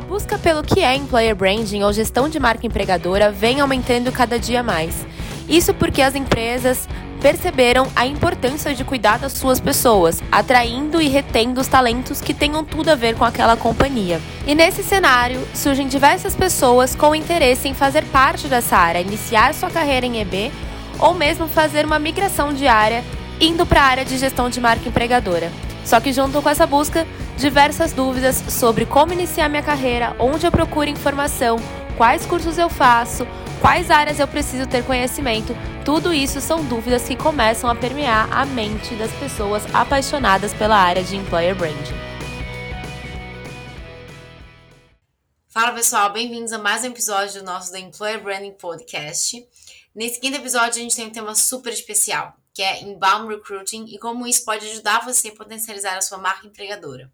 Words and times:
A 0.00 0.02
busca 0.02 0.38
pelo 0.38 0.62
que 0.62 0.80
é 0.80 0.96
employer 0.96 1.36
branding 1.36 1.82
ou 1.82 1.92
gestão 1.92 2.26
de 2.26 2.40
marca 2.40 2.66
empregadora 2.66 3.30
vem 3.30 3.60
aumentando 3.60 4.10
cada 4.10 4.38
dia 4.38 4.62
mais. 4.62 5.06
Isso 5.46 5.74
porque 5.74 6.00
as 6.00 6.14
empresas 6.14 6.88
perceberam 7.20 7.86
a 7.94 8.06
importância 8.06 8.74
de 8.74 8.82
cuidar 8.82 9.18
das 9.18 9.34
suas 9.34 9.60
pessoas, 9.60 10.22
atraindo 10.32 11.02
e 11.02 11.08
retendo 11.08 11.60
os 11.60 11.68
talentos 11.68 12.22
que 12.22 12.32
tenham 12.32 12.64
tudo 12.64 12.88
a 12.88 12.94
ver 12.94 13.14
com 13.14 13.26
aquela 13.26 13.58
companhia. 13.58 14.22
E 14.46 14.54
nesse 14.54 14.82
cenário, 14.82 15.46
surgem 15.52 15.86
diversas 15.86 16.34
pessoas 16.34 16.94
com 16.94 17.14
interesse 17.14 17.68
em 17.68 17.74
fazer 17.74 18.02
parte 18.06 18.48
dessa 18.48 18.78
área, 18.78 19.02
iniciar 19.02 19.52
sua 19.52 19.68
carreira 19.68 20.06
em 20.06 20.18
EB 20.18 20.50
ou 20.98 21.12
mesmo 21.12 21.46
fazer 21.46 21.84
uma 21.84 21.98
migração 21.98 22.54
diária 22.54 23.04
indo 23.38 23.66
para 23.66 23.82
a 23.82 23.84
área 23.84 24.04
de 24.06 24.16
gestão 24.16 24.48
de 24.48 24.62
marca 24.62 24.88
empregadora. 24.88 25.52
Só 25.84 26.00
que 26.00 26.10
junto 26.10 26.40
com 26.40 26.48
essa 26.48 26.66
busca, 26.66 27.06
diversas 27.40 27.94
dúvidas 27.94 28.36
sobre 28.50 28.84
como 28.84 29.14
iniciar 29.14 29.48
minha 29.48 29.62
carreira, 29.62 30.14
onde 30.18 30.46
eu 30.46 30.52
procuro 30.52 30.90
informação, 30.90 31.56
quais 31.96 32.26
cursos 32.26 32.58
eu 32.58 32.68
faço, 32.68 33.26
quais 33.62 33.90
áreas 33.90 34.20
eu 34.20 34.28
preciso 34.28 34.68
ter 34.68 34.84
conhecimento, 34.84 35.54
tudo 35.82 36.12
isso 36.12 36.38
são 36.38 36.62
dúvidas 36.62 37.08
que 37.08 37.16
começam 37.16 37.70
a 37.70 37.74
permear 37.74 38.30
a 38.30 38.44
mente 38.44 38.94
das 38.94 39.10
pessoas 39.12 39.64
apaixonadas 39.74 40.52
pela 40.52 40.76
área 40.76 41.02
de 41.02 41.16
employer 41.16 41.56
branding. 41.56 41.98
Fala 45.48 45.72
pessoal, 45.72 46.12
bem-vindos 46.12 46.52
a 46.52 46.58
mais 46.58 46.84
um 46.84 46.88
episódio 46.88 47.40
do 47.40 47.46
nosso 47.46 47.72
The 47.72 47.78
Employer 47.78 48.22
Branding 48.22 48.52
Podcast. 48.52 49.48
Nesse 49.94 50.20
quinto 50.20 50.36
episódio, 50.36 50.78
a 50.78 50.82
gente 50.82 50.94
tem 50.94 51.06
um 51.06 51.10
tema 51.10 51.34
super 51.34 51.72
especial, 51.72 52.34
que 52.52 52.62
é 52.62 52.82
Inbound 52.82 53.34
Recruiting 53.34 53.86
e 53.86 53.98
como 53.98 54.26
isso 54.26 54.44
pode 54.44 54.66
ajudar 54.66 55.06
você 55.06 55.28
a 55.28 55.34
potencializar 55.34 55.96
a 55.96 56.02
sua 56.02 56.18
marca 56.18 56.46
empregadora. 56.46 57.10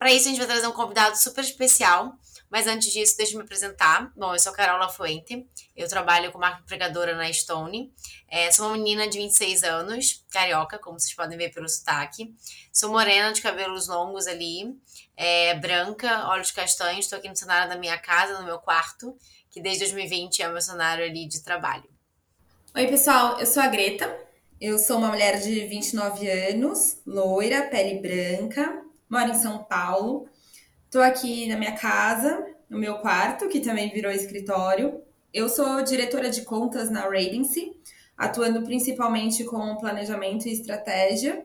Para 0.00 0.14
isso, 0.14 0.28
a 0.28 0.30
gente 0.30 0.38
vai 0.38 0.46
trazer 0.46 0.66
um 0.66 0.72
convidado 0.72 1.14
super 1.18 1.44
especial, 1.44 2.14
mas 2.48 2.66
antes 2.66 2.90
disso, 2.90 3.18
deixa 3.18 3.34
eu 3.34 3.36
me 3.36 3.44
apresentar. 3.44 4.10
Bom, 4.16 4.32
eu 4.32 4.38
sou 4.38 4.50
a 4.50 4.54
Carol 4.54 4.78
Lafuente, 4.78 5.46
eu 5.76 5.86
trabalho 5.88 6.32
com 6.32 6.38
marca 6.38 6.62
empregadora 6.62 7.14
na 7.14 7.30
Stone. 7.30 7.92
É, 8.26 8.50
sou 8.50 8.68
uma 8.68 8.78
menina 8.78 9.06
de 9.06 9.18
26 9.18 9.62
anos, 9.62 10.24
carioca, 10.30 10.78
como 10.78 10.98
vocês 10.98 11.12
podem 11.12 11.36
ver 11.36 11.52
pelo 11.52 11.68
sotaque. 11.68 12.34
Sou 12.72 12.90
morena, 12.90 13.30
de 13.30 13.42
cabelos 13.42 13.88
longos 13.88 14.26
ali, 14.26 14.74
é, 15.14 15.54
branca, 15.56 16.30
olhos 16.30 16.50
castanhos. 16.50 17.04
Estou 17.04 17.18
aqui 17.18 17.28
no 17.28 17.36
cenário 17.36 17.68
da 17.68 17.76
minha 17.76 17.98
casa, 17.98 18.38
no 18.38 18.46
meu 18.46 18.58
quarto, 18.58 19.14
que 19.50 19.60
desde 19.60 19.80
2020 19.80 20.42
é 20.42 20.48
o 20.48 20.52
meu 20.52 20.62
cenário 20.62 21.04
ali 21.04 21.28
de 21.28 21.42
trabalho. 21.42 21.84
Oi, 22.74 22.86
pessoal, 22.86 23.38
eu 23.38 23.44
sou 23.44 23.62
a 23.62 23.66
Greta. 23.66 24.18
Eu 24.58 24.78
sou 24.78 24.96
uma 24.96 25.08
mulher 25.08 25.38
de 25.38 25.66
29 25.66 26.26
anos, 26.26 26.96
loira, 27.06 27.68
pele 27.68 28.00
branca, 28.00 28.89
moro 29.10 29.30
em 29.30 29.34
São 29.34 29.64
Paulo. 29.64 30.28
Estou 30.86 31.02
aqui 31.02 31.46
na 31.48 31.56
minha 31.56 31.72
casa, 31.76 32.46
no 32.68 32.78
meu 32.78 32.98
quarto, 32.98 33.48
que 33.48 33.60
também 33.60 33.92
virou 33.92 34.12
escritório. 34.12 35.02
Eu 35.34 35.48
sou 35.48 35.82
diretora 35.82 36.30
de 36.30 36.42
contas 36.42 36.90
na 36.90 37.02
Radiance, 37.02 37.72
atuando 38.16 38.62
principalmente 38.62 39.44
com 39.44 39.76
planejamento 39.76 40.46
e 40.46 40.52
estratégia. 40.52 41.44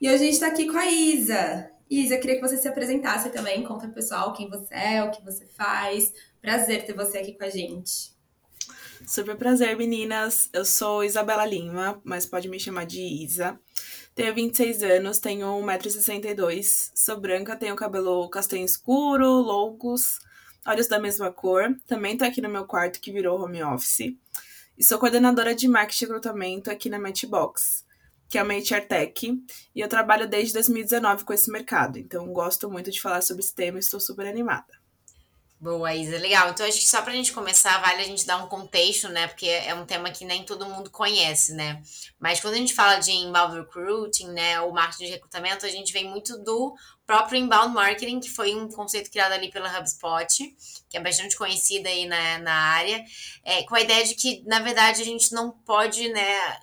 E 0.00 0.08
hoje 0.08 0.16
a 0.16 0.26
gente 0.26 0.32
está 0.34 0.46
aqui 0.46 0.66
com 0.66 0.78
a 0.78 0.86
Isa. 0.86 1.70
Isa, 1.90 2.16
queria 2.18 2.36
que 2.36 2.42
você 2.42 2.56
se 2.56 2.68
apresentasse 2.68 3.30
também, 3.30 3.64
conta 3.64 3.86
pro 3.86 3.94
pessoal 3.94 4.32
quem 4.32 4.48
você 4.48 4.72
é, 4.72 5.02
o 5.02 5.10
que 5.10 5.24
você 5.24 5.44
faz. 5.46 6.12
Prazer 6.40 6.86
ter 6.86 6.94
você 6.94 7.18
aqui 7.18 7.32
com 7.32 7.44
a 7.44 7.50
gente. 7.50 8.12
Super 9.06 9.36
prazer, 9.36 9.76
meninas. 9.76 10.48
Eu 10.52 10.64
sou 10.64 11.02
Isabela 11.02 11.44
Lima, 11.44 12.00
mas 12.04 12.26
pode 12.26 12.48
me 12.48 12.60
chamar 12.60 12.86
de 12.86 13.00
Isa. 13.00 13.58
Tenho 14.20 14.34
26 14.34 14.82
anos, 14.82 15.18
tenho 15.18 15.46
1,62m, 15.46 16.90
sou 16.94 17.18
branca, 17.18 17.56
tenho 17.56 17.74
cabelo 17.74 18.28
castanho 18.28 18.66
escuro, 18.66 19.24
longos, 19.26 20.18
olhos 20.66 20.86
da 20.88 21.00
mesma 21.00 21.32
cor. 21.32 21.74
Também 21.86 22.18
tô 22.18 22.26
aqui 22.26 22.42
no 22.42 22.50
meu 22.50 22.66
quarto 22.66 23.00
que 23.00 23.10
virou 23.10 23.40
home 23.40 23.62
office. 23.62 24.14
E 24.76 24.84
sou 24.84 24.98
coordenadora 24.98 25.54
de 25.54 25.66
marketing 25.66 26.04
e 26.04 26.06
recrutamento 26.06 26.70
aqui 26.70 26.90
na 26.90 26.98
Matchbox, 26.98 27.82
que 28.28 28.36
é 28.36 28.42
uma 28.42 28.52
HR 28.52 28.86
Tech. 28.86 29.42
E 29.74 29.80
eu 29.80 29.88
trabalho 29.88 30.28
desde 30.28 30.52
2019 30.52 31.24
com 31.24 31.32
esse 31.32 31.50
mercado, 31.50 31.98
então 31.98 32.30
gosto 32.30 32.70
muito 32.70 32.90
de 32.90 33.00
falar 33.00 33.22
sobre 33.22 33.42
esse 33.42 33.54
tema 33.54 33.78
e 33.78 33.80
estou 33.80 33.98
super 33.98 34.26
animada. 34.26 34.79
Boa, 35.62 35.94
Isa, 35.94 36.16
legal. 36.16 36.48
Então, 36.48 36.64
acho 36.66 36.78
que 36.78 36.88
só 36.88 37.02
para 37.02 37.12
a 37.12 37.14
gente 37.14 37.34
começar, 37.34 37.78
vale 37.82 38.00
a 38.00 38.06
gente 38.06 38.24
dar 38.24 38.42
um 38.42 38.48
contexto, 38.48 39.10
né? 39.10 39.26
Porque 39.28 39.46
é 39.46 39.74
um 39.74 39.84
tema 39.84 40.10
que 40.10 40.24
nem 40.24 40.42
todo 40.42 40.64
mundo 40.64 40.88
conhece, 40.90 41.52
né? 41.52 41.82
Mas 42.18 42.40
quando 42.40 42.54
a 42.54 42.56
gente 42.56 42.72
fala 42.72 42.96
de 42.98 43.10
inbound 43.12 43.58
recruiting, 43.58 44.28
né? 44.28 44.58
Ou 44.62 44.72
marketing 44.72 45.04
de 45.04 45.10
recrutamento, 45.10 45.66
a 45.66 45.68
gente 45.68 45.92
vem 45.92 46.08
muito 46.08 46.38
do 46.42 46.74
próprio 47.06 47.38
inbound 47.38 47.74
marketing, 47.74 48.20
que 48.20 48.30
foi 48.30 48.54
um 48.54 48.68
conceito 48.70 49.10
criado 49.10 49.32
ali 49.32 49.50
pela 49.50 49.68
HubSpot, 49.78 50.56
que 50.88 50.96
é 50.96 51.00
bastante 51.00 51.36
conhecida 51.36 51.90
aí 51.90 52.06
na, 52.06 52.38
na 52.38 52.54
área, 52.54 53.04
é, 53.44 53.62
com 53.64 53.74
a 53.74 53.82
ideia 53.82 54.06
de 54.06 54.14
que, 54.14 54.42
na 54.46 54.60
verdade, 54.60 55.02
a 55.02 55.04
gente 55.04 55.30
não 55.34 55.50
pode, 55.50 56.08
né? 56.08 56.56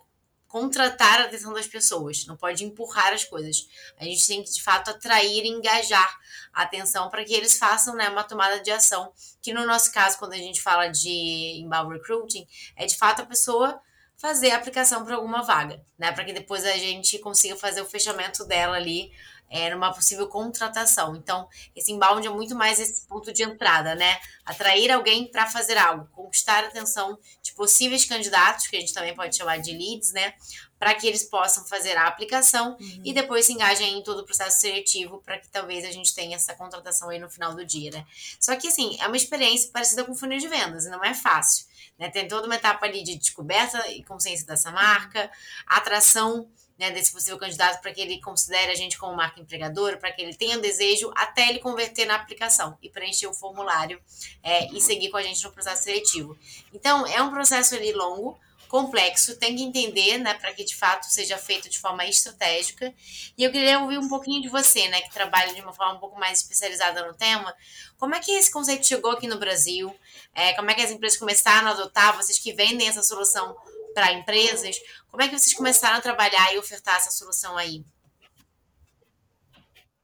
Contratar 0.60 1.22
a 1.22 1.26
atenção 1.26 1.54
das 1.54 1.68
pessoas, 1.68 2.26
não 2.26 2.36
pode 2.36 2.64
empurrar 2.64 3.14
as 3.14 3.24
coisas. 3.24 3.68
A 4.00 4.04
gente 4.04 4.26
tem 4.26 4.44
que, 4.44 4.52
de 4.52 4.64
fato, 4.64 4.90
atrair 4.90 5.46
e 5.46 5.50
engajar 5.50 6.20
a 6.52 6.64
atenção 6.64 7.10
para 7.10 7.24
que 7.24 7.34
eles 7.34 7.60
façam 7.60 7.96
né, 7.96 8.10
uma 8.10 8.24
tomada 8.24 8.60
de 8.60 8.72
ação. 8.72 9.14
Que 9.40 9.54
no 9.54 9.66
nosso 9.68 9.92
caso, 9.92 10.18
quando 10.18 10.34
a 10.34 10.38
gente 10.38 10.60
fala 10.62 10.88
de 10.88 11.62
inbound 11.62 11.94
recruiting, 11.94 12.48
é 12.76 12.88
de 12.88 12.98
fato 12.98 13.22
a 13.22 13.26
pessoa 13.26 13.80
fazer 14.18 14.50
a 14.50 14.58
aplicação 14.58 15.06
para 15.06 15.16
alguma 15.16 15.44
vaga, 15.44 15.80
né? 15.96 16.12
Para 16.12 16.26
que 16.26 16.34
depois 16.34 16.66
a 16.66 16.72
gente 16.72 17.20
consiga 17.20 17.56
fazer 17.56 17.82
o 17.82 17.86
fechamento 17.86 18.44
dela 18.46 18.76
ali 18.76 19.12
é, 19.50 19.74
numa 19.74 19.94
possível 19.94 20.28
contratação. 20.28 21.16
Então, 21.16 21.48
esse 21.76 21.92
inbound 21.92 22.26
é 22.26 22.30
muito 22.30 22.56
mais 22.56 22.80
esse 22.80 23.06
ponto 23.08 23.32
de 23.32 23.44
entrada, 23.44 23.96
né? 23.96 24.20
Atrair 24.46 24.92
alguém 24.92 25.30
para 25.30 25.48
fazer 25.48 25.78
algo, 25.78 26.08
conquistar 26.14 26.64
a 26.64 26.68
atenção 26.68 27.18
de 27.42 27.54
possíveis 27.54 28.06
candidatos, 28.06 28.68
que 28.68 28.76
a 28.76 28.80
gente 28.80 28.94
também 28.94 29.16
pode 29.16 29.36
chamar 29.36 29.58
de 29.58 29.72
leads, 29.72 30.12
né? 30.12 30.34
Para 30.78 30.94
que 30.94 31.08
eles 31.08 31.24
possam 31.24 31.66
fazer 31.66 31.98
a 31.98 32.08
aplicação 32.08 32.78
uhum. 32.80 33.02
e 33.04 33.14
depois 33.14 33.46
se 33.46 33.54
engajem 33.54 33.98
em 33.98 34.04
todo 34.04 34.20
o 34.20 34.26
processo 34.26 34.60
seletivo 34.60 35.22
para 35.26 35.40
que 35.40 35.48
talvez 35.50 35.84
a 35.86 35.92
gente 35.92 36.14
tenha 36.14 36.36
essa 36.36 36.54
contratação 36.54 37.10
aí 37.10 37.20
no 37.20 37.30
final 37.30 37.56
do 37.56 37.66
dia, 37.66 37.92
né? 37.92 38.06
Só 38.40 38.56
que, 38.56 38.68
assim, 38.68 38.98
é 39.00 39.08
uma 39.08 39.18
experiência 39.18 39.72
parecida 39.72 40.04
com 40.04 40.14
funil 40.14 40.40
de 40.40 40.48
vendas, 40.48 40.86
e 40.86 40.90
não 40.90 41.04
é 41.04 41.14
fácil. 41.14 41.66
Né? 41.98 42.10
Tem 42.10 42.28
toda 42.28 42.46
uma 42.46 42.56
etapa 42.56 42.86
ali 42.86 43.04
de 43.04 43.16
descoberta 43.16 43.88
e 43.90 44.04
consciência 44.04 44.46
dessa 44.46 44.72
marca, 44.72 45.32
atração 45.66 46.48
né, 46.78 46.92
desse 46.92 47.12
possível 47.12 47.38
candidato 47.38 47.82
para 47.82 47.92
que 47.92 48.02
ele 48.02 48.20
considere 48.22 48.72
a 48.72 48.76
gente 48.76 48.98
como 48.98 49.16
marca 49.16 49.40
empregadora, 49.40 49.98
para 49.98 50.12
que 50.12 50.22
ele 50.22 50.36
tenha 50.36 50.58
desejo 50.58 51.12
até 51.16 51.50
ele 51.50 51.60
converter 51.60 52.06
na 52.06 52.16
aplicação 52.16 52.78
e 52.82 52.90
preencher 52.90 53.28
o 53.28 53.34
formulário 53.34 54.02
é, 54.44 54.72
e 54.72 54.82
seguir 54.82 55.10
com 55.10 55.18
a 55.18 55.24
gente 55.24 55.44
no 55.44 55.52
processo 55.52 55.84
seletivo. 55.84 56.38
Então, 56.74 57.06
é 57.08 57.22
um 57.22 57.32
processo 57.32 57.76
ali 57.76 57.92
longo, 57.92 58.40
complexo, 58.68 59.38
tem 59.38 59.56
que 59.56 59.64
entender, 59.64 60.18
né, 60.18 60.34
para 60.34 60.54
que 60.54 60.64
de 60.64 60.76
fato 60.76 61.06
seja 61.06 61.38
feito 61.38 61.70
de 61.70 61.80
forma 61.80 62.06
estratégica. 62.06 62.94
E 63.38 63.44
eu 63.44 63.52
queria 63.52 63.80
ouvir 63.80 63.98
um 63.98 64.10
pouquinho 64.10 64.42
de 64.42 64.50
você, 64.50 64.88
né, 64.90 65.02
que 65.02 65.14
trabalha 65.14 65.54
de 65.54 65.62
uma 65.62 65.74
forma 65.74 65.94
um 65.94 66.00
pouco 66.00 66.20
mais 66.20 66.42
especializada 66.42 67.06
no 67.06 67.14
tema. 67.14 67.56
Como 67.98 68.14
é 68.14 68.20
que 68.20 68.32
esse 68.32 68.52
conceito 68.52 68.86
chegou 68.86 69.12
aqui 69.12 69.28
no 69.28 69.40
Brasil? 69.40 69.94
É, 70.34 70.54
como 70.54 70.70
é 70.70 70.74
que 70.74 70.82
as 70.82 70.92
empresas 70.92 71.18
começaram 71.18 71.70
a 71.70 71.72
adotar? 71.72 72.16
Vocês 72.16 72.38
que 72.38 72.54
vendem 72.54 72.88
essa 72.88 73.02
solução 73.02 73.56
para 73.98 74.14
empresas. 74.14 74.78
Como 75.10 75.24
é 75.24 75.28
que 75.28 75.40
vocês 75.40 75.56
começaram 75.56 75.98
a 75.98 76.02
trabalhar 76.02 76.54
e 76.54 76.60
ofertar 76.60 76.98
essa 76.98 77.10
solução 77.10 77.58
aí? 77.58 77.84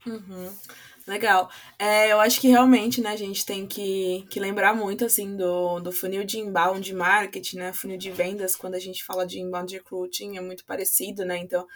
Uhum. 0.03 0.51
Legal. 1.05 1.47
É, 1.77 2.11
eu 2.11 2.19
acho 2.19 2.41
que 2.41 2.47
realmente, 2.47 3.01
né, 3.01 3.11
a 3.11 3.15
gente 3.15 3.45
tem 3.45 3.67
que, 3.67 4.25
que 4.31 4.39
lembrar 4.39 4.73
muito, 4.73 5.05
assim, 5.05 5.37
do, 5.37 5.79
do 5.79 5.91
funil 5.91 6.23
de 6.23 6.39
inbound 6.39 6.91
marketing, 6.91 7.57
né, 7.57 7.71
funil 7.71 7.97
de 7.97 8.09
vendas, 8.09 8.55
quando 8.55 8.73
a 8.73 8.79
gente 8.79 9.03
fala 9.03 9.27
de 9.27 9.39
inbound 9.39 9.71
recruiting, 9.71 10.37
é 10.37 10.41
muito 10.41 10.65
parecido, 10.65 11.23
né, 11.23 11.37
então 11.37 11.67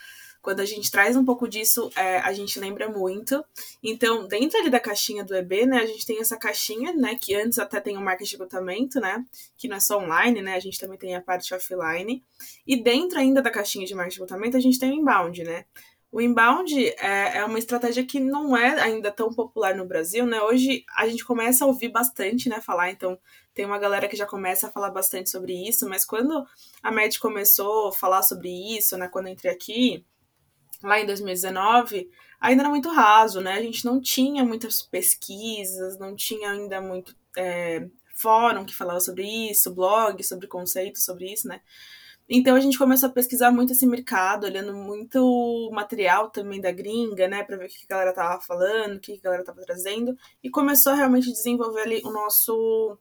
quando 0.48 0.62
a 0.62 0.66
gente 0.66 0.90
traz 0.90 1.18
um 1.18 1.26
pouco 1.26 1.46
disso, 1.46 1.92
é, 1.94 2.20
a 2.20 2.32
gente 2.32 2.58
lembra 2.58 2.88
muito. 2.88 3.44
Então, 3.84 4.26
dentro 4.30 4.58
ali 4.58 4.70
da 4.70 4.80
caixinha 4.80 5.22
do 5.22 5.36
EB, 5.36 5.66
né, 5.66 5.80
a 5.80 5.86
gente 5.86 6.06
tem 6.06 6.22
essa 6.22 6.38
caixinha, 6.38 6.94
né, 6.94 7.16
que 7.20 7.36
antes 7.36 7.60
até 7.60 7.82
tem 7.82 7.98
o 7.98 8.02
marketing 8.02 8.30
de 8.30 8.36
recrutamento, 8.38 9.02
né, 9.02 9.26
que 9.58 9.68
não 9.68 9.76
é 9.76 9.80
só 9.82 10.00
online, 10.00 10.42
né, 10.42 10.56
a 10.56 10.60
gente 10.62 10.80
também 10.80 10.98
tem 10.98 11.18
a 11.18 11.22
parte 11.22 11.54
offline. 11.54 12.24
E 12.66 12.82
dentro 12.82 13.20
ainda 13.20 13.42
da 13.42 13.52
caixinha 13.52 13.86
de 13.86 13.94
marketing 13.94 14.14
de 14.14 14.22
recrutamento, 14.22 14.56
a 14.56 14.62
gente 14.62 14.80
tem 14.80 14.90
o 14.90 14.94
inbound, 14.94 15.44
né. 15.44 15.66
O 16.10 16.22
inbound 16.22 16.74
é, 16.98 17.40
é 17.40 17.44
uma 17.44 17.60
estratégia 17.60 18.06
que 18.06 18.18
não 18.18 18.56
é 18.56 18.80
ainda 18.80 19.12
tão 19.12 19.34
popular 19.34 19.76
no 19.76 19.86
Brasil, 19.86 20.26
né? 20.26 20.42
Hoje 20.42 20.86
a 20.96 21.10
gente 21.10 21.26
começa 21.26 21.66
a 21.66 21.68
ouvir 21.68 21.90
bastante, 21.90 22.48
né, 22.48 22.62
falar, 22.62 22.90
então 22.90 23.20
tem 23.54 23.66
uma 23.66 23.78
galera 23.78 24.08
que 24.08 24.16
já 24.16 24.26
começa 24.26 24.68
a 24.68 24.72
falar 24.72 24.92
bastante 24.92 25.30
sobre 25.30 25.52
isso, 25.68 25.90
mas 25.90 26.06
quando 26.06 26.48
a 26.82 26.90
Med 26.90 27.20
começou 27.20 27.90
a 27.90 27.92
falar 27.92 28.24
sobre 28.24 28.78
isso, 28.78 28.98
né, 28.98 29.10
quando 29.10 29.28
eu 29.28 29.34
entrei 29.34 29.52
aqui, 29.52 30.06
lá 30.84 31.00
em 31.00 31.06
2019, 31.06 32.10
ainda 32.40 32.64
era 32.64 32.70
muito 32.70 32.90
raso, 32.90 33.42
né? 33.42 33.54
A 33.54 33.62
gente 33.62 33.86
não 33.86 34.00
tinha 34.02 34.44
muitas 34.44 34.82
pesquisas, 34.82 35.98
não 35.98 36.16
tinha 36.16 36.52
ainda 36.52 36.82
muito 36.82 37.16
é, 37.38 37.88
fórum 38.14 38.66
que 38.66 38.76
falava 38.76 39.00
sobre 39.00 39.24
isso, 39.50 39.74
blog 39.74 40.24
sobre 40.24 40.48
conceitos 40.48 41.04
sobre 41.04 41.32
isso, 41.32 41.48
né? 41.48 41.62
Então 42.30 42.56
a 42.56 42.60
gente 42.60 42.78
começou 42.78 43.08
a 43.08 43.12
pesquisar 43.12 43.52
muito 43.52 43.72
esse 43.72 43.86
mercado, 43.86 44.46
olhando 44.46 44.74
muito 44.74 45.70
material 45.72 46.30
também 46.30 46.60
da 46.60 46.72
gringa, 46.72 47.26
né, 47.28 47.42
para 47.42 47.56
ver 47.56 47.68
o 47.68 47.70
que 47.70 47.86
a 47.86 47.94
galera 47.94 48.14
tava 48.14 48.42
falando, 48.42 48.98
o 48.98 49.00
que 49.00 49.14
a 49.14 49.24
galera 49.24 49.46
tava 49.46 49.62
trazendo, 49.62 50.18
e 50.44 50.50
começou 50.50 50.92
a 50.92 50.96
realmente 50.96 51.32
desenvolver 51.32 51.82
ali 51.82 52.02
o 52.04 52.12
nosso 52.12 52.98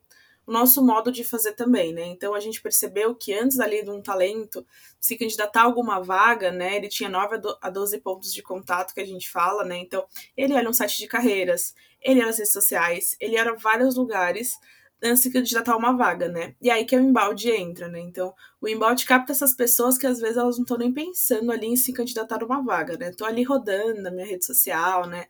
o 0.47 0.53
nosso 0.53 0.85
modo 0.85 1.11
de 1.11 1.25
fazer 1.25 1.53
também, 1.53 1.93
né? 1.93 2.07
Então 2.07 2.35
a 2.35 2.41
gente 2.41 2.63
percebeu 2.63 3.15
que 3.15 3.35
antes 3.35 3.59
ali 3.59 3.83
de 3.83 3.91
um 3.91 4.01
talento 4.01 4.65
se 5.01 5.17
candidatar 5.17 5.63
a 5.63 5.65
alguma 5.65 6.01
vaga, 6.01 6.53
né? 6.53 6.77
Ele 6.77 6.89
tinha 6.89 7.09
9 7.09 7.41
a 7.61 7.69
12 7.69 7.99
pontos 8.01 8.33
de 8.33 8.43
contato 8.43 8.95
que 8.95 9.01
a 9.01 9.07
gente 9.07 9.29
fala, 9.29 9.65
né? 9.65 9.77
Então 9.79 10.07
ele 10.37 10.55
era 10.55 10.69
um 10.69 10.73
site 10.73 10.99
de 10.99 11.09
carreiras, 11.09 11.75
ele 12.01 12.21
era 12.21 12.29
nas 12.29 12.39
redes 12.39 12.53
sociais, 12.53 13.17
ele 13.21 13.37
era 13.37 13.57
vários 13.57 13.97
lugares 13.97 14.57
antes 15.03 15.23
de 15.25 15.31
candidatar 15.31 15.73
a 15.73 15.77
uma 15.77 15.93
vaga, 15.97 16.29
né? 16.29 16.55
E 16.61 16.71
aí 16.71 16.85
que 16.85 16.97
o 16.97 17.01
embalde 17.01 17.51
entra, 17.51 17.89
né? 17.89 18.01
Então, 18.01 18.35
o 18.61 18.69
embalde 18.69 19.05
capta 19.05 19.33
essas 19.33 19.55
pessoas 19.55 19.99
que 19.99 20.07
às 20.07 20.19
vezes 20.21 20.37
elas 20.37 20.57
não 20.57 20.63
estão 20.63 20.79
nem 20.79 20.93
pensando 20.93 21.53
ali 21.53 21.67
em 21.67 21.77
se 21.77 21.93
candidatar 21.93 22.43
a 22.43 22.47
uma 22.47 22.63
vaga, 22.65 22.97
né? 22.97 23.11
Tô 23.13 23.25
ali 23.25 23.43
rodando 23.43 24.01
na 24.01 24.11
minha 24.11 24.27
rede 24.27 24.45
social, 24.47 25.07
né? 25.07 25.27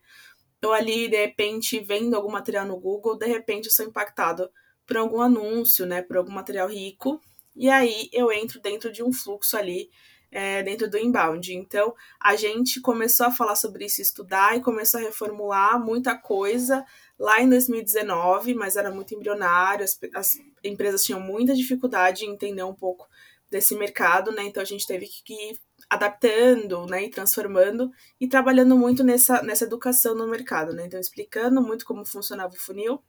Tô 0.61 0.73
ali, 0.73 1.09
de 1.09 1.17
repente, 1.17 1.81
vendo 1.81 2.15
algum 2.15 2.31
material 2.31 2.67
no 2.67 2.79
Google, 2.79 3.17
de 3.19 3.27
repente 3.27 3.67
eu 3.67 3.73
sou 3.73 3.87
impactado 3.87 4.51
por 4.87 4.97
algum 4.97 5.21
anúncio, 5.21 5.85
né, 5.85 6.03
por 6.03 6.17
algum 6.17 6.33
material 6.33 6.69
rico, 6.69 7.21
e 7.55 7.69
aí 7.69 8.09
eu 8.13 8.31
entro 8.31 8.61
dentro 8.61 8.93
de 8.93 9.03
um 9.03 9.13
fluxo 9.13 9.57
ali, 9.57 9.91
é, 10.31 10.63
dentro 10.63 10.91
do 10.91 10.99
inbound. 10.99 11.55
Então, 11.55 11.95
a 12.21 12.37
gente 12.37 12.81
começou 12.81 13.27
a 13.27 13.31
falar 13.31 13.57
sobre 13.57 13.87
isso, 13.87 14.03
estudar 14.03 14.57
e 14.57 14.63
começou 14.63 15.01
a 15.01 15.03
reformular 15.03 15.83
muita 15.83 16.17
coisa 16.17 16.85
lá 17.19 17.41
em 17.41 17.49
2019, 17.49 18.55
mas 18.55 18.77
era 18.77 18.91
muito 18.91 19.15
embrionário, 19.15 19.85
as, 19.85 19.99
as 20.15 20.39
empresas 20.63 21.03
tinham 21.03 21.21
muita 21.21 21.55
dificuldade 21.55 22.25
em 22.25 22.31
entender 22.31 22.63
um 22.63 22.75
pouco 22.75 23.09
desse 23.51 23.75
mercado, 23.77 24.33
né? 24.33 24.45
Então 24.45 24.63
a 24.63 24.67
gente 24.67 24.87
teve 24.87 25.07
que 25.07 25.33
ir 25.33 25.59
adaptando, 25.89 26.85
né, 26.87 27.05
e 27.05 27.11
transformando 27.11 27.91
e 28.21 28.27
trabalhando 28.27 28.77
muito 28.77 29.05
nessa, 29.05 29.41
nessa 29.43 29.65
educação 29.65 30.15
no 30.15 30.27
mercado, 30.27 30.73
né? 30.73 30.85
Então 30.87 30.99
explicando 30.99 31.63
muito 31.63 31.85
como 31.85 32.05
funcionava 32.05 32.53
o 32.53 32.59
funil 32.59 33.01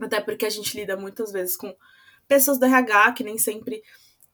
até 0.00 0.20
porque 0.20 0.46
a 0.46 0.50
gente 0.50 0.76
lida 0.76 0.96
muitas 0.96 1.32
vezes 1.32 1.56
com 1.56 1.74
pessoas 2.26 2.58
do 2.58 2.66
RH 2.66 3.12
que 3.12 3.24
nem 3.24 3.38
sempre 3.38 3.82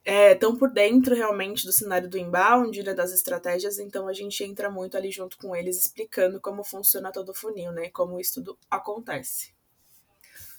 estão 0.04 0.54
é, 0.54 0.58
por 0.58 0.70
dentro 0.72 1.14
realmente 1.14 1.64
do 1.64 1.72
cenário 1.72 2.08
do 2.08 2.16
inbound, 2.16 2.82
né, 2.82 2.94
das 2.94 3.12
estratégias, 3.12 3.78
então 3.78 4.08
a 4.08 4.12
gente 4.12 4.42
entra 4.42 4.70
muito 4.70 4.96
ali 4.96 5.10
junto 5.10 5.36
com 5.36 5.54
eles 5.54 5.78
explicando 5.78 6.40
como 6.40 6.64
funciona 6.64 7.12
todo 7.12 7.30
o 7.30 7.34
funil, 7.34 7.70
né, 7.72 7.90
como 7.90 8.18
isso 8.18 8.34
tudo 8.34 8.58
acontece. 8.70 9.52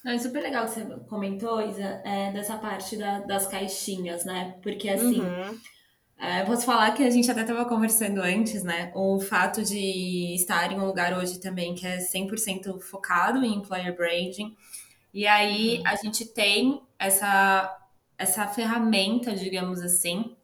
Não, 0.04 0.14
é 0.14 0.18
super 0.18 0.42
legal 0.42 0.66
que 0.66 0.72
você 0.72 0.86
comentou, 1.08 1.62
Isa, 1.62 2.02
é, 2.04 2.32
dessa 2.32 2.58
parte 2.58 2.98
da, 2.98 3.20
das 3.20 3.46
caixinhas, 3.46 4.26
né? 4.26 4.58
Porque 4.64 4.90
assim, 4.90 5.22
uhum. 5.22 5.60
é, 6.18 6.44
posso 6.44 6.66
falar 6.66 6.92
que 6.94 7.04
a 7.04 7.10
gente 7.12 7.30
até 7.30 7.42
estava 7.42 7.66
conversando 7.66 8.20
antes, 8.20 8.64
né? 8.64 8.92
O 8.96 9.20
fato 9.20 9.62
de 9.64 10.34
estar 10.34 10.72
em 10.72 10.80
um 10.80 10.86
lugar 10.88 11.16
hoje 11.16 11.40
também 11.40 11.76
que 11.76 11.86
é 11.86 12.00
100% 12.00 12.82
focado 12.82 13.46
em 13.46 13.58
employer 13.58 13.96
branding, 13.96 14.58
e 15.14 15.28
aí 15.28 15.82
a 15.86 15.96
gente 15.96 16.26
tem 16.26 16.82
essa, 16.98 17.78
essa 18.18 18.48
ferramenta, 18.48 19.36
digamos 19.36 19.82
assim, 19.82 20.36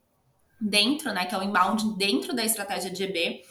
dentro, 0.59 1.13
né, 1.13 1.25
que 1.25 1.33
é 1.33 1.37
o 1.37 1.43
inbound 1.43 1.95
dentro 1.97 2.35
da 2.35 2.43
estratégia 2.43 2.91
de 2.91 3.03
EB. 3.03 3.43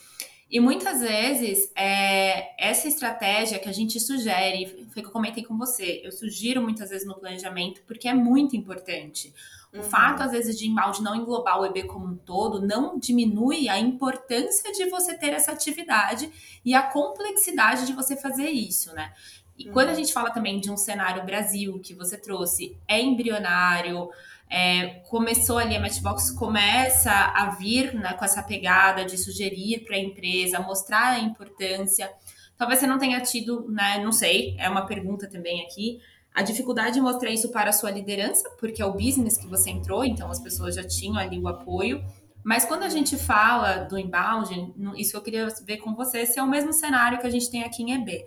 E 0.48 0.60
muitas 0.60 1.00
vezes 1.00 1.72
é, 1.74 2.54
essa 2.64 2.86
estratégia 2.86 3.58
que 3.58 3.68
a 3.68 3.72
gente 3.72 3.98
sugere, 3.98 4.86
foi 4.92 5.02
que 5.02 5.08
eu 5.08 5.12
comentei 5.12 5.42
com 5.42 5.56
você, 5.56 6.00
eu 6.04 6.12
sugiro 6.12 6.62
muitas 6.62 6.90
vezes 6.90 7.06
no 7.06 7.18
planejamento 7.18 7.82
porque 7.86 8.06
é 8.06 8.14
muito 8.14 8.56
importante. 8.56 9.34
O 9.72 9.78
uhum. 9.78 9.82
fato, 9.82 10.22
às 10.22 10.30
vezes, 10.30 10.58
de 10.58 10.66
inbound 10.66 11.02
não 11.02 11.14
englobar 11.14 11.60
o 11.60 11.66
EB 11.66 11.84
como 11.84 12.06
um 12.06 12.16
todo, 12.16 12.64
não 12.64 12.98
diminui 12.98 13.68
a 13.68 13.78
importância 13.78 14.72
de 14.72 14.88
você 14.88 15.14
ter 15.14 15.32
essa 15.32 15.52
atividade 15.52 16.30
e 16.64 16.74
a 16.74 16.82
complexidade 16.82 17.84
de 17.84 17.92
você 17.92 18.16
fazer 18.16 18.48
isso, 18.48 18.94
né? 18.94 19.12
E 19.58 19.66
uhum. 19.66 19.72
quando 19.72 19.88
a 19.88 19.94
gente 19.94 20.12
fala 20.12 20.30
também 20.30 20.60
de 20.60 20.70
um 20.70 20.76
cenário 20.76 21.24
Brasil 21.24 21.78
que 21.80 21.94
você 21.94 22.16
trouxe, 22.16 22.76
é 22.86 23.00
embrionário, 23.00 24.08
é, 24.48 25.00
começou 25.08 25.58
ali, 25.58 25.76
a 25.76 25.80
Matchbox 25.80 26.30
começa 26.30 27.10
a 27.10 27.50
vir 27.50 27.94
né, 27.94 28.12
com 28.12 28.24
essa 28.24 28.42
pegada 28.42 29.04
de 29.04 29.18
sugerir 29.18 29.80
para 29.84 29.96
a 29.96 29.98
empresa, 29.98 30.60
mostrar 30.60 31.12
a 31.12 31.18
importância. 31.18 32.10
Talvez 32.56 32.80
você 32.80 32.86
não 32.86 32.98
tenha 32.98 33.20
tido, 33.20 33.66
né, 33.68 33.98
não 34.02 34.12
sei, 34.12 34.54
é 34.58 34.68
uma 34.68 34.86
pergunta 34.86 35.28
também 35.28 35.62
aqui, 35.62 36.00
a 36.36 36.42
dificuldade 36.42 36.94
de 36.94 37.00
mostrar 37.00 37.30
isso 37.30 37.50
para 37.50 37.70
a 37.70 37.72
sua 37.72 37.90
liderança, 37.90 38.48
porque 38.60 38.82
é 38.82 38.84
o 38.84 38.92
business 38.92 39.38
que 39.38 39.46
você 39.46 39.70
entrou, 39.70 40.04
então 40.04 40.30
as 40.30 40.38
pessoas 40.38 40.74
já 40.74 40.84
tinham 40.84 41.16
ali 41.16 41.38
o 41.38 41.48
apoio. 41.48 42.04
Mas 42.44 42.64
quando 42.64 42.82
a 42.82 42.90
gente 42.90 43.16
fala 43.16 43.78
do 43.78 43.98
inbound, 43.98 44.74
isso 44.96 45.16
eu 45.16 45.22
queria 45.22 45.48
ver 45.64 45.78
com 45.78 45.94
você, 45.94 46.26
se 46.26 46.38
é 46.38 46.42
o 46.42 46.46
mesmo 46.46 46.74
cenário 46.74 47.18
que 47.18 47.26
a 47.26 47.30
gente 47.30 47.50
tem 47.50 47.64
aqui 47.64 47.82
em 47.82 47.94
EB. 47.94 48.24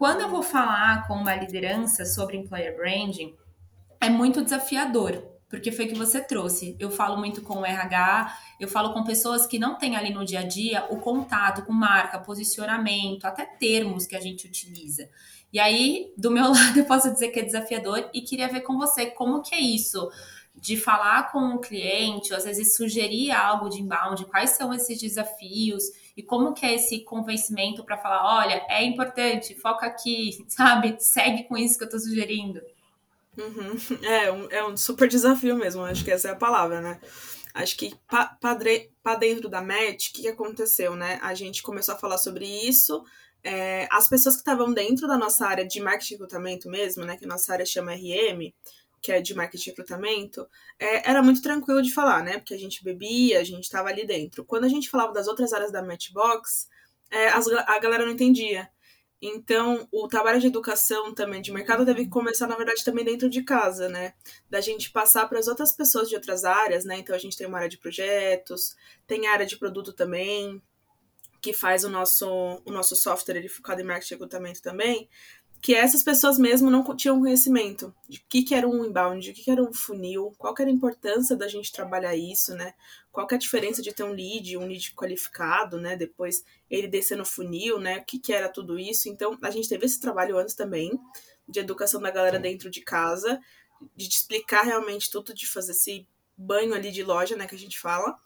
Quando 0.00 0.22
eu 0.22 0.30
vou 0.30 0.42
falar 0.42 1.06
com 1.06 1.12
uma 1.12 1.34
liderança 1.34 2.06
sobre 2.06 2.34
employer 2.34 2.74
branding, 2.74 3.36
é 4.00 4.08
muito 4.08 4.42
desafiador, 4.42 5.22
porque 5.46 5.70
foi 5.70 5.88
que 5.88 5.94
você 5.94 6.22
trouxe. 6.22 6.74
Eu 6.80 6.90
falo 6.90 7.18
muito 7.18 7.42
com 7.42 7.58
o 7.58 7.66
RH, 7.66 8.34
eu 8.58 8.66
falo 8.66 8.94
com 8.94 9.04
pessoas 9.04 9.44
que 9.46 9.58
não 9.58 9.76
têm 9.76 9.96
ali 9.96 10.10
no 10.10 10.24
dia 10.24 10.40
a 10.40 10.42
dia 10.42 10.86
o 10.88 10.96
contato 11.00 11.66
com 11.66 11.74
marca, 11.74 12.18
posicionamento, 12.18 13.26
até 13.26 13.44
termos 13.44 14.06
que 14.06 14.16
a 14.16 14.20
gente 14.20 14.46
utiliza. 14.46 15.06
E 15.52 15.60
aí, 15.60 16.10
do 16.16 16.30
meu 16.30 16.48
lado, 16.50 16.78
eu 16.78 16.86
posso 16.86 17.12
dizer 17.12 17.28
que 17.28 17.40
é 17.40 17.44
desafiador 17.44 18.08
e 18.14 18.22
queria 18.22 18.48
ver 18.48 18.62
com 18.62 18.78
você 18.78 19.04
como 19.04 19.42
que 19.42 19.54
é 19.54 19.60
isso 19.60 20.10
de 20.54 20.78
falar 20.78 21.30
com 21.30 21.56
o 21.56 21.58
cliente, 21.58 22.32
ou 22.32 22.38
às 22.38 22.44
vezes 22.44 22.74
sugerir 22.74 23.32
algo 23.32 23.68
de 23.68 23.82
inbound, 23.82 24.24
quais 24.24 24.52
são 24.52 24.72
esses 24.72 24.98
desafios 24.98 25.84
e 26.16 26.22
como 26.22 26.52
que 26.54 26.64
é 26.66 26.74
esse 26.74 27.00
convencimento 27.00 27.84
para 27.84 27.96
falar, 27.96 28.38
olha, 28.38 28.64
é 28.68 28.84
importante, 28.84 29.54
foca 29.54 29.86
aqui, 29.86 30.44
sabe? 30.48 30.96
Segue 30.98 31.44
com 31.44 31.56
isso 31.56 31.76
que 31.76 31.84
eu 31.84 31.86
estou 31.86 32.00
sugerindo. 32.00 32.60
Uhum. 33.38 34.04
É, 34.04 34.32
um, 34.32 34.50
é 34.50 34.66
um 34.66 34.76
super 34.76 35.08
desafio 35.08 35.56
mesmo, 35.56 35.82
acho 35.82 36.04
que 36.04 36.10
essa 36.10 36.28
é 36.28 36.30
a 36.32 36.36
palavra, 36.36 36.80
né? 36.80 37.00
Acho 37.54 37.76
que 37.76 37.94
para 38.06 39.14
dentro 39.16 39.48
da 39.48 39.60
MET, 39.60 40.10
o 40.10 40.12
que, 40.12 40.22
que 40.22 40.28
aconteceu, 40.28 40.94
né? 40.94 41.18
A 41.22 41.34
gente 41.34 41.62
começou 41.62 41.94
a 41.94 41.98
falar 41.98 42.18
sobre 42.18 42.46
isso, 42.46 43.04
é, 43.42 43.88
as 43.90 44.08
pessoas 44.08 44.36
que 44.36 44.40
estavam 44.40 44.72
dentro 44.72 45.08
da 45.08 45.16
nossa 45.16 45.46
área 45.46 45.66
de 45.66 45.80
marketing 45.80 46.14
e 46.14 46.16
recrutamento 46.16 46.68
mesmo, 46.68 47.04
né, 47.04 47.16
que 47.16 47.24
a 47.24 47.28
nossa 47.28 47.52
área 47.52 47.64
chama 47.64 47.94
RM, 47.94 48.52
que 49.00 49.10
é 49.10 49.20
de 49.20 49.34
marketing 49.34 49.70
e 49.70 49.70
recrutamento, 49.70 50.48
é, 50.78 51.08
era 51.08 51.22
muito 51.22 51.40
tranquilo 51.40 51.82
de 51.82 51.92
falar, 51.92 52.22
né? 52.22 52.38
Porque 52.38 52.54
a 52.54 52.58
gente 52.58 52.84
bebia, 52.84 53.40
a 53.40 53.44
gente 53.44 53.64
estava 53.64 53.88
ali 53.88 54.06
dentro. 54.06 54.44
Quando 54.44 54.64
a 54.64 54.68
gente 54.68 54.90
falava 54.90 55.12
das 55.12 55.26
outras 55.26 55.52
áreas 55.52 55.72
da 55.72 55.82
Matchbox, 55.82 56.68
é, 57.10 57.28
as, 57.28 57.48
a 57.48 57.78
galera 57.78 58.04
não 58.04 58.12
entendia. 58.12 58.68
Então, 59.22 59.86
o 59.92 60.08
trabalho 60.08 60.40
de 60.40 60.46
educação 60.46 61.14
também 61.14 61.42
de 61.42 61.52
mercado 61.52 61.84
deve 61.84 62.08
começar, 62.08 62.46
na 62.46 62.56
verdade, 62.56 62.84
também 62.84 63.04
dentro 63.04 63.28
de 63.28 63.42
casa, 63.42 63.88
né? 63.88 64.14
Da 64.48 64.60
gente 64.60 64.90
passar 64.90 65.28
para 65.28 65.38
as 65.38 65.46
outras 65.46 65.72
pessoas 65.72 66.08
de 66.08 66.14
outras 66.14 66.44
áreas, 66.44 66.84
né? 66.84 66.98
Então, 66.98 67.14
a 67.14 67.18
gente 67.18 67.36
tem 67.36 67.46
uma 67.46 67.58
área 67.58 67.68
de 67.68 67.78
projetos, 67.78 68.76
tem 69.06 69.26
a 69.26 69.32
área 69.32 69.46
de 69.46 69.58
produto 69.58 69.92
também, 69.92 70.62
que 71.40 71.52
faz 71.52 71.84
o 71.84 71.88
nosso, 71.90 72.28
o 72.64 72.70
nosso 72.70 72.94
software 72.96 73.36
ele 73.36 73.48
focado 73.48 73.80
em 73.80 73.84
marketing 73.84 74.14
e 74.14 74.16
recrutamento 74.16 74.62
também 74.62 75.08
que 75.60 75.74
essas 75.74 76.02
pessoas 76.02 76.38
mesmo 76.38 76.70
não 76.70 76.96
tinham 76.96 77.20
conhecimento 77.20 77.94
de 78.08 78.18
o 78.18 78.22
que, 78.28 78.42
que 78.42 78.54
era 78.54 78.66
um 78.66 78.84
inbound, 78.84 79.30
o 79.30 79.34
que, 79.34 79.42
que 79.42 79.50
era 79.50 79.62
um 79.62 79.72
funil, 79.72 80.32
qual 80.38 80.54
que 80.54 80.62
era 80.62 80.70
a 80.70 80.74
importância 80.74 81.36
da 81.36 81.46
gente 81.48 81.70
trabalhar 81.70 82.16
isso, 82.16 82.54
né? 82.54 82.72
Qual 83.12 83.26
que 83.26 83.34
é 83.34 83.36
a 83.36 83.40
diferença 83.40 83.82
de 83.82 83.92
ter 83.92 84.02
um 84.02 84.12
lead, 84.12 84.56
um 84.56 84.66
lead 84.66 84.94
qualificado, 84.94 85.78
né? 85.78 85.96
Depois 85.96 86.42
ele 86.70 86.88
descer 86.88 87.16
no 87.16 87.26
funil, 87.26 87.78
né? 87.78 87.98
O 87.98 88.04
que, 88.04 88.18
que 88.18 88.32
era 88.32 88.48
tudo 88.48 88.78
isso. 88.78 89.08
Então, 89.08 89.36
a 89.42 89.50
gente 89.50 89.68
teve 89.68 89.84
esse 89.84 90.00
trabalho 90.00 90.38
antes 90.38 90.54
também, 90.54 90.98
de 91.46 91.60
educação 91.60 92.00
da 92.00 92.10
galera 92.10 92.38
dentro 92.38 92.70
de 92.70 92.80
casa, 92.80 93.38
de 93.94 94.08
explicar 94.08 94.62
realmente 94.62 95.10
tudo, 95.10 95.34
de 95.34 95.46
fazer 95.46 95.72
esse 95.72 96.06
banho 96.36 96.72
ali 96.72 96.90
de 96.90 97.02
loja, 97.02 97.36
né? 97.36 97.46
Que 97.46 97.54
a 97.54 97.58
gente 97.58 97.78
fala. 97.78 98.16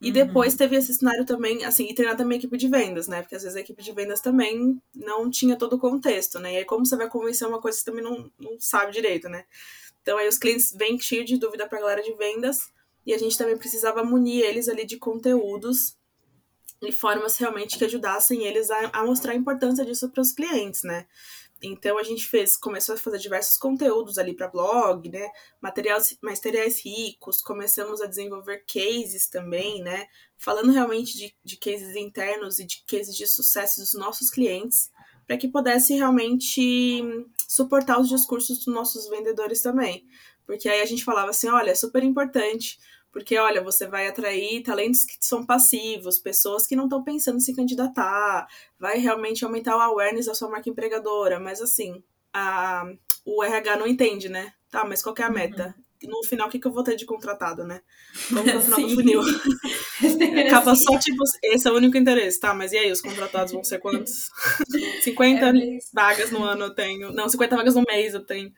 E 0.00 0.12
depois 0.12 0.52
uhum. 0.52 0.58
teve 0.58 0.76
esse 0.76 0.94
cenário 0.94 1.24
também, 1.24 1.64
assim, 1.64 1.88
e 1.88 1.94
treinar 1.94 2.16
também 2.16 2.36
a 2.36 2.38
equipe 2.38 2.56
de 2.56 2.68
vendas, 2.68 3.08
né? 3.08 3.20
Porque 3.20 3.34
às 3.34 3.42
vezes 3.42 3.56
a 3.56 3.60
equipe 3.60 3.82
de 3.82 3.92
vendas 3.92 4.20
também 4.20 4.80
não 4.94 5.28
tinha 5.28 5.56
todo 5.56 5.74
o 5.74 5.78
contexto, 5.78 6.38
né? 6.38 6.54
E 6.54 6.56
aí 6.58 6.64
como 6.64 6.86
você 6.86 6.96
vai 6.96 7.08
convencer 7.08 7.48
uma 7.48 7.60
coisa 7.60 7.76
que 7.76 7.84
você 7.84 7.90
também 7.90 8.04
não, 8.04 8.30
não 8.38 8.56
sabe 8.60 8.92
direito, 8.92 9.28
né? 9.28 9.44
Então 10.02 10.16
aí 10.16 10.28
os 10.28 10.38
clientes 10.38 10.72
vêm 10.72 10.98
cheios 11.00 11.26
de 11.26 11.36
dúvida 11.36 11.66
para 11.66 11.78
a 11.78 11.80
galera 11.80 12.02
de 12.02 12.12
vendas 12.14 12.70
e 13.04 13.12
a 13.12 13.18
gente 13.18 13.36
também 13.36 13.58
precisava 13.58 14.04
munir 14.04 14.44
eles 14.44 14.68
ali 14.68 14.86
de 14.86 14.98
conteúdos 14.98 15.96
e 16.80 16.92
formas 16.92 17.36
realmente 17.36 17.76
que 17.76 17.84
ajudassem 17.84 18.44
eles 18.44 18.70
a, 18.70 18.90
a 18.92 19.04
mostrar 19.04 19.32
a 19.32 19.36
importância 19.36 19.84
disso 19.84 20.08
para 20.10 20.20
os 20.20 20.32
clientes, 20.32 20.84
né? 20.84 21.06
Então 21.62 21.98
a 21.98 22.02
gente 22.02 22.26
fez, 22.26 22.56
começou 22.56 22.94
a 22.94 22.98
fazer 22.98 23.18
diversos 23.18 23.58
conteúdos 23.58 24.16
ali 24.16 24.34
para 24.34 24.48
blog, 24.48 25.08
né? 25.08 25.28
Materiais, 25.60 26.16
materiais 26.22 26.84
ricos, 26.84 27.42
começamos 27.42 28.00
a 28.00 28.06
desenvolver 28.06 28.64
cases 28.64 29.28
também, 29.28 29.82
né? 29.82 30.06
Falando 30.36 30.70
realmente 30.70 31.16
de, 31.16 31.34
de 31.42 31.56
cases 31.56 31.96
internos 31.96 32.60
e 32.60 32.64
de 32.64 32.84
cases 32.86 33.16
de 33.16 33.26
sucesso 33.26 33.80
dos 33.80 33.94
nossos 33.94 34.30
clientes, 34.30 34.90
para 35.26 35.36
que 35.36 35.48
pudesse 35.48 35.94
realmente 35.94 37.02
suportar 37.48 38.00
os 38.00 38.08
discursos 38.08 38.58
dos 38.58 38.72
nossos 38.72 39.08
vendedores 39.08 39.60
também. 39.60 40.06
Porque 40.46 40.68
aí 40.68 40.80
a 40.80 40.86
gente 40.86 41.04
falava 41.04 41.30
assim, 41.30 41.48
olha, 41.48 41.72
é 41.72 41.74
super 41.74 42.02
importante 42.02 42.78
Porque, 43.18 43.36
olha, 43.36 43.60
você 43.60 43.84
vai 43.84 44.06
atrair 44.06 44.62
talentos 44.62 45.04
que 45.04 45.16
são 45.20 45.44
passivos, 45.44 46.20
pessoas 46.20 46.68
que 46.68 46.76
não 46.76 46.84
estão 46.84 47.02
pensando 47.02 47.38
em 47.38 47.40
se 47.40 47.52
candidatar, 47.52 48.46
vai 48.78 48.96
realmente 48.98 49.44
aumentar 49.44 49.76
o 49.76 49.80
awareness 49.80 50.26
da 50.26 50.34
sua 50.34 50.48
marca 50.48 50.70
empregadora. 50.70 51.40
Mas, 51.40 51.60
assim, 51.60 52.00
a, 52.32 52.84
o 53.24 53.42
RH 53.42 53.76
não 53.76 53.88
entende, 53.88 54.28
né? 54.28 54.52
Tá, 54.70 54.84
mas 54.84 55.02
qual 55.02 55.16
é 55.18 55.22
a 55.24 55.30
meta? 55.30 55.74
Uhum 55.76 55.88
no 56.06 56.22
final, 56.22 56.46
o 56.46 56.50
que, 56.50 56.60
que 56.60 56.66
eu 56.66 56.72
vou 56.72 56.84
ter 56.84 56.94
de 56.94 57.04
contratado, 57.04 57.64
né? 57.64 57.80
Como 58.28 58.44
no 58.44 58.62
final 58.62 58.80
do 58.80 58.94
funil. 58.94 59.20
Acaba 60.46 60.76
só, 60.76 60.96
tipo, 60.98 61.24
esse 61.42 61.66
é 61.66 61.72
o 61.72 61.74
único 61.74 61.96
interesse, 61.96 62.38
tá? 62.38 62.54
Mas 62.54 62.72
e 62.72 62.78
aí, 62.78 62.92
os 62.92 63.00
contratados 63.00 63.52
vão 63.52 63.64
ser 63.64 63.80
quantos? 63.80 64.30
50 65.02 65.46
é 65.46 65.52
vagas 65.92 66.30
no 66.30 66.44
ano 66.44 66.66
eu 66.66 66.74
tenho. 66.74 67.12
Não, 67.12 67.28
50 67.28 67.56
vagas 67.56 67.74
no 67.74 67.82
mês 67.82 68.14
eu 68.14 68.24
tenho. 68.24 68.52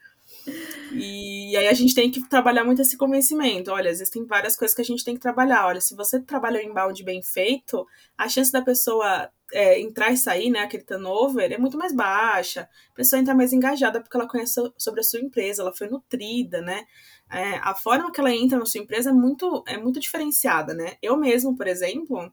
E 0.93 1.55
aí 1.55 1.67
a 1.67 1.73
gente 1.73 1.93
tem 1.93 2.09
que 2.09 2.27
trabalhar 2.27 2.63
muito 2.63 2.81
esse 2.81 2.97
convencimento. 2.97 3.71
Olha, 3.71 3.89
existem 3.89 4.25
várias 4.25 4.55
coisas 4.55 4.75
que 4.75 4.81
a 4.81 4.85
gente 4.85 5.03
tem 5.03 5.15
que 5.15 5.21
trabalhar. 5.21 5.67
Olha, 5.67 5.81
se 5.81 5.95
você 5.95 6.19
trabalha 6.19 6.59
o 6.59 6.63
inbound 6.63 7.03
bem 7.03 7.21
feito, 7.21 7.85
a 8.17 8.27
chance 8.27 8.51
da 8.51 8.61
pessoa 8.61 9.29
é, 9.53 9.79
entrar 9.79 10.11
e 10.11 10.17
sair, 10.17 10.49
né, 10.49 10.59
aquele 10.59 10.83
turnover, 10.83 11.51
é 11.51 11.57
muito 11.57 11.77
mais 11.77 11.93
baixa. 11.93 12.67
A 12.91 12.95
pessoa 12.95 13.19
entra 13.19 13.35
mais 13.35 13.53
engajada 13.53 14.01
porque 14.01 14.15
ela 14.15 14.27
conhece 14.27 14.59
sobre 14.77 15.01
a 15.01 15.03
sua 15.03 15.19
empresa, 15.19 15.61
ela 15.61 15.73
foi 15.73 15.87
nutrida, 15.87 16.61
né? 16.61 16.85
É, 17.29 17.55
a 17.61 17.73
forma 17.73 18.11
que 18.11 18.19
ela 18.19 18.33
entra 18.33 18.59
na 18.59 18.65
sua 18.65 18.81
empresa 18.81 19.09
é 19.09 19.13
muito, 19.13 19.63
é 19.67 19.77
muito 19.77 19.99
diferenciada, 19.99 20.73
né? 20.73 20.95
Eu 21.01 21.17
mesmo, 21.17 21.55
por 21.55 21.67
exemplo, 21.67 22.31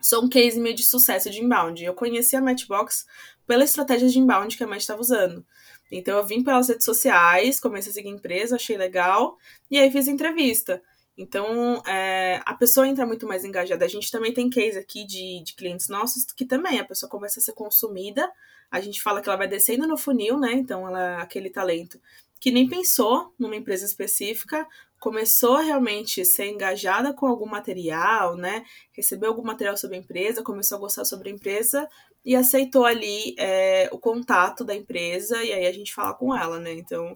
sou 0.00 0.24
um 0.24 0.28
case 0.28 0.60
meio 0.60 0.74
de 0.74 0.82
sucesso 0.82 1.30
de 1.30 1.42
inbound. 1.42 1.82
Eu 1.84 1.94
conheci 1.94 2.36
a 2.36 2.40
Matchbox 2.40 3.06
pela 3.46 3.64
estratégia 3.64 4.08
de 4.08 4.18
inbound 4.18 4.56
que 4.56 4.64
a 4.64 4.66
Match 4.66 4.80
estava 4.80 5.00
usando. 5.00 5.44
Então 5.92 6.16
eu 6.16 6.26
vim 6.26 6.42
pelas 6.42 6.68
redes 6.68 6.84
sociais, 6.84 7.60
comecei 7.60 7.90
a 7.90 7.94
seguir 7.94 8.08
a 8.08 8.12
empresa, 8.12 8.56
achei 8.56 8.76
legal, 8.76 9.36
e 9.70 9.78
aí 9.78 9.90
fiz 9.92 10.08
entrevista. 10.08 10.82
Então, 11.16 11.82
é, 11.86 12.40
a 12.46 12.54
pessoa 12.54 12.88
entra 12.88 13.06
muito 13.06 13.26
mais 13.26 13.44
engajada. 13.44 13.84
A 13.84 13.88
gente 13.88 14.10
também 14.10 14.32
tem 14.32 14.48
case 14.48 14.78
aqui 14.78 15.04
de, 15.04 15.42
de 15.44 15.54
clientes 15.54 15.88
nossos 15.88 16.24
que 16.24 16.46
também 16.46 16.80
a 16.80 16.84
pessoa 16.84 17.08
começa 17.08 17.38
a 17.38 17.42
ser 17.42 17.52
consumida. 17.52 18.30
A 18.70 18.80
gente 18.80 19.02
fala 19.02 19.20
que 19.20 19.28
ela 19.28 19.36
vai 19.36 19.46
descendo 19.46 19.86
no 19.86 19.98
funil, 19.98 20.38
né? 20.38 20.52
Então, 20.54 20.88
ela 20.88 21.20
aquele 21.20 21.50
talento 21.50 22.00
que 22.40 22.50
nem 22.50 22.68
pensou 22.68 23.32
numa 23.38 23.54
empresa 23.54 23.84
específica, 23.84 24.66
começou 24.98 25.58
a 25.58 25.62
realmente 25.62 26.24
ser 26.24 26.46
engajada 26.46 27.12
com 27.12 27.26
algum 27.26 27.46
material, 27.46 28.36
né? 28.36 28.64
Recebeu 28.90 29.28
algum 29.28 29.44
material 29.44 29.76
sobre 29.76 29.96
a 29.96 30.00
empresa, 30.00 30.42
começou 30.42 30.76
a 30.76 30.80
gostar 30.80 31.04
sobre 31.04 31.28
a 31.28 31.32
empresa 31.32 31.88
e 32.24 32.36
aceitou 32.36 32.84
ali 32.84 33.34
é, 33.38 33.88
o 33.92 33.98
contato 33.98 34.64
da 34.64 34.74
empresa 34.74 35.42
e 35.42 35.52
aí 35.52 35.66
a 35.66 35.72
gente 35.72 35.92
fala 35.92 36.14
com 36.14 36.36
ela, 36.36 36.58
né? 36.58 36.72
Então 36.72 37.14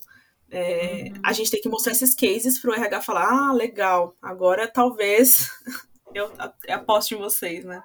é, 0.50 1.10
uhum. 1.14 1.20
a 1.24 1.32
gente 1.32 1.50
tem 1.50 1.60
que 1.60 1.68
mostrar 1.68 1.92
esses 1.92 2.14
cases 2.14 2.58
para 2.58 2.70
o 2.70 2.74
RH 2.74 3.02
falar, 3.02 3.28
ah, 3.28 3.52
legal, 3.52 4.16
agora 4.20 4.66
talvez 4.66 5.48
eu 6.14 6.30
aposto 6.70 7.14
em 7.14 7.18
vocês, 7.18 7.64
né? 7.64 7.82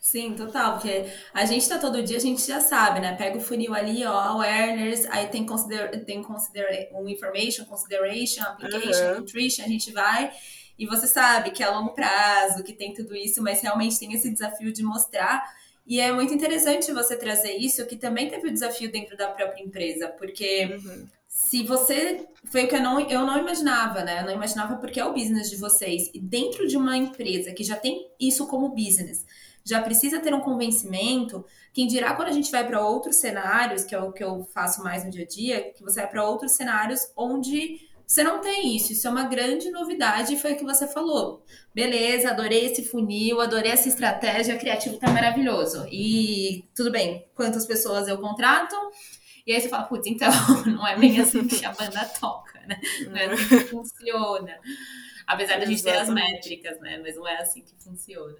Sim, 0.00 0.34
total, 0.34 0.74
porque 0.74 1.06
a 1.32 1.44
gente 1.44 1.68
tá 1.68 1.78
todo 1.78 2.02
dia, 2.02 2.16
a 2.16 2.20
gente 2.20 2.46
já 2.46 2.60
sabe, 2.60 3.00
né? 3.00 3.16
Pega 3.16 3.38
o 3.38 3.40
funil 3.40 3.74
ali, 3.74 4.04
ó, 4.04 4.12
awareness, 4.12 5.06
aí 5.10 5.26
tem 5.28 5.46
consider, 5.46 6.04
tem 6.04 6.22
consider, 6.22 6.90
um 6.92 7.08
information, 7.08 7.64
consideration, 7.64 8.42
application, 8.42 9.12
uhum. 9.12 9.20
nutrition, 9.20 9.64
a 9.64 9.68
gente 9.68 9.92
vai 9.92 10.32
e 10.78 10.86
você 10.86 11.06
sabe 11.06 11.52
que 11.52 11.62
é 11.62 11.66
a 11.66 11.78
longo 11.78 11.94
prazo, 11.94 12.64
que 12.64 12.72
tem 12.72 12.92
tudo 12.92 13.14
isso, 13.14 13.42
mas 13.42 13.60
realmente 13.60 13.98
tem 13.98 14.12
esse 14.12 14.30
desafio 14.30 14.72
de 14.72 14.82
mostrar 14.82 15.42
e 15.86 16.00
é 16.00 16.10
muito 16.12 16.32
interessante 16.32 16.92
você 16.92 17.16
trazer 17.16 17.52
isso, 17.56 17.86
que 17.86 17.96
também 17.96 18.28
teve 18.28 18.48
o 18.48 18.52
desafio 18.52 18.90
dentro 18.90 19.16
da 19.16 19.28
própria 19.28 19.62
empresa, 19.62 20.08
porque 20.08 20.64
uhum. 20.64 21.06
se 21.28 21.62
você. 21.62 22.26
Foi 22.50 22.64
o 22.64 22.68
que 22.68 22.76
eu 22.76 22.82
não, 22.82 23.00
eu 23.00 23.26
não 23.26 23.38
imaginava, 23.38 24.02
né? 24.02 24.20
Eu 24.20 24.26
não 24.26 24.32
imaginava 24.32 24.76
porque 24.76 25.00
é 25.00 25.04
o 25.04 25.12
business 25.12 25.50
de 25.50 25.56
vocês. 25.56 26.10
E 26.14 26.20
dentro 26.20 26.66
de 26.66 26.76
uma 26.76 26.96
empresa 26.96 27.52
que 27.52 27.64
já 27.64 27.76
tem 27.76 28.08
isso 28.20 28.46
como 28.46 28.68
business, 28.70 29.24
já 29.64 29.80
precisa 29.80 30.20
ter 30.20 30.34
um 30.34 30.40
convencimento. 30.40 31.44
Quem 31.72 31.86
dirá 31.86 32.14
quando 32.14 32.28
a 32.28 32.32
gente 32.32 32.50
vai 32.50 32.66
para 32.66 32.86
outros 32.86 33.16
cenários, 33.16 33.84
que 33.84 33.94
é 33.94 33.98
o 33.98 34.12
que 34.12 34.22
eu 34.22 34.46
faço 34.52 34.82
mais 34.82 35.04
no 35.04 35.10
dia 35.10 35.24
a 35.24 35.26
dia, 35.26 35.72
que 35.72 35.82
você 35.82 36.00
vai 36.00 36.10
para 36.10 36.28
outros 36.28 36.52
cenários 36.52 37.10
onde 37.16 37.88
você 38.06 38.22
não 38.22 38.40
tem 38.40 38.76
isso, 38.76 38.92
isso 38.92 39.06
é 39.06 39.10
uma 39.10 39.24
grande 39.24 39.70
novidade, 39.70 40.36
foi 40.36 40.52
o 40.52 40.56
que 40.56 40.64
você 40.64 40.86
falou. 40.86 41.44
Beleza, 41.74 42.30
adorei 42.30 42.66
esse 42.66 42.84
funil, 42.84 43.40
adorei 43.40 43.72
essa 43.72 43.88
estratégia, 43.88 44.58
criativo 44.58 44.98
tá 44.98 45.10
maravilhoso. 45.10 45.86
E 45.90 46.68
tudo 46.74 46.90
bem, 46.90 47.26
quantas 47.34 47.66
pessoas 47.66 48.06
eu 48.06 48.18
contrato? 48.18 48.76
E 49.46 49.52
aí 49.52 49.60
você 49.60 49.68
fala, 49.68 49.84
putz, 49.84 50.06
então, 50.06 50.30
não 50.66 50.86
é 50.86 50.96
bem 50.98 51.20
assim 51.20 51.46
que 51.46 51.64
a 51.64 51.72
banda 51.72 52.04
toca, 52.20 52.60
né? 52.66 52.80
Não 53.06 53.16
é 53.16 53.26
assim 53.26 53.58
que 53.58 53.64
funciona. 53.64 54.58
Apesar 55.26 55.58
da 55.58 55.66
gente 55.66 55.82
ter 55.82 55.96
as 55.96 56.08
métricas, 56.08 56.78
né? 56.80 56.98
Mas 56.98 57.16
não 57.16 57.26
é 57.26 57.38
assim 57.38 57.62
que 57.62 57.74
funciona. 57.82 58.36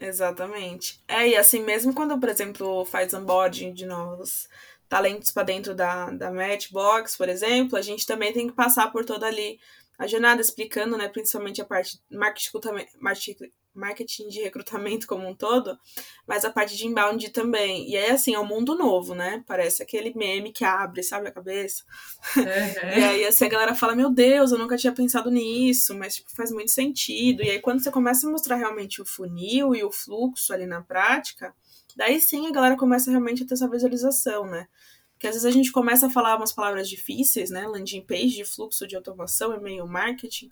Exatamente. 0.00 1.00
É, 1.06 1.28
e 1.28 1.36
assim, 1.36 1.62
mesmo 1.62 1.94
quando, 1.94 2.18
por 2.18 2.28
exemplo, 2.28 2.84
faz 2.84 3.14
onboarding 3.14 3.72
de 3.72 3.86
novos 3.86 4.48
talentos 4.92 5.30
para 5.30 5.44
dentro 5.44 5.74
da, 5.74 6.10
da 6.10 6.30
Matchbox, 6.30 7.16
por 7.16 7.26
exemplo, 7.26 7.78
a 7.78 7.80
gente 7.80 8.06
também 8.06 8.30
tem 8.30 8.46
que 8.46 8.52
passar 8.52 8.92
por 8.92 9.06
toda 9.06 9.26
ali 9.26 9.58
a 9.98 10.06
jornada 10.06 10.42
explicando, 10.42 10.98
né, 10.98 11.08
principalmente 11.08 11.62
a 11.62 11.64
parte 11.64 11.98
marketing, 12.10 13.50
marketing 13.74 14.28
de 14.28 14.42
recrutamento 14.42 15.06
como 15.06 15.26
um 15.26 15.34
todo, 15.34 15.78
mas 16.26 16.44
a 16.44 16.50
parte 16.50 16.76
de 16.76 16.86
inbound 16.86 17.30
também. 17.30 17.88
E 17.88 17.96
aí, 17.96 18.10
assim, 18.10 18.34
é 18.34 18.38
um 18.38 18.44
mundo 18.44 18.76
novo, 18.76 19.14
né? 19.14 19.42
Parece 19.46 19.82
aquele 19.82 20.12
meme 20.14 20.52
que 20.52 20.62
abre, 20.62 21.02
sabe, 21.02 21.28
a 21.28 21.32
cabeça. 21.32 21.84
Uhum. 22.36 22.42
e 22.98 23.02
aí, 23.02 23.24
assim, 23.24 23.46
a 23.46 23.48
galera 23.48 23.74
fala, 23.74 23.96
meu 23.96 24.10
Deus, 24.10 24.52
eu 24.52 24.58
nunca 24.58 24.76
tinha 24.76 24.92
pensado 24.92 25.30
nisso, 25.30 25.94
mas, 25.94 26.16
tipo, 26.16 26.30
faz 26.36 26.50
muito 26.50 26.70
sentido. 26.70 27.42
E 27.42 27.50
aí, 27.50 27.60
quando 27.60 27.82
você 27.82 27.90
começa 27.90 28.26
a 28.26 28.30
mostrar 28.30 28.56
realmente 28.56 29.00
o 29.00 29.06
funil 29.06 29.74
e 29.74 29.82
o 29.82 29.90
fluxo 29.90 30.52
ali 30.52 30.66
na 30.66 30.82
prática, 30.82 31.54
Daí 31.96 32.20
sim 32.20 32.46
a 32.46 32.52
galera 32.52 32.76
começa 32.76 33.10
realmente 33.10 33.42
a 33.42 33.46
ter 33.46 33.54
essa 33.54 33.68
visualização, 33.68 34.46
né? 34.46 34.66
Porque 35.12 35.28
às 35.28 35.34
vezes 35.34 35.46
a 35.46 35.50
gente 35.50 35.70
começa 35.70 36.06
a 36.06 36.10
falar 36.10 36.36
umas 36.36 36.52
palavras 36.52 36.88
difíceis, 36.88 37.50
né? 37.50 37.66
Landing 37.66 38.04
page, 38.04 38.36
de 38.36 38.44
fluxo 38.44 38.86
de 38.86 38.96
automação, 38.96 39.54
e-mail 39.54 39.86
marketing, 39.86 40.50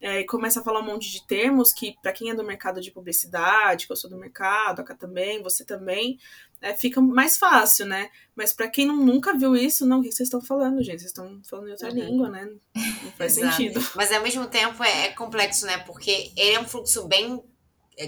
é, 0.00 0.20
e 0.20 0.24
começa 0.24 0.60
a 0.60 0.62
falar 0.62 0.80
um 0.80 0.86
monte 0.86 1.10
de 1.10 1.26
termos 1.26 1.72
que, 1.74 1.94
para 2.02 2.12
quem 2.12 2.30
é 2.30 2.34
do 2.34 2.42
mercado 2.42 2.80
de 2.80 2.90
publicidade, 2.90 3.86
que 3.86 3.92
eu 3.92 3.96
sou 3.96 4.08
do 4.08 4.16
mercado, 4.16 4.80
a 4.80 4.82
Cá 4.82 4.94
também, 4.94 5.42
você 5.42 5.62
também, 5.62 6.18
é, 6.60 6.74
fica 6.74 7.02
mais 7.02 7.36
fácil, 7.36 7.84
né? 7.84 8.10
Mas 8.34 8.54
para 8.54 8.66
quem 8.68 8.86
não, 8.86 8.96
nunca 8.96 9.36
viu 9.36 9.54
isso, 9.54 9.86
não, 9.86 10.00
o 10.00 10.02
que 10.02 10.10
vocês 10.10 10.26
estão 10.26 10.40
falando, 10.40 10.82
gente? 10.82 11.00
Vocês 11.00 11.10
estão 11.10 11.40
falando 11.44 11.68
em 11.68 11.72
outra 11.72 11.90
uhum. 11.90 11.94
língua, 11.94 12.30
né? 12.30 12.50
Não 12.74 13.12
faz 13.12 13.34
sentido. 13.34 13.78
Mas 13.94 14.10
ao 14.10 14.22
mesmo 14.22 14.46
tempo 14.46 14.82
é, 14.82 15.06
é 15.06 15.12
complexo, 15.12 15.66
né? 15.66 15.76
Porque 15.78 16.32
ele 16.34 16.56
é 16.56 16.60
um 16.60 16.68
fluxo 16.68 17.06
bem 17.06 17.42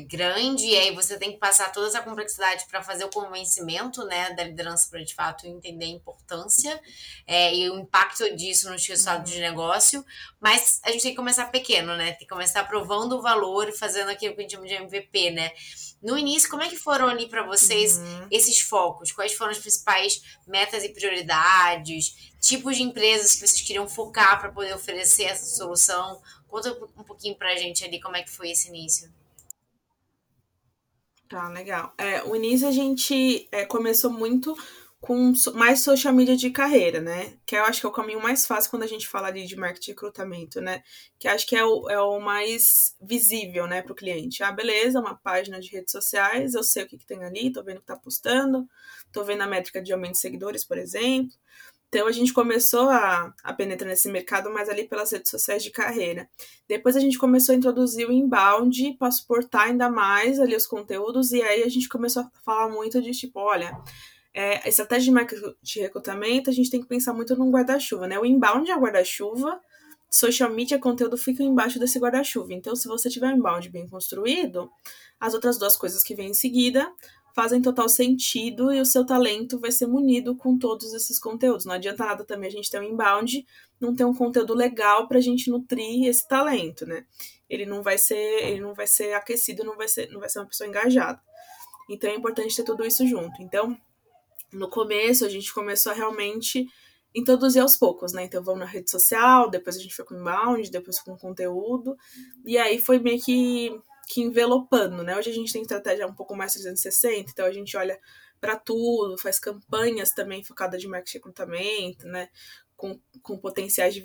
grande 0.01 0.65
e 0.65 0.77
aí 0.77 0.95
você 0.95 1.19
tem 1.19 1.33
que 1.33 1.39
passar 1.39 1.71
toda 1.71 1.87
essa 1.87 2.01
complexidade 2.01 2.65
para 2.67 2.83
fazer 2.83 3.05
o 3.05 3.11
convencimento 3.11 4.05
né, 4.05 4.33
da 4.35 4.45
liderança 4.45 4.89
para 4.91 5.05
de 5.05 5.15
fato 5.15 5.47
entender 5.47 5.85
a 5.85 5.89
importância 5.89 6.81
é, 7.27 7.55
e 7.55 7.69
o 7.71 7.79
impacto 7.79 8.35
disso 8.35 8.71
no 8.71 8.77
resultado 8.77 9.19
uhum. 9.19 9.25
de 9.25 9.41
negócio, 9.41 10.05
mas 10.41 10.81
a 10.83 10.91
gente 10.91 11.03
tem 11.03 11.11
que 11.13 11.17
começar 11.17 11.47
pequeno, 11.47 11.97
né? 11.97 12.13
Tem 12.13 12.21
que 12.21 12.27
começar 12.27 12.65
provando 12.65 13.17
o 13.17 13.23
valor 13.23 13.69
e 13.69 13.73
fazendo 13.73 14.09
aquilo 14.11 14.35
que 14.35 14.41
a 14.41 14.43
gente 14.43 14.53
chama 14.53 14.67
de 14.67 14.75
MVP, 14.75 15.31
né? 15.31 15.53
No 16.03 16.19
início, 16.19 16.51
como 16.51 16.63
é 16.63 16.69
que 16.69 16.77
foram 16.77 17.07
ali 17.07 17.29
para 17.29 17.45
vocês 17.45 17.99
uhum. 17.99 18.27
esses 18.31 18.61
focos? 18.61 19.13
Quais 19.13 19.35
foram 19.35 19.53
as 19.53 19.59
principais 19.59 20.23
metas 20.47 20.83
e 20.83 20.89
prioridades? 20.89 22.33
Tipos 22.41 22.77
de 22.77 22.83
empresas 22.83 23.33
que 23.33 23.47
vocês 23.47 23.61
queriam 23.61 23.89
focar 23.89 24.41
para 24.41 24.51
poder 24.51 24.75
oferecer 24.75 25.25
essa 25.25 25.47
solução? 25.47 26.21
Conta 26.49 26.73
um 26.97 27.05
pouquinho 27.05 27.37
para 27.37 27.53
a 27.53 27.57
gente 27.57 27.85
ali 27.85 28.01
como 28.01 28.17
é 28.17 28.23
que 28.23 28.31
foi 28.31 28.51
esse 28.51 28.69
início. 28.69 29.22
Tá, 31.33 31.49
legal. 31.49 31.95
É, 31.97 32.23
o 32.25 32.37
início 32.37 32.69
a 32.69 32.71
gente 32.71 33.49
é, 33.51 33.65
começou 33.65 34.11
muito 34.13 34.55
com 35.01 35.33
mais 35.55 35.81
social 35.81 36.13
media 36.13 36.37
de 36.37 36.51
carreira, 36.51 37.01
né? 37.01 37.39
Que 37.47 37.57
eu 37.57 37.65
acho 37.65 37.81
que 37.81 37.87
é 37.87 37.89
o 37.89 37.93
caminho 37.93 38.21
mais 38.21 38.45
fácil 38.45 38.71
quando 38.71 38.83
a 38.83 38.87
gente 38.87 39.09
fala 39.09 39.29
ali 39.29 39.47
de 39.47 39.57
marketing 39.57 39.93
e 39.93 39.95
recrutamento, 39.95 40.61
né? 40.61 40.83
Que 41.19 41.27
acho 41.27 41.47
que 41.47 41.57
é 41.57 41.65
o, 41.65 41.89
é 41.89 41.99
o 41.99 42.21
mais 42.21 42.95
visível, 43.01 43.67
né, 43.67 43.81
para 43.81 43.93
o 43.93 43.97
cliente. 43.97 44.43
Ah, 44.43 44.53
beleza, 44.53 45.01
uma 45.01 45.15
página 45.15 45.59
de 45.59 45.71
redes 45.71 45.91
sociais, 45.93 46.53
eu 46.53 46.63
sei 46.63 46.83
o 46.85 46.87
que, 46.87 46.99
que 46.99 47.07
tem 47.07 47.25
ali, 47.25 47.51
tô 47.51 47.65
vendo 47.65 47.79
o 47.79 47.81
que 47.81 47.87
tá 47.87 47.97
postando, 47.97 48.69
tô 49.11 49.25
vendo 49.25 49.41
a 49.41 49.47
métrica 49.47 49.81
de 49.81 49.91
aumento 49.91 50.13
de 50.13 50.19
seguidores, 50.19 50.67
por 50.67 50.77
exemplo. 50.77 51.35
Então 51.93 52.07
a 52.07 52.13
gente 52.13 52.33
começou 52.33 52.89
a, 52.89 53.35
a 53.45 53.53
penetrar 53.53 53.91
nesse 53.91 54.11
mercado 54.11 54.51
mais 54.51 54.71
ali 54.71 54.85
pelas 54.85 55.13
redes 55.13 55.31
sociais 55.31 55.63
de 55.63 55.71
carreira. 55.71 56.27
Depois 56.67 56.97
a 56.97 57.01
gente 57.01 57.19
começou 57.19 57.53
a 57.53 57.59
introduzir 57.59 58.09
o 58.09 58.13
inbound 58.13 58.95
para 58.99 59.11
suportar 59.11 59.65
ainda 59.65 59.91
mais 59.91 60.41
ali 60.41 60.57
os 60.57 60.67
conteúdos, 60.67 61.33
e 61.33 61.43
aí 61.43 61.63
a 61.63 61.69
gente 61.69 61.91
começou 61.91 62.23
a 62.23 62.31
falar 62.43 62.71
muito 62.71 63.03
de 63.03 63.11
tipo, 63.11 63.39
olha, 63.41 63.79
é, 64.33 64.67
estratégia 64.67 65.05
de 65.05 65.11
marketing 65.11 65.55
de 65.61 65.81
recrutamento, 65.81 66.49
a 66.49 66.53
gente 66.55 66.71
tem 66.71 66.81
que 66.81 66.89
pensar 66.89 67.13
muito 67.13 67.37
num 67.37 67.51
guarda-chuva, 67.51 68.07
né? 68.07 68.19
O 68.19 68.25
inbound 68.25 68.71
é 68.71 68.75
o 68.75 68.81
guarda-chuva, 68.81 69.61
social 70.09 70.49
media 70.49 70.79
conteúdo 70.79 71.19
fica 71.19 71.43
embaixo 71.43 71.79
desse 71.79 71.99
guarda-chuva. 71.99 72.55
Então, 72.55 72.75
se 72.75 72.89
você 72.89 73.11
tiver 73.11 73.27
um 73.27 73.37
inbound 73.37 73.69
bem 73.69 73.87
construído, 73.87 74.71
as 75.21 75.35
outras 75.35 75.59
duas 75.59 75.77
coisas 75.77 76.03
que 76.03 76.15
vêm 76.15 76.31
em 76.31 76.35
seguida 76.35 76.91
fazem 77.35 77.63
total 77.63 77.89
sentido 77.89 78.73
e 78.73 78.81
o 78.81 78.87
seu 78.87 79.05
talento 79.05 79.59
vai 79.59 79.73
ser 79.73 79.87
munido 79.87 80.37
com 80.37 80.59
todos 80.59 80.93
esses 80.93 81.19
conteúdos. 81.19 81.65
Não 81.65 81.75
adianta 81.75 82.05
nada 82.05 82.25
também 82.25 82.49
a 82.49 82.53
gente 82.53 82.71
ter 82.71 82.79
um 82.79 82.85
inbound, 82.85 83.47
não 83.81 83.95
ter 83.95 84.05
um 84.05 84.15
conteúdo 84.15 84.55
legal 84.55 85.09
para 85.09 85.19
a 85.19 85.21
gente 85.21 85.51
nutrir 85.51 86.07
esse 86.07 86.27
talento, 86.27 86.87
né? 86.87 87.05
Ele 87.49 87.67
não 87.67 87.83
vai 87.83 87.99
ser, 87.99 88.17
ele 88.17 88.61
não 88.61 88.75
vai 88.75 88.87
ser 88.87 89.15
aquecido, 89.15 89.65
não 89.65 89.77
vai 89.77 89.89
ser, 89.89 90.11
não 90.11 90.21
vai 90.21 90.29
ser 90.29 90.41
uma 90.41 90.47
pessoa 90.47 90.69
engajada. 90.69 91.21
Então 91.89 92.11
é 92.11 92.15
importante 92.15 92.57
ter 92.57 92.65
tudo 92.65 92.85
isso 92.85 93.07
junto. 93.07 93.43
Então, 93.43 93.77
no 94.53 94.69
começo 94.69 95.25
a 95.25 95.29
gente 95.29 95.53
começou 95.53 95.93
a 95.93 95.95
realmente 95.95 96.67
introduzir 97.15 97.61
aos 97.61 97.77
poucos, 97.77 98.13
né? 98.13 98.25
Então 98.25 98.43
vamos 98.43 98.61
na 98.61 98.67
rede 98.67 98.91
social, 98.91 99.51
depois 99.51 99.77
a 99.77 99.81
gente 99.81 99.95
foi 99.95 100.05
com 100.05 100.15
inbound, 100.15 100.71
depois 100.71 100.99
com 101.01 101.17
conteúdo, 101.17 101.97
e 102.45 102.57
aí 102.57 102.79
foi 102.79 102.99
meio 102.99 103.21
que 103.21 103.79
que 104.09 104.21
envelopando, 104.21 105.03
né? 105.03 105.17
Hoje 105.17 105.31
a 105.31 105.35
gente 105.35 105.53
tem 105.53 105.63
estratégia 105.63 106.07
um 106.07 106.15
pouco 106.15 106.35
mais 106.35 106.53
360, 106.53 107.31
então 107.31 107.47
a 107.47 107.53
gente 107.53 107.77
olha 107.77 107.99
para 108.41 108.57
tudo, 108.57 109.17
faz 109.19 109.39
campanhas 109.39 110.13
também 110.13 110.43
focadas 110.43 110.81
de 110.81 110.89
marketing 110.89 111.19
recrutamento, 111.19 112.07
né? 112.07 112.29
Com, 112.77 112.99
com 113.23 113.39
potenciais 113.39 113.95
de 113.95 114.03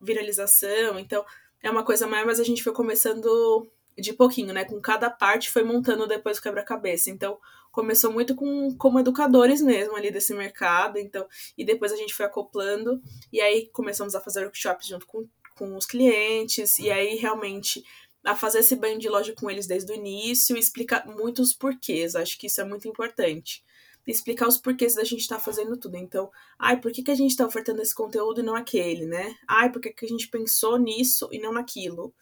viralização. 0.00 0.98
Então, 0.98 1.24
é 1.62 1.70
uma 1.70 1.84
coisa 1.84 2.06
mais, 2.06 2.26
mas 2.26 2.40
a 2.40 2.44
gente 2.44 2.62
foi 2.62 2.72
começando 2.72 3.70
de 3.96 4.12
pouquinho, 4.12 4.52
né? 4.52 4.64
Com 4.64 4.80
cada 4.80 5.08
parte 5.08 5.50
foi 5.50 5.62
montando 5.62 6.06
depois 6.06 6.38
o 6.38 6.42
quebra-cabeça. 6.42 7.10
Então, 7.10 7.38
começou 7.76 8.10
muito 8.10 8.34
com 8.34 8.74
como 8.76 8.98
educadores 8.98 9.60
mesmo 9.60 9.94
ali 9.94 10.10
desse 10.10 10.32
mercado, 10.34 10.98
então, 10.98 11.26
e 11.58 11.64
depois 11.64 11.92
a 11.92 11.96
gente 11.96 12.14
foi 12.14 12.24
acoplando, 12.24 13.02
e 13.30 13.38
aí 13.38 13.68
começamos 13.70 14.14
a 14.14 14.20
fazer 14.20 14.44
workshops 14.44 14.86
junto 14.86 15.06
com, 15.06 15.28
com 15.58 15.76
os 15.76 15.84
clientes, 15.84 16.78
e 16.78 16.90
aí 16.90 17.16
realmente 17.16 17.84
a 18.26 18.34
fazer 18.34 18.58
esse 18.58 18.74
banho 18.74 18.98
de 18.98 19.08
loja 19.08 19.32
com 19.34 19.48
eles 19.48 19.66
desde 19.66 19.92
o 19.92 19.94
início 19.94 20.56
e 20.56 20.60
explicar 20.60 21.06
muitos 21.06 21.54
porquês. 21.54 22.16
Acho 22.16 22.36
que 22.36 22.48
isso 22.48 22.60
é 22.60 22.64
muito 22.64 22.88
importante. 22.88 23.64
Explicar 24.04 24.48
os 24.48 24.58
porquês 24.58 24.94
da 24.94 25.04
gente 25.04 25.20
estar 25.20 25.36
tá 25.36 25.42
fazendo 25.42 25.76
tudo. 25.76 25.96
Então, 25.96 26.30
ai, 26.58 26.80
por 26.80 26.92
que, 26.92 27.02
que 27.02 27.10
a 27.10 27.14
gente 27.14 27.30
está 27.30 27.46
ofertando 27.46 27.80
esse 27.80 27.94
conteúdo 27.94 28.40
e 28.40 28.44
não 28.44 28.54
aquele, 28.54 29.06
né? 29.06 29.34
Ai, 29.48 29.70
por 29.70 29.80
que, 29.80 29.90
que 29.90 30.04
a 30.04 30.08
gente 30.08 30.28
pensou 30.28 30.76
nisso 30.76 31.28
e 31.30 31.38
não 31.38 31.52
naquilo? 31.52 32.12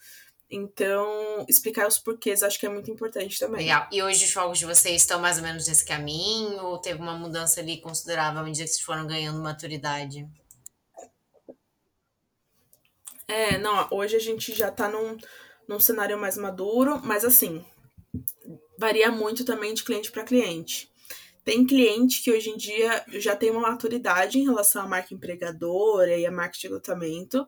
Então, 0.51 1.45
explicar 1.49 1.89
os 1.89 1.99
porquês 1.99 2.43
acho 2.43 2.61
que 2.61 2.67
é 2.67 2.69
muito 2.69 2.91
importante 2.91 3.39
também. 3.39 3.63
Legal. 3.63 3.89
E 3.91 4.03
hoje 4.03 4.25
os 4.25 4.31
jogos 4.31 4.59
de 4.59 4.67
vocês 4.67 5.03
estão 5.03 5.19
mais 5.21 5.39
ou 5.39 5.43
menos 5.43 5.67
nesse 5.67 5.85
caminho? 5.85 6.63
Ou 6.65 6.79
teve 6.79 7.01
uma 7.01 7.17
mudança 7.17 7.61
ali 7.61 7.81
considerável 7.81 8.41
à 8.41 8.45
medida 8.45 8.65
que 8.65 8.71
vocês 8.71 8.85
foram 8.85 9.07
ganhando 9.07 9.43
maturidade? 9.43 10.29
É, 13.27 13.57
não, 13.57 13.89
hoje 13.91 14.17
a 14.17 14.21
gente 14.21 14.53
já 14.53 14.71
tá 14.71 14.89
num, 14.89 15.17
num 15.69 15.81
cenário 15.81 16.19
mais 16.19 16.37
maduro, 16.37 17.01
mas 17.05 17.25
assim, 17.25 17.65
varia 18.79 19.11
muito 19.11 19.45
também 19.45 19.75
de 19.75 19.85
cliente 19.85 20.11
para 20.11 20.25
cliente. 20.25 20.91
Tem 21.45 21.67
cliente 21.67 22.23
que 22.23 22.33
hoje 22.33 22.51
em 22.51 22.57
dia 22.57 23.05
já 23.09 23.37
tem 23.37 23.51
uma 23.51 23.61
maturidade 23.61 24.39
em 24.39 24.45
relação 24.45 24.83
à 24.83 24.89
marca 24.89 25.13
empregadora 25.13 26.17
e 26.17 26.25
à 26.25 26.31
marca 26.31 26.57
de 26.59 26.67
recrutamento, 26.67 27.47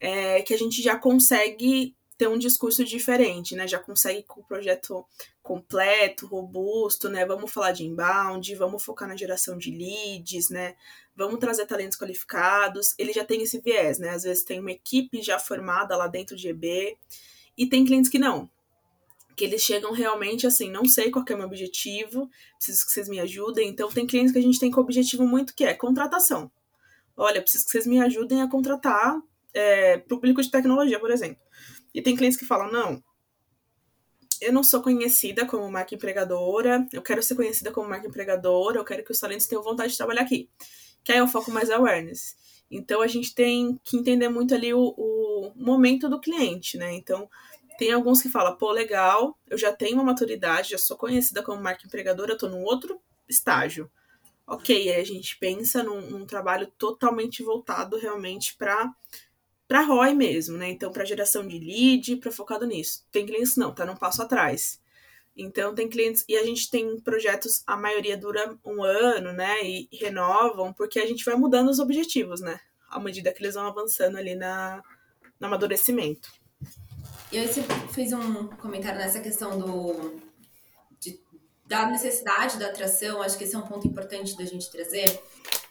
é, 0.00 0.42
que 0.42 0.52
a 0.52 0.58
gente 0.58 0.82
já 0.82 0.96
consegue 0.96 1.94
ter 2.16 2.26
um 2.26 2.36
discurso 2.36 2.84
diferente, 2.84 3.54
né? 3.54 3.68
Já 3.68 3.78
consegue 3.78 4.24
com 4.24 4.40
o 4.40 4.44
projeto 4.44 5.06
completo, 5.40 6.26
robusto, 6.26 7.08
né? 7.08 7.24
Vamos 7.24 7.52
falar 7.52 7.70
de 7.70 7.84
inbound, 7.84 8.56
vamos 8.56 8.82
focar 8.82 9.08
na 9.08 9.16
geração 9.16 9.56
de 9.56 9.70
leads, 9.70 10.50
né? 10.50 10.74
Vamos 11.14 11.38
trazer 11.38 11.64
talentos 11.64 11.96
qualificados. 11.96 12.92
Ele 12.98 13.12
já 13.12 13.24
tem 13.24 13.40
esse 13.40 13.60
viés, 13.60 14.00
né? 14.00 14.10
Às 14.10 14.24
vezes 14.24 14.42
tem 14.42 14.58
uma 14.58 14.72
equipe 14.72 15.22
já 15.22 15.38
formada 15.38 15.96
lá 15.96 16.08
dentro 16.08 16.34
de 16.36 16.48
EB 16.48 16.98
e 17.58 17.66
tem 17.66 17.84
clientes 17.84 18.08
que 18.08 18.18
não. 18.18 18.48
Que 19.36 19.44
eles 19.44 19.62
chegam 19.62 19.92
realmente 19.92 20.46
assim, 20.46 20.70
não 20.70 20.84
sei 20.84 21.10
qual 21.10 21.24
é 21.28 21.34
o 21.34 21.36
meu 21.36 21.46
objetivo, 21.46 22.30
preciso 22.56 22.86
que 22.86 22.92
vocês 22.92 23.08
me 23.08 23.18
ajudem. 23.18 23.68
Então, 23.68 23.90
tem 23.90 24.06
clientes 24.06 24.32
que 24.32 24.38
a 24.38 24.42
gente 24.42 24.60
tem 24.60 24.70
com 24.70 24.80
objetivo 24.80 25.26
muito 25.26 25.54
que 25.54 25.64
é 25.64 25.74
contratação. 25.74 26.50
Olha, 27.16 27.42
preciso 27.42 27.64
que 27.64 27.72
vocês 27.72 27.86
me 27.86 28.00
ajudem 28.00 28.40
a 28.40 28.48
contratar 28.48 29.20
é, 29.52 29.98
público 29.98 30.40
de 30.40 30.50
tecnologia, 30.50 31.00
por 31.00 31.10
exemplo. 31.10 31.42
E 31.92 32.00
tem 32.00 32.14
clientes 32.14 32.38
que 32.38 32.46
falam, 32.46 32.70
não, 32.70 33.02
eu 34.40 34.52
não 34.52 34.62
sou 34.62 34.80
conhecida 34.80 35.44
como 35.44 35.68
marca 35.70 35.94
empregadora, 35.94 36.86
eu 36.92 37.02
quero 37.02 37.22
ser 37.22 37.34
conhecida 37.34 37.72
como 37.72 37.88
marca 37.88 38.06
empregadora, 38.06 38.78
eu 38.78 38.84
quero 38.84 39.04
que 39.04 39.10
os 39.10 39.18
talentos 39.18 39.46
tenham 39.46 39.62
vontade 39.62 39.90
de 39.90 39.96
trabalhar 39.96 40.22
aqui. 40.22 40.48
Que 41.02 41.12
aí 41.12 41.18
eu 41.18 41.26
foco 41.26 41.50
mais 41.50 41.70
awareness. 41.70 42.36
Então 42.70 43.00
a 43.00 43.06
gente 43.06 43.34
tem 43.34 43.80
que 43.82 43.96
entender 43.96 44.28
muito 44.28 44.54
ali 44.54 44.72
o, 44.74 44.94
o 44.96 45.52
momento 45.56 46.08
do 46.08 46.20
cliente, 46.20 46.76
né? 46.76 46.94
Então 46.94 47.28
tem 47.78 47.92
alguns 47.92 48.20
que 48.20 48.28
falam, 48.28 48.56
pô, 48.56 48.72
legal, 48.72 49.38
eu 49.48 49.56
já 49.56 49.72
tenho 49.72 49.94
uma 49.94 50.04
maturidade, 50.04 50.70
já 50.70 50.78
sou 50.78 50.96
conhecida 50.96 51.44
como 51.44 51.62
marca 51.62 51.86
empregadora, 51.86 52.32
eu 52.32 52.38
tô 52.38 52.48
num 52.48 52.64
outro 52.64 53.00
estágio. 53.28 53.88
Ok, 54.44 54.90
aí 54.90 55.00
a 55.00 55.04
gente 55.04 55.38
pensa 55.38 55.82
num, 55.82 56.00
num 56.10 56.26
trabalho 56.26 56.66
totalmente 56.76 57.42
voltado 57.42 57.96
realmente 57.96 58.56
para 58.56 58.92
para 59.68 59.82
ROI 59.82 60.14
mesmo, 60.14 60.56
né? 60.56 60.70
Então, 60.70 60.90
para 60.90 61.04
geração 61.04 61.46
de 61.46 61.58
lead, 61.58 62.16
para 62.16 62.32
focado 62.32 62.66
nisso. 62.66 63.04
Tem 63.12 63.26
clientes 63.26 63.54
não, 63.54 63.74
tá 63.74 63.84
num 63.84 63.94
passo 63.94 64.22
atrás. 64.22 64.80
Então, 65.36 65.74
tem 65.74 65.86
clientes. 65.88 66.24
E 66.26 66.36
a 66.38 66.42
gente 66.42 66.70
tem 66.70 66.98
projetos, 66.98 67.62
a 67.66 67.76
maioria 67.76 68.16
dura 68.16 68.58
um 68.64 68.82
ano, 68.82 69.30
né? 69.34 69.62
E, 69.62 69.88
renovam, 69.92 70.72
porque 70.72 70.98
a 70.98 71.06
gente 71.06 71.22
vai 71.22 71.36
mudando 71.36 71.68
os 71.68 71.78
objetivos, 71.78 72.40
né? 72.40 72.58
À 72.88 72.98
medida 72.98 73.30
que 73.30 73.42
eles 73.42 73.54
vão 73.54 73.66
avançando 73.66 74.16
ali 74.16 74.34
na, 74.34 74.82
no 75.38 75.46
amadurecimento. 75.46 76.30
E 77.30 77.38
aí 77.38 77.46
você 77.46 77.62
fez 77.92 78.12
um 78.12 78.46
comentário 78.56 78.98
nessa 78.98 79.20
questão 79.20 79.58
do, 79.58 80.18
de, 80.98 81.20
da 81.66 81.86
necessidade 81.86 82.58
da 82.58 82.68
atração, 82.68 83.20
acho 83.20 83.36
que 83.36 83.44
esse 83.44 83.54
é 83.54 83.58
um 83.58 83.66
ponto 83.66 83.86
importante 83.86 84.36
da 84.36 84.44
gente 84.44 84.70
trazer 84.70 85.20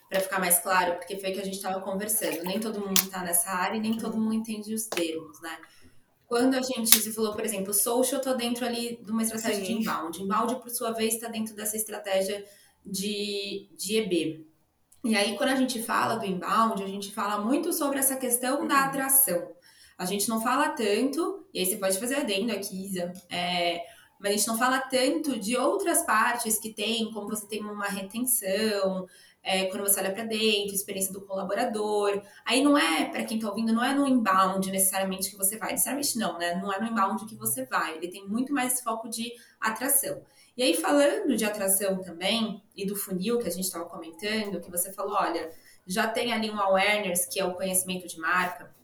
para 0.07 0.19
ficar 0.19 0.39
mais 0.39 0.59
claro, 0.59 0.95
porque 0.95 1.17
foi 1.17 1.31
que 1.31 1.39
a 1.39 1.43
gente 1.43 1.55
estava 1.55 1.81
conversando. 1.81 2.43
Nem 2.43 2.59
todo 2.59 2.79
mundo 2.79 2.99
está 3.01 3.23
nessa 3.23 3.49
área 3.49 3.77
e 3.77 3.81
nem 3.81 3.97
todo 3.97 4.17
mundo 4.17 4.33
entende 4.33 4.73
os 4.73 4.85
termos, 4.85 5.41
né? 5.41 5.57
Quando 6.27 6.55
a 6.55 6.61
gente 6.61 6.89
se 6.89 7.11
falou, 7.11 7.33
por 7.33 7.43
exemplo, 7.43 7.73
social, 7.73 8.19
estou 8.19 8.35
dentro 8.35 8.65
ali 8.65 8.99
de 9.01 9.11
uma 9.11 9.23
estratégia 9.23 9.63
Sim. 9.63 9.63
de 9.63 9.71
inbound. 9.81 10.21
Inbound, 10.21 10.55
por 10.57 10.69
sua 10.69 10.91
vez, 10.91 11.15
está 11.15 11.27
dentro 11.27 11.55
dessa 11.55 11.75
estratégia 11.75 12.45
de, 12.85 13.69
de 13.75 13.97
EB. 13.97 14.45
E 15.05 15.15
aí, 15.15 15.37
quando 15.37 15.49
a 15.49 15.55
gente 15.55 15.81
fala 15.81 16.17
do 16.17 16.25
inbound, 16.25 16.83
a 16.83 16.87
gente 16.87 17.13
fala 17.13 17.39
muito 17.39 17.71
sobre 17.71 17.97
essa 17.97 18.17
questão 18.17 18.67
da 18.67 18.85
atração. 18.85 19.55
A 19.97 20.05
gente 20.05 20.29
não 20.29 20.41
fala 20.41 20.69
tanto, 20.69 21.46
e 21.57 21.61
aí 21.61 21.65
você 21.65 21.77
pode 21.77 21.99
fazer 21.99 22.17
adendo 22.17 22.51
aqui, 22.51 22.85
Isa, 22.85 23.11
é, 23.31 23.83
mas 24.19 24.31
a 24.31 24.35
gente 24.35 24.47
não 24.47 24.59
fala 24.59 24.79
tanto 24.79 25.39
de 25.39 25.57
outras 25.57 26.03
partes 26.03 26.59
que 26.59 26.71
tem, 26.71 27.11
como 27.11 27.27
você 27.27 27.47
tem 27.47 27.63
uma 27.63 27.87
retenção, 27.87 29.07
é, 29.41 29.65
quando 29.65 29.81
você 29.81 29.99
olha 29.99 30.13
para 30.13 30.23
dentro, 30.23 30.75
experiência 30.75 31.11
do 31.11 31.25
colaborador. 31.25 32.21
Aí 32.45 32.61
não 32.61 32.77
é, 32.77 33.05
para 33.05 33.23
quem 33.23 33.37
está 33.37 33.49
ouvindo, 33.49 33.73
não 33.73 33.83
é 33.83 33.91
no 33.91 34.05
inbound 34.05 34.69
necessariamente 34.69 35.31
que 35.31 35.35
você 35.35 35.57
vai, 35.57 35.71
necessariamente 35.71 36.19
não, 36.19 36.37
né? 36.37 36.53
Não 36.61 36.71
é 36.71 36.79
no 36.79 36.85
inbound 36.85 37.25
que 37.25 37.35
você 37.35 37.65
vai, 37.65 37.97
ele 37.97 38.09
tem 38.09 38.27
muito 38.27 38.53
mais 38.53 38.79
foco 38.81 39.09
de 39.09 39.33
atração. 39.59 40.21
E 40.55 40.61
aí, 40.61 40.75
falando 40.75 41.35
de 41.35 41.43
atração 41.43 42.03
também, 42.03 42.61
e 42.75 42.85
do 42.85 42.95
funil 42.95 43.39
que 43.39 43.47
a 43.47 43.51
gente 43.51 43.65
estava 43.65 43.85
comentando, 43.85 44.61
que 44.61 44.69
você 44.69 44.93
falou, 44.93 45.15
olha, 45.15 45.49
já 45.87 46.07
tem 46.07 46.31
ali 46.31 46.51
um 46.51 46.59
awareness, 46.59 47.25
que 47.25 47.39
é 47.39 47.45
o 47.45 47.55
conhecimento 47.55 48.07
de 48.07 48.19
marca, 48.19 48.76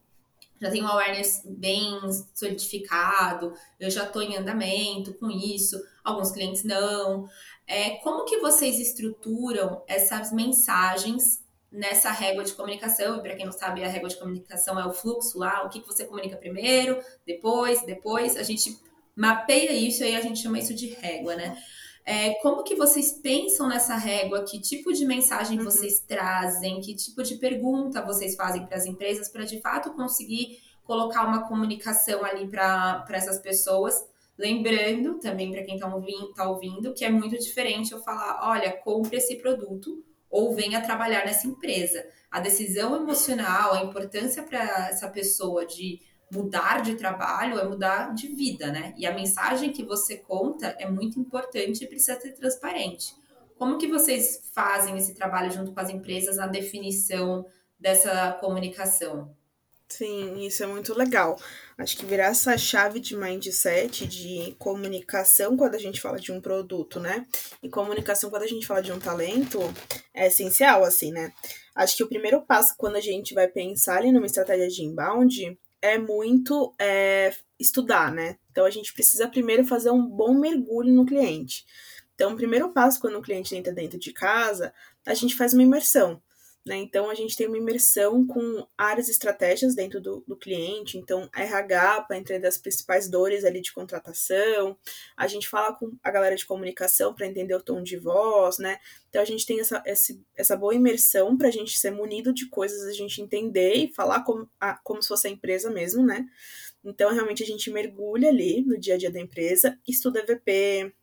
já 0.63 0.71
tem 0.71 0.81
um 0.81 0.87
awareness 0.87 1.41
bem 1.45 1.99
solidificado, 2.33 3.53
eu 3.79 3.89
já 3.89 4.05
estou 4.05 4.21
em 4.21 4.37
andamento 4.37 5.13
com 5.15 5.29
isso, 5.29 5.77
alguns 6.03 6.31
clientes 6.31 6.63
não. 6.63 7.27
É, 7.67 7.91
como 7.97 8.23
que 8.23 8.39
vocês 8.39 8.79
estruturam 8.79 9.83
essas 9.87 10.31
mensagens 10.31 11.43
nessa 11.69 12.11
régua 12.11 12.43
de 12.43 12.53
comunicação? 12.53 13.17
E 13.17 13.21
para 13.21 13.35
quem 13.35 13.45
não 13.45 13.51
sabe, 13.51 13.83
a 13.83 13.89
régua 13.89 14.07
de 14.07 14.17
comunicação 14.17 14.79
é 14.79 14.85
o 14.85 14.93
fluxo 14.93 15.37
lá, 15.37 15.63
o 15.63 15.69
que, 15.69 15.81
que 15.81 15.87
você 15.87 16.05
comunica 16.05 16.37
primeiro, 16.37 16.99
depois, 17.25 17.85
depois. 17.85 18.37
A 18.37 18.43
gente 18.43 18.79
mapeia 19.15 19.73
isso 19.73 20.03
e 20.03 20.15
a 20.15 20.21
gente 20.21 20.39
chama 20.39 20.59
isso 20.59 20.73
de 20.73 20.87
régua, 20.87 21.35
né? 21.35 21.57
É, 22.05 22.33
como 22.41 22.63
que 22.63 22.75
vocês 22.75 23.13
pensam 23.13 23.67
nessa 23.67 23.95
régua? 23.95 24.43
Que 24.43 24.59
tipo 24.59 24.91
de 24.91 25.05
mensagem 25.05 25.57
uhum. 25.57 25.63
vocês 25.63 25.99
trazem? 26.01 26.81
Que 26.81 26.95
tipo 26.95 27.23
de 27.23 27.35
pergunta 27.35 28.05
vocês 28.05 28.35
fazem 28.35 28.65
para 28.65 28.77
as 28.77 28.85
empresas 28.85 29.29
para 29.29 29.45
de 29.45 29.61
fato 29.61 29.93
conseguir 29.93 30.59
colocar 30.83 31.25
uma 31.25 31.47
comunicação 31.47 32.25
ali 32.25 32.47
para 32.47 33.05
essas 33.09 33.39
pessoas? 33.39 34.05
Lembrando 34.37 35.19
também 35.19 35.51
para 35.51 35.63
quem 35.63 35.75
está 35.75 35.93
ouvindo, 35.93 36.33
tá 36.33 36.49
ouvindo 36.49 36.93
que 36.93 37.05
é 37.05 37.09
muito 37.09 37.37
diferente 37.37 37.93
eu 37.93 37.99
falar: 37.99 38.49
olha, 38.49 38.71
compre 38.71 39.17
esse 39.17 39.37
produto 39.37 40.03
ou 40.29 40.53
venha 40.53 40.81
trabalhar 40.81 41.25
nessa 41.25 41.47
empresa. 41.47 42.03
A 42.29 42.39
decisão 42.39 42.95
emocional, 42.95 43.75
a 43.75 43.83
importância 43.83 44.41
para 44.41 44.89
essa 44.89 45.07
pessoa 45.07 45.65
de 45.65 46.01
mudar 46.33 46.81
de 46.81 46.95
trabalho 46.95 47.59
é 47.59 47.63
mudar 47.63 48.13
de 48.13 48.27
vida, 48.27 48.71
né? 48.71 48.93
E 48.97 49.05
a 49.05 49.13
mensagem 49.13 49.71
que 49.71 49.83
você 49.83 50.17
conta 50.17 50.75
é 50.79 50.89
muito 50.89 51.19
importante 51.19 51.83
e 51.83 51.87
precisa 51.87 52.19
ser 52.19 52.31
transparente. 52.33 53.13
Como 53.57 53.77
que 53.77 53.87
vocês 53.87 54.49
fazem 54.53 54.97
esse 54.97 55.13
trabalho 55.13 55.51
junto 55.51 55.71
com 55.71 55.79
as 55.79 55.89
empresas 55.89 56.37
na 56.37 56.47
definição 56.47 57.45
dessa 57.79 58.33
comunicação? 58.41 59.35
Sim, 59.87 60.43
isso 60.43 60.63
é 60.63 60.65
muito 60.65 60.97
legal. 60.97 61.37
Acho 61.77 61.97
que 61.97 62.05
virar 62.05 62.27
essa 62.27 62.57
chave 62.57 62.99
de 62.99 63.15
mindset, 63.15 64.07
de 64.07 64.55
comunicação 64.57 65.55
quando 65.55 65.75
a 65.75 65.79
gente 65.79 66.01
fala 66.01 66.19
de 66.19 66.31
um 66.31 66.41
produto, 66.41 66.99
né? 66.99 67.27
E 67.61 67.69
comunicação 67.69 68.31
quando 68.31 68.41
a 68.41 68.47
gente 68.47 68.65
fala 68.65 68.81
de 68.81 68.91
um 68.91 68.99
talento 68.99 69.59
é 70.11 70.27
essencial, 70.27 70.83
assim, 70.83 71.11
né? 71.11 71.31
Acho 71.75 71.97
que 71.97 72.03
o 72.03 72.07
primeiro 72.07 72.41
passo 72.41 72.73
quando 72.75 72.95
a 72.95 73.01
gente 73.01 73.35
vai 73.35 73.47
pensar 73.47 73.97
ali 73.97 74.11
numa 74.11 74.25
estratégia 74.25 74.67
de 74.67 74.83
inbound 74.83 75.59
é 75.83 75.97
muito 75.97 76.73
é, 76.79 77.35
estudar, 77.59 78.09
né? 78.09 78.37
Então 78.49 78.65
a 78.65 78.69
gente 78.69 78.93
precisa 78.93 79.27
primeiro 79.27 79.65
fazer 79.65 79.91
um 79.91 80.07
bom 80.07 80.33
mergulho 80.33 80.93
no 80.93 81.05
cliente. 81.05 81.65
Então, 82.15 82.31
o 82.31 82.37
primeiro 82.37 82.71
passo 82.71 83.01
quando 83.01 83.17
o 83.17 83.21
cliente 83.21 83.53
entra 83.53 83.73
dentro 83.73 83.99
de 83.99 84.13
casa, 84.13 84.73
a 85.05 85.13
gente 85.13 85.35
faz 85.35 85.53
uma 85.53 85.63
imersão. 85.63 86.21
Né? 86.65 86.77
Então, 86.77 87.09
a 87.09 87.13
gente 87.13 87.35
tem 87.35 87.45
uma 87.45 87.57
imersão 87.57 88.25
com 88.25 88.65
áreas 88.77 89.09
estratégias 89.09 89.75
dentro 89.75 89.99
do, 89.99 90.23
do 90.25 90.35
cliente. 90.37 90.97
Então, 90.97 91.29
RH 91.35 92.01
para 92.03 92.17
entender 92.17 92.47
as 92.47 92.57
principais 92.57 93.09
dores 93.09 93.43
ali 93.43 93.61
de 93.61 93.73
contratação. 93.73 94.77
A 95.17 95.27
gente 95.27 95.49
fala 95.49 95.73
com 95.75 95.91
a 96.01 96.09
galera 96.09 96.35
de 96.37 96.45
comunicação 96.45 97.13
para 97.13 97.27
entender 97.27 97.53
o 97.53 97.61
tom 97.61 97.83
de 97.83 97.97
voz, 97.97 98.59
né? 98.59 98.79
Então, 99.09 99.21
a 99.21 99.25
gente 99.25 99.45
tem 99.45 99.59
essa, 99.59 99.83
essa, 100.35 100.55
boa 100.55 100.73
imersão 100.73 101.37
para 101.37 101.49
a 101.49 101.51
gente 101.51 101.77
ser 101.77 101.91
munido 101.91 102.33
de 102.33 102.47
coisas, 102.47 102.87
a 102.87 102.93
gente 102.93 103.21
entender 103.21 103.73
e 103.73 103.93
falar 103.93 104.23
como, 104.23 104.49
a, 104.57 104.75
como 104.83 105.01
se 105.01 105.09
fosse 105.09 105.27
a 105.27 105.31
empresa 105.31 105.69
mesmo, 105.69 106.05
né? 106.05 106.25
Então, 106.81 107.13
realmente, 107.13 107.43
a 107.43 107.45
gente 107.45 107.69
mergulha 107.69 108.29
ali 108.29 108.61
no 108.61 108.77
dia 108.79 108.95
a 108.95 108.97
dia 108.97 109.11
da 109.11 109.19
empresa, 109.19 109.77
estuda 109.85 110.19
EVP, 110.19 110.93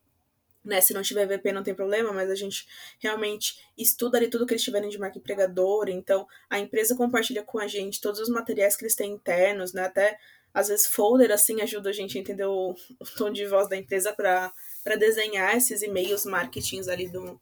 né? 0.64 0.81
Se 0.81 0.92
não 0.92 1.03
tiver 1.03 1.27
VP 1.27 1.53
não 1.53 1.62
tem 1.62 1.75
problema, 1.75 2.12
mas 2.12 2.31
a 2.31 2.35
gente 2.35 2.66
realmente 2.99 3.59
estuda 3.77 4.18
ali 4.18 4.29
tudo 4.29 4.46
que 4.46 4.53
eles 4.53 4.62
tiverem 4.62 4.90
de 4.90 4.99
marca 4.99 5.18
empregadora, 5.18 5.90
então 5.90 6.27
a 6.49 6.59
empresa 6.59 6.96
compartilha 6.96 7.42
com 7.42 7.59
a 7.59 7.66
gente 7.66 8.01
todos 8.01 8.20
os 8.20 8.29
materiais 8.29 8.77
que 8.77 8.85
eles 8.85 8.94
têm 8.94 9.12
internos, 9.12 9.73
né? 9.73 9.85
Até 9.85 10.18
às 10.53 10.68
vezes 10.68 10.87
folder 10.87 11.31
assim 11.31 11.61
ajuda 11.61 11.90
a 11.90 11.92
gente 11.92 12.18
a 12.18 12.20
entender 12.20 12.44
o, 12.44 12.75
o 12.99 13.05
tom 13.16 13.31
de 13.31 13.46
voz 13.46 13.68
da 13.68 13.77
empresa 13.77 14.12
para 14.12 14.53
desenhar 14.99 15.57
esses 15.57 15.81
e-mails 15.83 16.25
marketings 16.25 16.88
ali 16.88 17.09
do, 17.09 17.40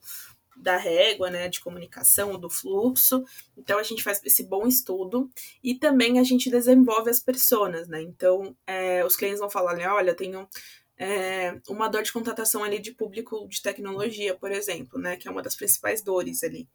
da 0.58 0.76
régua, 0.76 1.30
né, 1.30 1.48
de 1.48 1.60
comunicação, 1.60 2.38
do 2.38 2.50
fluxo. 2.50 3.24
Então 3.56 3.78
a 3.78 3.82
gente 3.82 4.02
faz 4.02 4.20
esse 4.24 4.44
bom 4.44 4.66
estudo 4.66 5.30
e 5.62 5.74
também 5.74 6.18
a 6.18 6.24
gente 6.24 6.50
desenvolve 6.50 7.10
as 7.10 7.20
pessoas, 7.20 7.88
né? 7.88 8.02
Então 8.02 8.54
é, 8.66 9.04
os 9.04 9.16
clientes 9.16 9.40
vão 9.40 9.50
falar, 9.50 9.74
né, 9.74 9.88
olha, 9.88 10.14
tenho 10.14 10.46
é, 10.98 11.60
uma 11.68 11.88
dor 11.88 12.02
de 12.02 12.12
contratação 12.12 12.64
ali 12.64 12.80
de 12.80 12.92
público 12.92 13.46
de 13.48 13.62
tecnologia, 13.62 14.34
por 14.34 14.50
exemplo, 14.50 14.98
né, 14.98 15.16
que 15.16 15.28
é 15.28 15.30
uma 15.30 15.42
das 15.42 15.54
principais 15.54 16.02
dores 16.02 16.42
ali. 16.42 16.68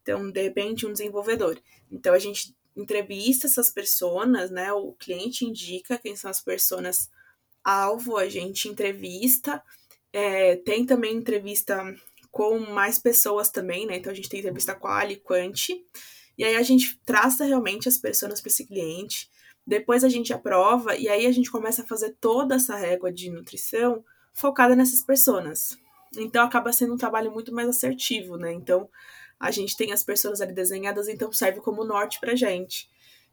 Então, 0.00 0.30
de 0.30 0.42
repente, 0.42 0.86
um 0.86 0.92
desenvolvedor. 0.92 1.60
Então, 1.90 2.14
a 2.14 2.18
gente 2.18 2.56
entrevista 2.74 3.46
essas 3.46 3.70
pessoas, 3.70 4.50
né, 4.50 4.72
o 4.72 4.92
cliente 4.92 5.44
indica 5.44 5.98
quem 5.98 6.16
são 6.16 6.30
as 6.30 6.40
pessoas 6.40 7.10
alvo, 7.62 8.16
a 8.16 8.28
gente 8.28 8.68
entrevista, 8.68 9.62
é, 10.12 10.56
tem 10.56 10.86
também 10.86 11.16
entrevista 11.16 11.82
com 12.30 12.58
mais 12.58 12.98
pessoas 12.98 13.50
também, 13.50 13.86
né, 13.86 13.96
então 13.96 14.12
a 14.12 14.14
gente 14.14 14.28
tem 14.28 14.40
entrevista 14.40 14.74
quali, 14.74 15.16
quanti, 15.16 15.84
e 16.38 16.44
aí 16.44 16.54
a 16.54 16.62
gente 16.62 17.00
traça 17.04 17.44
realmente 17.44 17.88
as 17.88 17.96
pessoas 17.96 18.40
para 18.40 18.50
esse 18.50 18.66
cliente, 18.66 19.30
depois 19.66 20.04
a 20.04 20.08
gente 20.08 20.32
aprova 20.32 20.96
e 20.96 21.08
aí 21.08 21.26
a 21.26 21.32
gente 21.32 21.50
começa 21.50 21.82
a 21.82 21.86
fazer 21.86 22.16
toda 22.20 22.54
essa 22.54 22.76
régua 22.76 23.12
de 23.12 23.30
nutrição 23.30 24.04
focada 24.32 24.76
nessas 24.76 25.02
pessoas. 25.02 25.76
Então 26.16 26.44
acaba 26.44 26.72
sendo 26.72 26.94
um 26.94 26.98
trabalho 26.98 27.32
muito 27.32 27.52
mais 27.52 27.68
assertivo, 27.68 28.36
né? 28.36 28.52
Então 28.52 28.88
a 29.40 29.50
gente 29.50 29.76
tem 29.76 29.92
as 29.92 30.04
pessoas 30.04 30.40
ali 30.40 30.52
desenhadas, 30.52 31.08
então 31.08 31.32
serve 31.32 31.60
como 31.60 31.84
norte 31.84 32.20
pra 32.20 32.36
gente. 32.36 32.88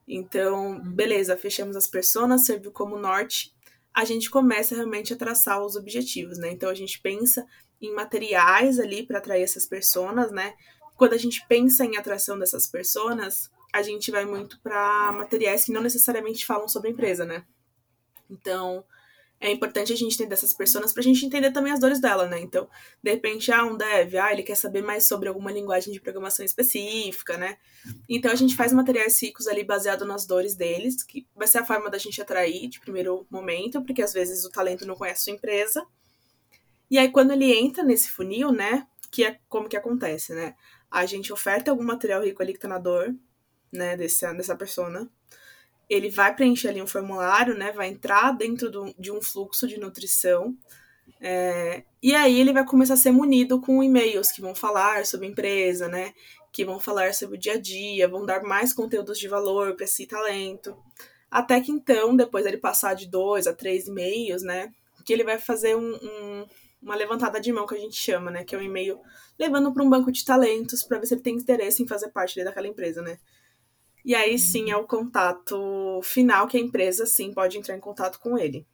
Então, 0.07 0.71
uhum. 0.71 0.91
beleza, 0.91 1.37
fechamos 1.37 1.75
as 1.75 1.87
pessoas, 1.87 2.45
serviu 2.45 2.71
como 2.71 2.97
norte. 2.97 3.53
A 3.93 4.03
gente 4.03 4.29
começa 4.29 4.75
realmente 4.75 5.13
a 5.13 5.17
traçar 5.17 5.63
os 5.63 5.75
objetivos, 5.75 6.37
né? 6.37 6.51
Então 6.51 6.69
a 6.69 6.73
gente 6.73 6.99
pensa 6.99 7.45
em 7.79 7.93
materiais 7.93 8.79
ali 8.79 9.05
para 9.05 9.19
atrair 9.19 9.43
essas 9.43 9.65
pessoas, 9.65 10.31
né? 10.31 10.53
Quando 10.97 11.13
a 11.13 11.17
gente 11.17 11.45
pensa 11.47 11.85
em 11.85 11.95
atração 11.95 12.37
dessas 12.37 12.67
pessoas, 12.67 13.49
a 13.73 13.81
gente 13.81 14.12
vai 14.12 14.23
muito 14.23 14.59
para 14.62 15.12
materiais 15.12 15.65
que 15.65 15.71
não 15.71 15.81
necessariamente 15.81 16.45
falam 16.45 16.67
sobre 16.67 16.89
a 16.89 16.91
empresa, 16.91 17.25
né? 17.25 17.43
Então, 18.29 18.86
é 19.39 19.51
importante 19.51 19.91
a 19.91 19.95
gente 19.95 20.13
entender 20.13 20.36
essas 20.36 20.53
pessoas 20.53 20.93
para 20.93 21.01
a 21.01 21.03
gente 21.03 21.25
entender 21.25 21.51
também 21.51 21.73
as 21.73 21.79
dores 21.79 21.99
dela, 21.99 22.27
né? 22.27 22.39
Então, 22.39 22.69
de 23.01 23.12
repente, 23.12 23.51
ah, 23.51 23.65
um 23.65 23.75
dev, 23.75 24.15
ah, 24.15 24.31
ele 24.31 24.43
quer 24.43 24.55
saber 24.55 24.83
mais 24.83 25.07
sobre 25.07 25.27
alguma 25.27 25.51
linguagem 25.51 25.91
de 25.91 25.99
programação 25.99 26.45
específica, 26.45 27.36
né? 27.36 27.57
Então, 28.07 28.31
a 28.31 28.36
gente 28.36 28.55
faz 28.55 28.71
materiais 28.71 29.21
ricos 29.21 29.47
ali 29.47 29.63
baseado 29.63 30.05
nas 30.05 30.25
dores 30.25 30.55
deles, 30.55 31.03
que 31.03 31.27
vai 31.36 31.47
ser 31.47 31.57
a 31.57 31.65
forma 31.65 31.89
da 31.89 31.97
gente 31.97 32.21
atrair 32.21 32.69
de 32.69 32.79
primeiro 32.79 33.25
momento, 33.29 33.81
porque 33.83 34.03
às 34.03 34.13
vezes 34.13 34.45
o 34.45 34.51
talento 34.51 34.86
não 34.86 34.95
conhece 34.95 35.21
a 35.21 35.23
sua 35.25 35.33
empresa. 35.33 35.86
E 36.89 36.97
aí, 36.99 37.12
quando 37.12 37.31
ele 37.31 37.51
entra 37.51 37.83
nesse 37.83 38.09
funil, 38.09 38.51
né? 38.51 38.88
Que 39.12 39.25
é 39.25 39.39
como 39.49 39.67
que 39.67 39.75
acontece, 39.75 40.33
né? 40.33 40.55
A 40.89 41.05
gente 41.05 41.33
oferta 41.33 41.71
algum 41.71 41.83
material 41.83 42.23
rico 42.23 42.41
ali 42.41 42.53
que 42.53 42.59
tá 42.59 42.67
na 42.67 42.77
dor, 42.77 43.13
né, 43.73 43.97
dessa, 43.97 44.33
dessa 44.33 44.55
persona. 44.55 45.09
Ele 45.89 46.09
vai 46.09 46.33
preencher 46.33 46.69
ali 46.69 46.81
um 46.81 46.88
formulário, 46.88 47.57
né, 47.57 47.71
vai 47.71 47.89
entrar 47.89 48.31
dentro 48.31 48.71
do, 48.71 48.93
de 48.97 49.12
um 49.12 49.21
fluxo 49.21 49.67
de 49.67 49.79
nutrição. 49.79 50.55
É, 51.19 51.83
e 52.01 52.15
aí 52.15 52.39
ele 52.39 52.53
vai 52.53 52.65
começar 52.65 52.93
a 52.93 52.97
ser 52.97 53.12
munido 53.12 53.59
com 53.59 53.83
e-mails 53.83 54.31
que 54.31 54.41
vão 54.41 54.55
falar 54.55 55.05
sobre 55.05 55.27
a 55.27 55.29
empresa, 55.29 55.88
né, 55.88 56.13
que 56.51 56.63
vão 56.63 56.79
falar 56.79 57.13
sobre 57.13 57.38
o 57.38 57.39
dia 57.39 57.53
a 57.53 57.59
dia, 57.59 58.07
vão 58.07 58.25
dar 58.25 58.43
mais 58.43 58.71
conteúdos 58.71 59.17
de 59.19 59.27
valor 59.27 59.75
para 59.75 59.86
esse 59.86 60.05
talento. 60.05 60.77
Até 61.29 61.59
que 61.59 61.71
então, 61.71 62.15
depois 62.15 62.45
ele 62.45 62.57
passar 62.57 62.93
de 62.93 63.07
dois 63.07 63.47
a 63.47 63.53
três 63.53 63.88
e-mails, 63.88 64.43
né, 64.43 64.71
que 65.03 65.12
ele 65.12 65.23
vai 65.23 65.38
fazer 65.38 65.75
um, 65.75 65.95
um, 65.95 66.45
uma 66.81 66.95
levantada 66.95 67.39
de 67.39 67.51
mão 67.51 67.65
que 67.65 67.75
a 67.75 67.79
gente 67.79 67.95
chama, 67.95 68.29
né, 68.29 68.43
que 68.43 68.55
é 68.55 68.57
um 68.57 68.62
e-mail 68.62 68.99
levando 69.38 69.73
para 69.73 69.83
um 69.83 69.89
banco 69.89 70.12
de 70.12 70.23
talentos 70.23 70.83
para 70.83 70.99
ver 70.99 71.07
se 71.07 71.13
ele 71.15 71.21
tem 71.21 71.36
interesse 71.36 71.81
em 71.81 71.88
fazer 71.88 72.09
parte 72.09 72.43
daquela 72.43 72.67
empresa, 72.67 73.01
né. 73.01 73.17
E 74.05 74.13
aí 74.13 74.37
sim 74.37 74.69
é 74.69 74.75
o 74.75 74.85
contato 74.85 76.01
final 76.03 76.47
que 76.47 76.57
a 76.57 76.59
empresa 76.59 77.05
sim 77.05 77.33
pode 77.33 77.57
entrar 77.57 77.75
em 77.75 77.79
contato 77.79 78.19
com 78.19 78.37
ele. 78.37 78.65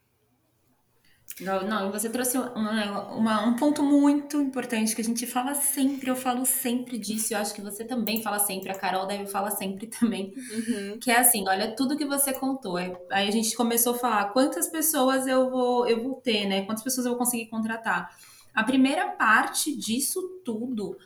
Não, 1.41 1.89
você 1.91 2.09
trouxe 2.09 2.37
uma, 2.37 3.13
uma, 3.13 3.45
um 3.45 3.55
ponto 3.55 3.81
muito 3.81 4.41
importante 4.41 4.93
que 4.93 5.01
a 5.01 5.05
gente 5.05 5.25
fala 5.25 5.53
sempre, 5.55 6.09
eu 6.09 6.15
falo 6.15 6.45
sempre 6.45 6.97
disso, 6.97 7.33
eu 7.33 7.37
acho 7.37 7.53
que 7.53 7.61
você 7.61 7.85
também 7.85 8.21
fala 8.21 8.39
sempre, 8.39 8.69
a 8.69 8.75
Carol 8.75 9.05
deve 9.05 9.25
falar 9.25 9.51
sempre 9.51 9.87
também, 9.99 10.33
uhum. 10.35 10.99
que 10.99 11.09
é 11.09 11.17
assim, 11.17 11.47
olha 11.47 11.73
tudo 11.75 11.95
que 11.95 12.03
você 12.03 12.33
contou, 12.33 12.75
aí 12.75 12.97
a 13.09 13.31
gente 13.31 13.55
começou 13.55 13.95
a 13.95 13.97
falar 13.97 14.33
quantas 14.33 14.67
pessoas 14.67 15.27
eu 15.27 15.49
vou, 15.49 15.87
eu 15.87 16.03
vou 16.03 16.15
ter, 16.15 16.45
né, 16.45 16.65
quantas 16.65 16.83
pessoas 16.83 17.05
eu 17.05 17.13
vou 17.13 17.19
conseguir 17.19 17.45
contratar. 17.45 18.13
A 18.53 18.63
primeira 18.63 19.07
parte 19.11 19.73
disso 19.73 20.41
tudo 20.43 20.97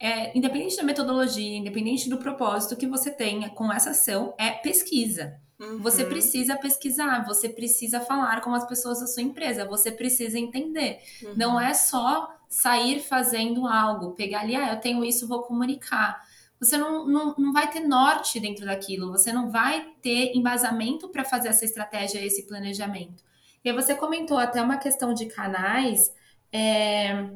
é, 0.00 0.36
independente 0.36 0.78
da 0.78 0.82
metodologia, 0.82 1.58
independente 1.58 2.08
do 2.08 2.16
propósito 2.16 2.74
que 2.74 2.86
você 2.86 3.10
tenha 3.10 3.50
com 3.50 3.70
essa 3.70 3.90
ação, 3.90 4.34
é 4.38 4.50
pesquisa. 4.50 5.38
Uhum. 5.60 5.78
Você 5.82 6.06
precisa 6.06 6.56
pesquisar, 6.56 7.22
você 7.26 7.50
precisa 7.50 8.00
falar 8.00 8.40
com 8.40 8.54
as 8.54 8.66
pessoas 8.66 9.00
da 9.00 9.06
sua 9.06 9.22
empresa, 9.22 9.66
você 9.66 9.92
precisa 9.92 10.38
entender. 10.38 11.00
Uhum. 11.22 11.34
Não 11.36 11.60
é 11.60 11.74
só 11.74 12.34
sair 12.48 13.00
fazendo 13.00 13.66
algo, 13.66 14.12
pegar 14.12 14.40
ali, 14.40 14.56
ah, 14.56 14.72
eu 14.72 14.80
tenho 14.80 15.04
isso, 15.04 15.28
vou 15.28 15.42
comunicar. 15.42 16.26
Você 16.58 16.78
não, 16.78 17.06
não, 17.06 17.34
não 17.36 17.52
vai 17.52 17.70
ter 17.70 17.80
norte 17.80 18.40
dentro 18.40 18.64
daquilo, 18.64 19.12
você 19.12 19.32
não 19.32 19.50
vai 19.50 19.86
ter 20.00 20.34
embasamento 20.34 21.10
para 21.10 21.24
fazer 21.24 21.48
essa 21.48 21.64
estratégia, 21.64 22.24
esse 22.24 22.46
planejamento. 22.46 23.22
E 23.62 23.68
aí 23.68 23.76
você 23.76 23.94
comentou 23.94 24.38
até 24.38 24.62
uma 24.62 24.78
questão 24.78 25.12
de 25.12 25.26
canais. 25.26 26.10
É, 26.50 27.28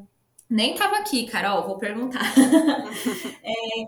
nem 0.55 0.73
estava 0.73 0.99
aqui, 0.99 1.27
Carol, 1.27 1.67
vou 1.67 1.79
perguntar. 1.79 2.23
é, 3.43 3.85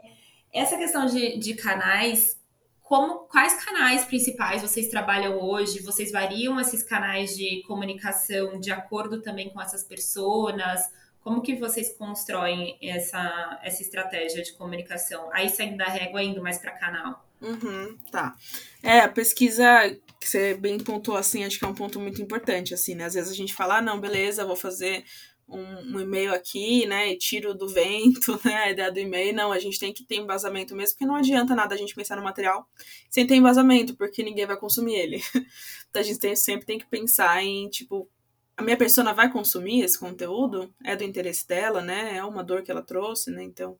essa 0.52 0.76
questão 0.76 1.06
de, 1.06 1.38
de 1.38 1.54
canais, 1.54 2.36
como 2.82 3.20
quais 3.28 3.54
canais 3.64 4.04
principais 4.04 4.62
vocês 4.62 4.88
trabalham 4.88 5.40
hoje? 5.40 5.80
Vocês 5.80 6.10
variam 6.10 6.58
esses 6.58 6.82
canais 6.82 7.36
de 7.36 7.62
comunicação 7.68 8.58
de 8.58 8.72
acordo 8.72 9.22
também 9.22 9.48
com 9.48 9.62
essas 9.62 9.84
pessoas? 9.84 10.90
Como 11.20 11.40
que 11.40 11.54
vocês 11.54 11.96
constroem 11.96 12.76
essa, 12.82 13.60
essa 13.62 13.82
estratégia 13.82 14.42
de 14.42 14.52
comunicação? 14.54 15.30
Aí 15.32 15.48
saindo 15.48 15.76
da 15.76 15.86
régua, 15.86 16.20
indo 16.20 16.42
mais 16.42 16.58
para 16.58 16.72
canal. 16.72 17.24
Uhum, 17.40 17.96
tá. 18.10 18.34
É, 18.82 19.00
a 19.00 19.08
pesquisa 19.08 19.96
que 20.18 20.28
você 20.28 20.54
bem 20.54 20.78
pontuou 20.78 21.16
assim, 21.16 21.44
acho 21.44 21.60
que 21.60 21.64
é 21.64 21.68
um 21.68 21.74
ponto 21.74 22.00
muito 22.00 22.20
importante, 22.20 22.74
assim, 22.74 22.96
né? 22.96 23.04
Às 23.04 23.14
vezes 23.14 23.30
a 23.30 23.36
gente 23.36 23.54
fala, 23.54 23.78
ah, 23.78 23.82
não, 23.82 24.00
beleza, 24.00 24.44
vou 24.44 24.56
fazer 24.56 25.04
um, 25.48 25.96
um, 25.96 26.00
e-mail 26.00 26.34
aqui, 26.34 26.86
né, 26.86 27.12
e 27.12 27.16
tiro 27.16 27.54
do 27.54 27.68
vento, 27.68 28.38
né, 28.44 28.54
a 28.54 28.70
ideia 28.70 28.90
do 28.90 28.98
e-mail. 28.98 29.34
Não, 29.34 29.52
a 29.52 29.58
gente 29.58 29.78
tem 29.78 29.92
que 29.92 30.04
ter 30.04 30.16
embasamento 30.16 30.74
mesmo, 30.74 30.94
porque 30.94 31.06
não 31.06 31.16
adianta 31.16 31.54
nada 31.54 31.74
a 31.74 31.78
gente 31.78 31.94
pensar 31.94 32.16
no 32.16 32.22
material 32.22 32.68
sem 33.10 33.26
ter 33.26 33.36
embasamento, 33.36 33.96
porque 33.96 34.22
ninguém 34.22 34.46
vai 34.46 34.56
consumir 34.56 34.94
ele. 34.94 35.22
Então 35.88 36.02
a 36.02 36.04
gente 36.04 36.18
tem, 36.18 36.36
sempre 36.36 36.66
tem 36.66 36.78
que 36.78 36.84
pensar 36.84 37.42
em, 37.42 37.70
tipo, 37.70 38.06
a 38.54 38.62
minha 38.62 38.76
persona 38.76 39.14
vai 39.14 39.32
consumir 39.32 39.82
esse 39.82 39.98
conteúdo? 39.98 40.70
É 40.84 40.94
do 40.94 41.04
interesse 41.04 41.48
dela, 41.48 41.80
né? 41.80 42.18
É 42.18 42.24
uma 42.24 42.44
dor 42.44 42.62
que 42.62 42.70
ela 42.70 42.82
trouxe, 42.82 43.30
né? 43.30 43.42
Então, 43.42 43.78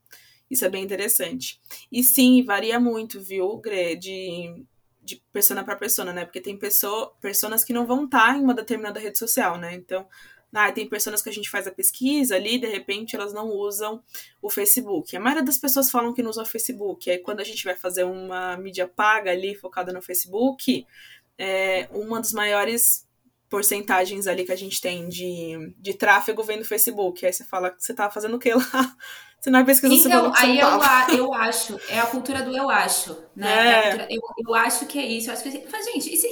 isso 0.51 0.65
é 0.65 0.69
bem 0.71 0.83
interessante. 0.83 1.61
E 1.93 2.03
sim, 2.03 2.43
varia 2.43 2.81
muito, 2.81 3.21
viu, 3.21 3.59
Gre, 3.59 3.97
de 3.97 4.65
de 5.07 5.23
persona 5.33 5.63
para 5.63 5.77
persona, 5.77 6.13
né? 6.13 6.25
Porque 6.25 6.41
tem 6.41 6.59
pessoa, 6.59 7.15
personas 7.21 7.63
que 7.65 7.73
não 7.73 7.87
vão 7.87 8.05
estar 8.07 8.33
tá 8.33 8.37
em 8.37 8.43
uma 8.43 8.53
determinada 8.53 8.99
rede 8.99 9.17
social, 9.17 9.57
né? 9.57 9.73
Então, 9.73 10.07
ah, 10.55 10.73
tem 10.73 10.89
pessoas 10.89 11.21
que 11.21 11.29
a 11.29 11.33
gente 11.33 11.51
faz 11.51 11.67
a 11.67 11.71
pesquisa 11.71 12.37
ali, 12.37 12.59
de 12.59 12.67
repente 12.67 13.15
elas 13.15 13.33
não 13.33 13.49
usam 13.49 14.03
o 14.41 14.49
Facebook. 14.49 15.17
A 15.17 15.21
maioria 15.21 15.45
das 15.45 15.59
pessoas 15.59 15.91
falam 15.91 16.15
que 16.15 16.23
não 16.23 16.31
usa 16.31 16.43
o 16.43 16.47
Facebook. 16.47 17.11
Aí 17.11 17.19
quando 17.19 17.41
a 17.41 17.45
gente 17.45 17.65
vai 17.65 17.75
fazer 17.75 18.05
uma 18.05 18.57
mídia 18.57 18.89
paga 18.89 19.31
ali, 19.31 19.55
focada 19.55 19.93
no 19.93 20.01
Facebook, 20.01 20.87
é, 21.39 21.89
uma 21.93 22.19
das 22.19 22.33
maiores 22.33 23.07
porcentagens 23.49 24.27
ali 24.27 24.45
que 24.45 24.53
a 24.53 24.57
gente 24.57 24.81
tem 24.81 25.09
de, 25.09 25.75
de 25.79 25.95
tráfego 25.95 26.43
vem 26.43 26.59
do 26.59 26.65
Facebook. 26.65 27.25
Aí 27.25 27.33
você 27.33 27.45
fala, 27.45 27.75
você 27.79 27.95
tá 27.95 28.11
fazendo 28.11 28.37
o 28.37 28.39
que 28.39 28.53
lá? 28.53 28.63
Você 29.39 29.51
não 29.51 29.61
é 29.61 29.65
pesquisando 29.65 30.09
Então, 30.09 30.33
aí 30.35 30.59
eu, 30.59 30.69
eu 31.19 31.35
acho, 31.35 31.79
é 31.91 32.01
a 32.01 32.07
cultura 32.07 32.43
do 32.43 32.57
eu 32.57 32.71
acho, 32.71 33.17
né? 33.37 33.49
É. 33.49 33.79
É 33.79 33.83
cultura, 33.83 34.09
eu, 34.11 34.21
eu 34.49 34.55
acho 34.55 34.87
que 34.87 34.99
é 34.99 35.07
isso. 35.07 35.29
Eu 35.29 35.35
acho 35.35 35.43
que, 35.43 35.69
mas, 35.71 35.85
gente, 35.85 36.13
e 36.13 36.17
se 36.17 36.27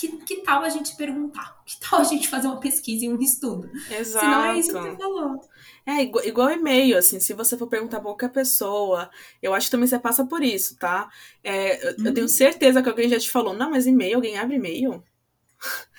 que, 0.00 0.08
que 0.18 0.36
tal 0.36 0.62
a 0.62 0.68
gente 0.68 0.96
perguntar? 0.96 1.60
Que 1.70 1.78
tal 1.78 2.00
a 2.00 2.04
gente 2.04 2.26
fazer 2.26 2.48
uma 2.48 2.58
pesquisa 2.58 3.04
e 3.04 3.08
um 3.08 3.20
estudo? 3.20 3.70
Exato. 3.88 4.24
Se 4.24 4.30
não 4.30 4.44
é 4.44 4.58
isso 4.58 4.72
que 4.72 4.80
você 4.80 4.96
falou. 4.96 5.40
É, 5.86 6.02
igual, 6.02 6.24
igual 6.24 6.50
e-mail, 6.50 6.98
assim, 6.98 7.20
se 7.20 7.32
você 7.32 7.56
for 7.56 7.68
perguntar 7.68 7.98
pra 7.98 8.06
qualquer 8.06 8.30
pessoa, 8.30 9.08
eu 9.40 9.54
acho 9.54 9.68
que 9.68 9.70
também 9.70 9.86
você 9.86 9.98
passa 9.98 10.26
por 10.26 10.42
isso, 10.42 10.76
tá? 10.76 11.08
É, 11.44 11.86
eu, 11.86 11.90
uhum. 11.98 12.06
eu 12.06 12.14
tenho 12.14 12.28
certeza 12.28 12.82
que 12.82 12.88
alguém 12.88 13.08
já 13.08 13.20
te 13.20 13.30
falou, 13.30 13.54
não, 13.54 13.70
mas 13.70 13.86
e-mail, 13.86 14.16
alguém 14.16 14.36
abre 14.36 14.56
e-mail? 14.56 15.00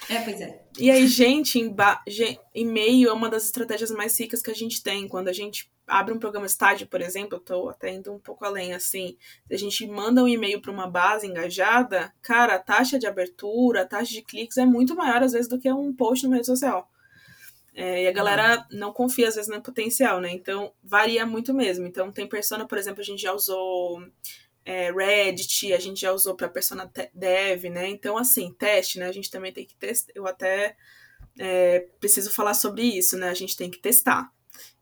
É, 0.10 0.22
pois 0.22 0.42
é. 0.42 0.62
E 0.80 0.90
aí, 0.90 1.08
gente, 1.08 1.60
e-mail 2.54 3.10
é 3.10 3.14
uma 3.14 3.30
das 3.30 3.46
estratégias 3.46 3.92
mais 3.92 4.20
ricas 4.20 4.42
que 4.42 4.52
a 4.52 4.56
gente 4.56 4.82
tem. 4.82 5.08
Quando 5.08 5.28
a 5.28 5.34
gente 5.34 5.72
abre 5.88 6.14
um 6.14 6.20
programa 6.20 6.46
estágio, 6.46 6.88
por 6.88 7.02
exemplo, 7.02 7.36
eu 7.38 7.40
tô 7.40 7.70
até 7.70 7.94
indo 7.94 8.14
um 8.14 8.20
pouco 8.20 8.46
além, 8.46 8.74
assim, 8.74 9.18
se 9.48 9.54
a 9.54 9.58
gente 9.58 9.86
manda 9.88 10.24
um 10.24 10.28
e-mail 10.28 10.62
para 10.62 10.72
uma 10.72 10.90
base 10.90 11.28
engajada, 11.28 12.14
cara, 12.22 12.56
a 12.56 12.60
taxa 12.60 12.98
de 12.98 13.06
abertura, 13.06 13.82
a 13.82 13.86
taxa 13.86 14.12
de 14.12 14.22
cliques 14.22 14.58
é 14.58 14.66
muito 14.66 14.96
maior, 14.96 15.22
às 15.22 15.34
vezes, 15.34 15.48
do 15.48 15.60
que 15.60 15.72
um 15.72 15.94
post 15.94 16.26
numa 16.26 16.36
rede 16.36 16.48
social. 16.48 16.90
É, 17.74 18.04
e 18.04 18.08
a 18.08 18.12
galera 18.12 18.68
não 18.72 18.92
confia, 18.92 19.28
às 19.28 19.36
vezes, 19.36 19.50
no 19.50 19.62
potencial, 19.62 20.20
né? 20.20 20.32
Então, 20.32 20.74
varia 20.84 21.26
muito 21.26 21.54
mesmo. 21.54 21.86
Então, 21.86 22.12
tem 22.12 22.28
persona, 22.28 22.68
por 22.68 22.78
exemplo, 22.78 23.02
a 23.02 23.06
gente 23.06 23.22
já 23.22 23.34
usou 23.34 24.02
é, 24.66 24.92
Reddit, 24.92 25.74
a 25.74 25.80
gente 25.80 26.02
já 26.02 26.12
usou 26.12 26.36
para 26.36 26.50
persona 26.50 26.92
dev, 27.14 27.66
né? 27.66 27.90
Então, 27.90 28.18
assim, 28.18 28.54
teste, 28.54 29.00
né? 29.00 29.08
A 29.08 29.12
gente 29.12 29.32
também 29.32 29.52
tem 29.52 29.66
que 29.66 29.76
testar. 29.76 30.12
Eu 30.16 30.28
até 30.28 30.76
é, 31.40 31.88
preciso 32.00 32.32
falar 32.32 32.54
sobre 32.54 32.84
isso, 32.84 33.18
né? 33.18 33.30
A 33.30 33.34
gente 33.34 33.58
tem 33.58 33.70
que 33.70 33.80
testar 33.80 34.32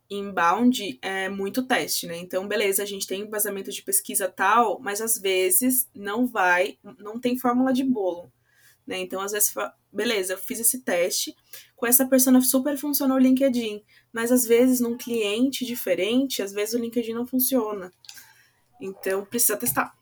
inbound 0.09 0.97
é 1.01 1.29
muito 1.29 1.63
teste, 1.63 2.07
né? 2.07 2.17
Então, 2.17 2.47
beleza, 2.47 2.81
a 2.81 2.85
gente 2.85 3.05
tem 3.05 3.21
embasamento 3.21 3.71
de 3.71 3.83
pesquisa 3.83 4.27
tal, 4.27 4.79
mas 4.79 5.01
às 5.01 5.19
vezes 5.19 5.87
não 5.93 6.25
vai, 6.25 6.77
não 6.97 7.19
tem 7.19 7.37
fórmula 7.37 7.71
de 7.71 7.83
bolo, 7.83 8.31
né? 8.87 8.97
Então, 8.97 9.21
às 9.21 9.31
vezes, 9.31 9.53
beleza, 9.93 10.33
eu 10.33 10.37
fiz 10.37 10.59
esse 10.59 10.81
teste, 10.81 11.35
com 11.75 11.85
essa 11.85 12.07
persona 12.07 12.41
super 12.41 12.75
funcionou 12.75 13.17
o 13.17 13.19
LinkedIn, 13.19 13.83
mas 14.11 14.31
às 14.31 14.45
vezes 14.45 14.79
num 14.79 14.97
cliente 14.97 15.63
diferente, 15.63 16.41
às 16.41 16.51
vezes 16.51 16.73
o 16.73 16.79
LinkedIn 16.79 17.13
não 17.13 17.27
funciona. 17.27 17.91
Então, 18.79 19.25
precisa 19.25 19.57
testar 19.57 19.97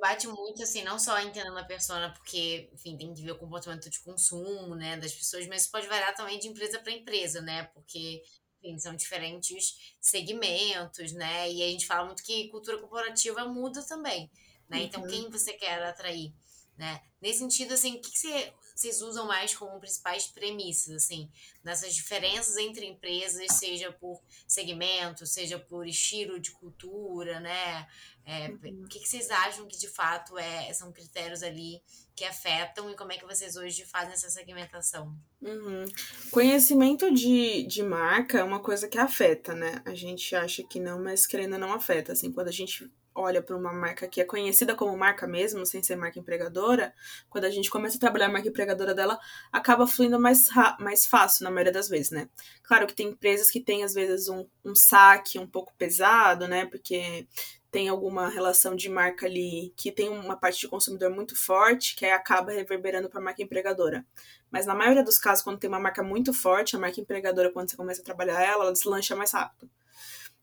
bate 0.00 0.26
muito, 0.26 0.62
assim, 0.62 0.82
não 0.82 0.98
só 0.98 1.20
entendendo 1.20 1.58
a 1.58 1.64
persona, 1.64 2.10
porque, 2.14 2.70
enfim, 2.72 2.96
tem 2.96 3.12
que 3.12 3.22
ver 3.22 3.32
o 3.32 3.38
comportamento 3.38 3.90
de 3.90 4.00
consumo, 4.00 4.74
né, 4.74 4.96
das 4.96 5.12
pessoas, 5.12 5.46
mas 5.46 5.66
pode 5.66 5.86
variar 5.86 6.14
também 6.14 6.38
de 6.38 6.48
empresa 6.48 6.78
para 6.80 6.90
empresa, 6.90 7.42
né, 7.42 7.64
porque 7.74 8.22
enfim, 8.62 8.78
são 8.78 8.94
diferentes 8.94 9.96
segmentos, 10.00 11.12
né? 11.12 11.50
E 11.50 11.62
a 11.62 11.68
gente 11.68 11.86
fala 11.86 12.06
muito 12.06 12.22
que 12.22 12.48
cultura 12.48 12.78
corporativa 12.78 13.46
muda 13.46 13.82
também, 13.82 14.30
né? 14.68 14.82
Então, 14.82 15.00
uhum. 15.00 15.08
Então, 15.08 15.22
quem 15.22 15.30
você 15.30 15.52
quer 15.54 15.82
atrair, 15.82 16.32
né? 16.80 17.02
Nesse 17.20 17.40
sentido, 17.40 17.74
assim, 17.74 17.96
o 17.96 18.00
que, 18.00 18.10
que 18.10 18.18
você, 18.18 18.52
vocês 18.74 19.02
usam 19.02 19.26
mais 19.26 19.54
como 19.54 19.78
principais 19.78 20.26
premissas, 20.26 20.94
assim, 20.94 21.30
nessas 21.62 21.94
diferenças 21.94 22.56
entre 22.56 22.86
empresas, 22.86 23.46
seja 23.58 23.92
por 23.92 24.18
segmento, 24.48 25.26
seja 25.26 25.58
por 25.58 25.86
estilo 25.86 26.40
de 26.40 26.50
cultura, 26.52 27.38
né? 27.38 27.86
É, 28.24 28.48
uhum. 28.48 28.84
O 28.84 28.88
que, 28.88 28.98
que 28.98 29.06
vocês 29.06 29.30
acham 29.30 29.66
que 29.66 29.76
de 29.76 29.88
fato 29.88 30.38
é, 30.38 30.72
são 30.72 30.90
critérios 30.90 31.42
ali 31.42 31.82
que 32.16 32.24
afetam 32.24 32.90
e 32.90 32.96
como 32.96 33.12
é 33.12 33.18
que 33.18 33.26
vocês 33.26 33.56
hoje 33.56 33.84
fazem 33.84 34.14
essa 34.14 34.30
segmentação? 34.30 35.14
Uhum. 35.42 35.84
Conhecimento 36.30 37.12
de, 37.12 37.64
de 37.64 37.82
marca 37.82 38.38
é 38.38 38.44
uma 38.44 38.60
coisa 38.60 38.88
que 38.88 38.98
afeta, 38.98 39.54
né? 39.54 39.82
A 39.84 39.94
gente 39.94 40.34
acha 40.34 40.62
que 40.62 40.80
não, 40.80 41.02
mas 41.02 41.26
querendo 41.26 41.58
não 41.58 41.74
afeta. 41.74 42.12
Assim, 42.12 42.32
quando 42.32 42.48
a 42.48 42.52
gente 42.52 42.90
olha 43.14 43.42
para 43.42 43.56
uma 43.56 43.72
marca 43.72 44.06
que 44.08 44.20
é 44.20 44.24
conhecida 44.24 44.74
como 44.74 44.96
marca 44.96 45.26
mesmo, 45.26 45.64
sem 45.66 45.82
ser 45.82 45.96
marca 45.96 46.18
empregadora, 46.18 46.94
quando 47.28 47.44
a 47.44 47.50
gente 47.50 47.70
começa 47.70 47.96
a 47.96 48.00
trabalhar 48.00 48.26
a 48.26 48.30
marca 48.30 48.48
empregadora 48.48 48.94
dela, 48.94 49.18
acaba 49.52 49.86
fluindo 49.86 50.18
mais, 50.18 50.46
mais 50.78 51.06
fácil 51.06 51.44
na 51.44 51.50
maioria 51.50 51.72
das 51.72 51.88
vezes, 51.88 52.10
né? 52.10 52.28
Claro 52.62 52.86
que 52.86 52.94
tem 52.94 53.08
empresas 53.08 53.50
que 53.50 53.60
têm, 53.60 53.84
às 53.84 53.94
vezes, 53.94 54.28
um, 54.28 54.46
um 54.64 54.74
saque 54.74 55.38
um 55.38 55.46
pouco 55.46 55.72
pesado, 55.76 56.46
né? 56.48 56.66
Porque 56.66 57.26
tem 57.70 57.88
alguma 57.88 58.28
relação 58.28 58.74
de 58.74 58.88
marca 58.88 59.26
ali 59.26 59.72
que 59.76 59.92
tem 59.92 60.08
uma 60.08 60.36
parte 60.36 60.60
de 60.60 60.68
consumidor 60.68 61.10
muito 61.10 61.36
forte, 61.36 61.94
que 61.94 62.04
aí 62.04 62.12
acaba 62.12 62.50
reverberando 62.52 63.08
para 63.08 63.20
a 63.20 63.24
marca 63.24 63.42
empregadora. 63.42 64.04
Mas 64.50 64.66
na 64.66 64.74
maioria 64.74 65.04
dos 65.04 65.18
casos, 65.18 65.44
quando 65.44 65.58
tem 65.58 65.68
uma 65.68 65.78
marca 65.78 66.02
muito 66.02 66.32
forte, 66.32 66.74
a 66.74 66.78
marca 66.78 67.00
empregadora, 67.00 67.52
quando 67.52 67.70
você 67.70 67.76
começa 67.76 68.02
a 68.02 68.04
trabalhar 68.04 68.42
ela, 68.42 68.64
ela 68.64 68.72
deslancha 68.72 69.14
mais 69.14 69.32
rápido. 69.32 69.70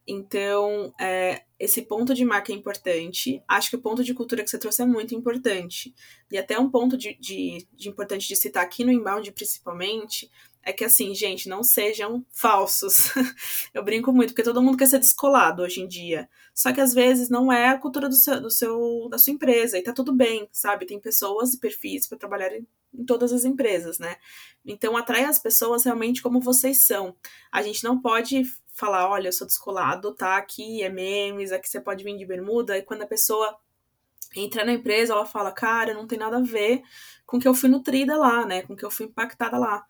Então, 0.08 0.94
é, 0.98 1.44
esse 1.60 1.82
ponto 1.82 2.14
de 2.14 2.24
marca 2.24 2.54
é 2.54 2.56
importante. 2.56 3.44
Acho 3.46 3.72
que 3.72 3.76
o 3.76 3.82
ponto 3.82 4.04
de 4.04 4.14
cultura 4.14 4.42
que 4.42 4.50
você 4.50 4.58
trouxe 4.58 4.82
é 4.82 4.86
muito 4.86 5.14
importante. 5.14 5.94
E 6.32 6.38
até 6.38 6.58
um 6.58 6.70
ponto 6.70 6.96
de, 6.96 7.16
de, 7.20 7.68
de 7.74 7.90
importante 7.90 8.26
de 8.26 8.36
citar 8.36 8.64
aqui 8.64 8.86
no 8.86 8.92
inbound, 8.92 9.30
principalmente, 9.34 10.32
é 10.64 10.72
que 10.72 10.86
assim, 10.86 11.14
gente, 11.14 11.50
não 11.50 11.64
sejam 11.64 12.26
falsos. 12.32 13.10
eu 13.74 13.84
brinco 13.84 14.14
muito, 14.14 14.30
porque 14.30 14.44
todo 14.44 14.62
mundo 14.62 14.78
quer 14.78 14.88
ser 14.88 15.00
descolado 15.00 15.62
hoje 15.62 15.82
em 15.82 15.88
dia. 15.88 16.30
Só 16.54 16.72
que 16.72 16.80
às 16.80 16.94
vezes 16.94 17.30
não 17.30 17.52
é 17.52 17.70
a 17.70 17.78
cultura 17.78 18.08
do 18.08 18.16
seu, 18.16 18.42
do 18.42 18.50
seu 18.50 19.08
da 19.10 19.18
sua 19.18 19.34
empresa, 19.34 19.78
e 19.78 19.84
tá 19.84 19.92
tudo 19.92 20.14
bem, 20.14 20.48
sabe? 20.54 20.86
Tem 20.86 21.00
pessoas 21.00 21.54
e 21.54 21.60
perfis 21.60 22.08
para 22.08 22.18
trabalhar 22.18 22.54
em, 22.54 22.66
em 22.94 23.06
todas 23.06 23.34
as 23.34 23.44
empresas, 23.44 24.00
né? 24.00 24.16
Então 24.66 24.96
atrai 24.96 25.26
as 25.26 25.40
pessoas 25.40 25.84
realmente 25.84 26.22
como 26.22 26.40
vocês 26.40 26.84
são. 26.84 27.16
A 27.52 27.62
gente 27.62 27.84
não 27.84 28.02
pode 28.02 28.44
falar, 28.78 29.10
olha, 29.10 29.30
eu 29.30 29.34
sou 29.34 29.48
descolado, 29.48 30.14
tá? 30.14 30.38
Aqui 30.38 30.84
é 30.84 30.90
memes, 30.90 31.52
aqui 31.52 31.68
você 31.70 31.82
pode 31.82 32.04
vir 32.04 32.18
de 32.18 32.26
bermuda, 32.26 32.78
e 32.78 32.84
quando 32.84 33.04
a 33.04 33.08
pessoa 33.08 33.58
entra 34.36 34.64
na 34.66 34.74
empresa, 34.74 35.14
ela 35.14 35.26
fala, 35.26 35.52
cara, 35.52 35.94
não 35.94 36.08
tem 36.08 36.20
nada 36.20 36.38
a 36.38 36.42
ver 36.42 36.84
com 37.26 37.40
que 37.40 37.48
eu 37.48 37.54
fui 37.54 37.70
nutrida 37.70 38.16
lá, 38.18 38.46
né? 38.46 38.62
Com 38.64 38.76
que 38.76 38.86
eu 38.86 38.92
fui 38.92 39.08
impactada 39.08 39.58
lá 39.58 39.86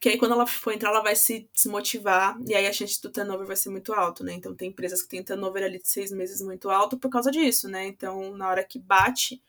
que 0.00 0.08
aí 0.08 0.18
quando 0.18 0.32
ela 0.32 0.46
for 0.46 0.72
entrar, 0.72 0.88
ela 0.88 1.02
vai 1.02 1.14
se 1.14 1.46
desmotivar, 1.52 2.38
e 2.48 2.54
aí 2.54 2.66
a 2.66 2.72
chance 2.72 3.00
do 3.02 3.10
turnover 3.10 3.46
vai 3.46 3.54
ser 3.54 3.68
muito 3.68 3.92
alto, 3.92 4.24
né? 4.24 4.32
Então 4.32 4.54
tem 4.54 4.70
empresas 4.70 5.02
que 5.02 5.10
têm 5.10 5.22
turnover 5.22 5.62
ali 5.62 5.78
de 5.78 5.86
seis 5.86 6.10
meses 6.10 6.40
muito 6.40 6.70
alto 6.70 6.98
por 6.98 7.10
causa 7.10 7.30
disso, 7.30 7.68
né? 7.68 7.86
Então, 7.86 8.34
na 8.34 8.48
hora 8.48 8.64
que 8.64 8.78
bate 8.78 9.42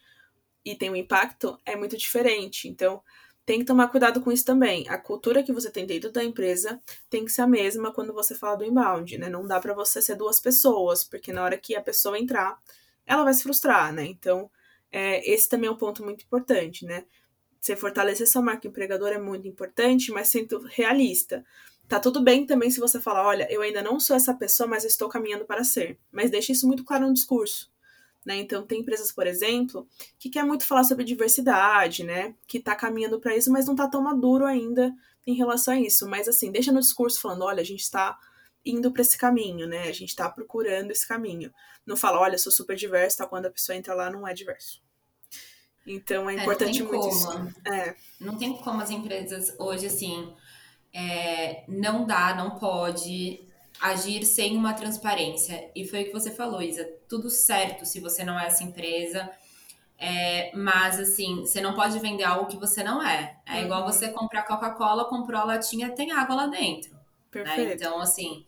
e 0.65 0.75
tem 0.75 0.89
um 0.89 0.95
impacto, 0.95 1.57
é 1.65 1.77
muito 1.77 1.95
diferente. 1.97 2.67
Então, 2.67 3.01
tem 3.45 3.59
que 3.59 3.65
tomar 3.65 3.87
cuidado 3.89 4.21
com 4.21 4.31
isso 4.31 4.45
também. 4.45 4.87
A 4.87 4.97
cultura 4.97 5.43
que 5.43 5.51
você 5.51 5.69
tem 5.69 5.85
dentro 5.85 6.11
da 6.11 6.23
empresa 6.23 6.81
tem 7.09 7.25
que 7.25 7.31
ser 7.31 7.41
a 7.41 7.47
mesma 7.47 7.91
quando 7.93 8.13
você 8.13 8.35
fala 8.35 8.57
do 8.57 8.65
inbound, 8.65 9.17
né? 9.17 9.29
Não 9.29 9.45
dá 9.45 9.59
para 9.59 9.73
você 9.73 10.01
ser 10.01 10.15
duas 10.15 10.39
pessoas, 10.39 11.03
porque 11.03 11.33
na 11.33 11.43
hora 11.43 11.57
que 11.57 11.75
a 11.75 11.81
pessoa 11.81 12.19
entrar, 12.19 12.59
ela 13.05 13.23
vai 13.23 13.33
se 13.33 13.43
frustrar, 13.43 13.93
né? 13.93 14.05
Então, 14.05 14.49
é, 14.91 15.29
esse 15.31 15.49
também 15.49 15.67
é 15.67 15.71
um 15.71 15.77
ponto 15.77 16.03
muito 16.03 16.23
importante, 16.23 16.85
né? 16.85 17.05
Você 17.59 17.75
fortalecer 17.75 18.27
sua 18.27 18.41
marca 18.41 18.67
empregadora 18.67 19.15
é 19.15 19.19
muito 19.19 19.47
importante, 19.47 20.11
mas 20.11 20.29
sendo 20.29 20.59
realista. 20.67 21.45
Tá 21.87 21.99
tudo 21.99 22.21
bem 22.21 22.45
também 22.45 22.71
se 22.71 22.79
você 22.79 22.99
falar, 22.99 23.25
olha, 23.25 23.47
eu 23.51 23.61
ainda 23.61 23.81
não 23.83 23.99
sou 23.99 24.15
essa 24.15 24.33
pessoa, 24.33 24.67
mas 24.67 24.85
estou 24.85 25.09
caminhando 25.09 25.45
para 25.45 25.63
ser. 25.63 25.99
Mas 26.11 26.31
deixe 26.31 26.53
isso 26.53 26.67
muito 26.67 26.83
claro 26.83 27.07
no 27.07 27.13
discurso. 27.13 27.70
Né? 28.25 28.37
Então, 28.37 28.65
tem 28.65 28.81
empresas, 28.81 29.11
por 29.11 29.25
exemplo, 29.25 29.87
que 30.19 30.29
quer 30.29 30.43
muito 30.43 30.65
falar 30.65 30.83
sobre 30.83 31.03
diversidade, 31.03 32.03
né? 32.03 32.35
Que 32.47 32.59
está 32.59 32.75
caminhando 32.75 33.19
para 33.19 33.35
isso, 33.35 33.51
mas 33.51 33.65
não 33.65 33.73
está 33.73 33.87
tão 33.87 34.01
maduro 34.01 34.45
ainda 34.45 34.93
em 35.25 35.33
relação 35.33 35.73
a 35.73 35.79
isso. 35.79 36.07
Mas, 36.07 36.27
assim, 36.27 36.51
deixa 36.51 36.71
no 36.71 36.79
discurso 36.79 37.19
falando: 37.19 37.43
olha, 37.43 37.61
a 37.61 37.65
gente 37.65 37.81
está 37.81 38.17
indo 38.65 38.91
para 38.91 39.01
esse 39.01 39.17
caminho, 39.17 39.67
né? 39.67 39.83
A 39.83 39.91
gente 39.91 40.09
está 40.09 40.29
procurando 40.29 40.91
esse 40.91 41.07
caminho. 41.07 41.51
Não 41.85 41.97
fala, 41.97 42.19
olha, 42.19 42.37
sou 42.37 42.51
super 42.51 42.75
diverso, 42.75 43.17
tá? 43.17 43.25
Quando 43.25 43.47
a 43.47 43.51
pessoa 43.51 43.75
entra 43.75 43.93
lá, 43.95 44.09
não 44.09 44.27
é 44.27 44.33
diverso. 44.33 44.81
Então 45.85 46.29
é 46.29 46.35
importante 46.35 46.79
é, 46.79 46.83
muito 46.83 46.99
como. 46.99 47.09
isso. 47.11 47.71
É. 47.71 47.95
Não 48.19 48.37
tem 48.37 48.55
como 48.57 48.81
as 48.81 48.91
empresas 48.91 49.55
hoje, 49.57 49.87
assim, 49.87 50.31
é, 50.93 51.63
não 51.67 52.05
dá, 52.05 52.35
não 52.35 52.59
pode 52.59 53.50
agir 53.81 54.25
sem 54.25 54.55
uma 54.55 54.73
transparência. 54.73 55.69
E 55.75 55.85
foi 55.85 56.03
o 56.03 56.05
que 56.05 56.11
você 56.11 56.31
falou, 56.31 56.61
Isa. 56.61 56.87
Tudo 57.09 57.29
certo 57.29 57.85
se 57.85 57.99
você 57.99 58.23
não 58.23 58.39
é 58.39 58.47
essa 58.47 58.63
empresa. 58.63 59.29
É, 59.97 60.55
mas 60.55 60.99
assim, 60.99 61.41
você 61.41 61.61
não 61.61 61.75
pode 61.75 61.99
vender 61.99 62.23
algo 62.23 62.47
que 62.47 62.57
você 62.57 62.83
não 62.83 63.05
é. 63.05 63.37
É 63.45 63.57
uhum. 63.57 63.65
igual 63.65 63.85
você 63.85 64.09
comprar 64.09 64.43
Coca-Cola, 64.43 65.05
comprou 65.05 65.41
a 65.41 65.45
latinha, 65.45 65.91
tem 65.91 66.11
água 66.11 66.35
lá 66.35 66.47
dentro. 66.47 66.91
Né? 66.93 66.99
Perfeito. 67.29 67.69
Né? 67.69 67.73
Então, 67.75 67.99
assim, 67.99 68.45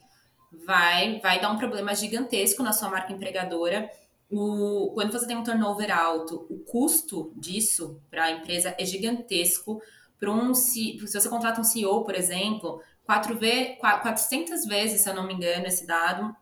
vai, 0.66 1.20
vai 1.20 1.40
dar 1.40 1.52
um 1.52 1.58
problema 1.58 1.94
gigantesco 1.94 2.64
na 2.64 2.74
sua 2.74 2.90
marca 2.90 3.14
empregadora 3.14 3.90
o, 4.36 4.92
quando 4.94 5.12
você 5.12 5.28
tem 5.28 5.38
um 5.38 5.44
turnover 5.44 5.96
alto, 5.96 6.46
o 6.50 6.58
custo 6.60 7.32
disso 7.36 8.02
para 8.10 8.26
a 8.26 8.32
empresa 8.32 8.74
é 8.80 8.86
gigantesco. 8.86 9.82
Um, 10.24 10.54
se 10.54 10.98
você 11.00 11.28
contrata 11.28 11.60
um 11.60 11.66
CEO, 11.66 12.04
por 12.06 12.16
exemplo, 12.16 12.82
4 13.06 13.38
v, 13.38 13.78
400 13.80 14.66
vezes, 14.66 15.02
se 15.02 15.10
eu 15.10 15.14
não 15.14 15.28
me 15.28 15.34
engano, 15.34 15.68
esse 15.68 15.86
dado 15.86 16.36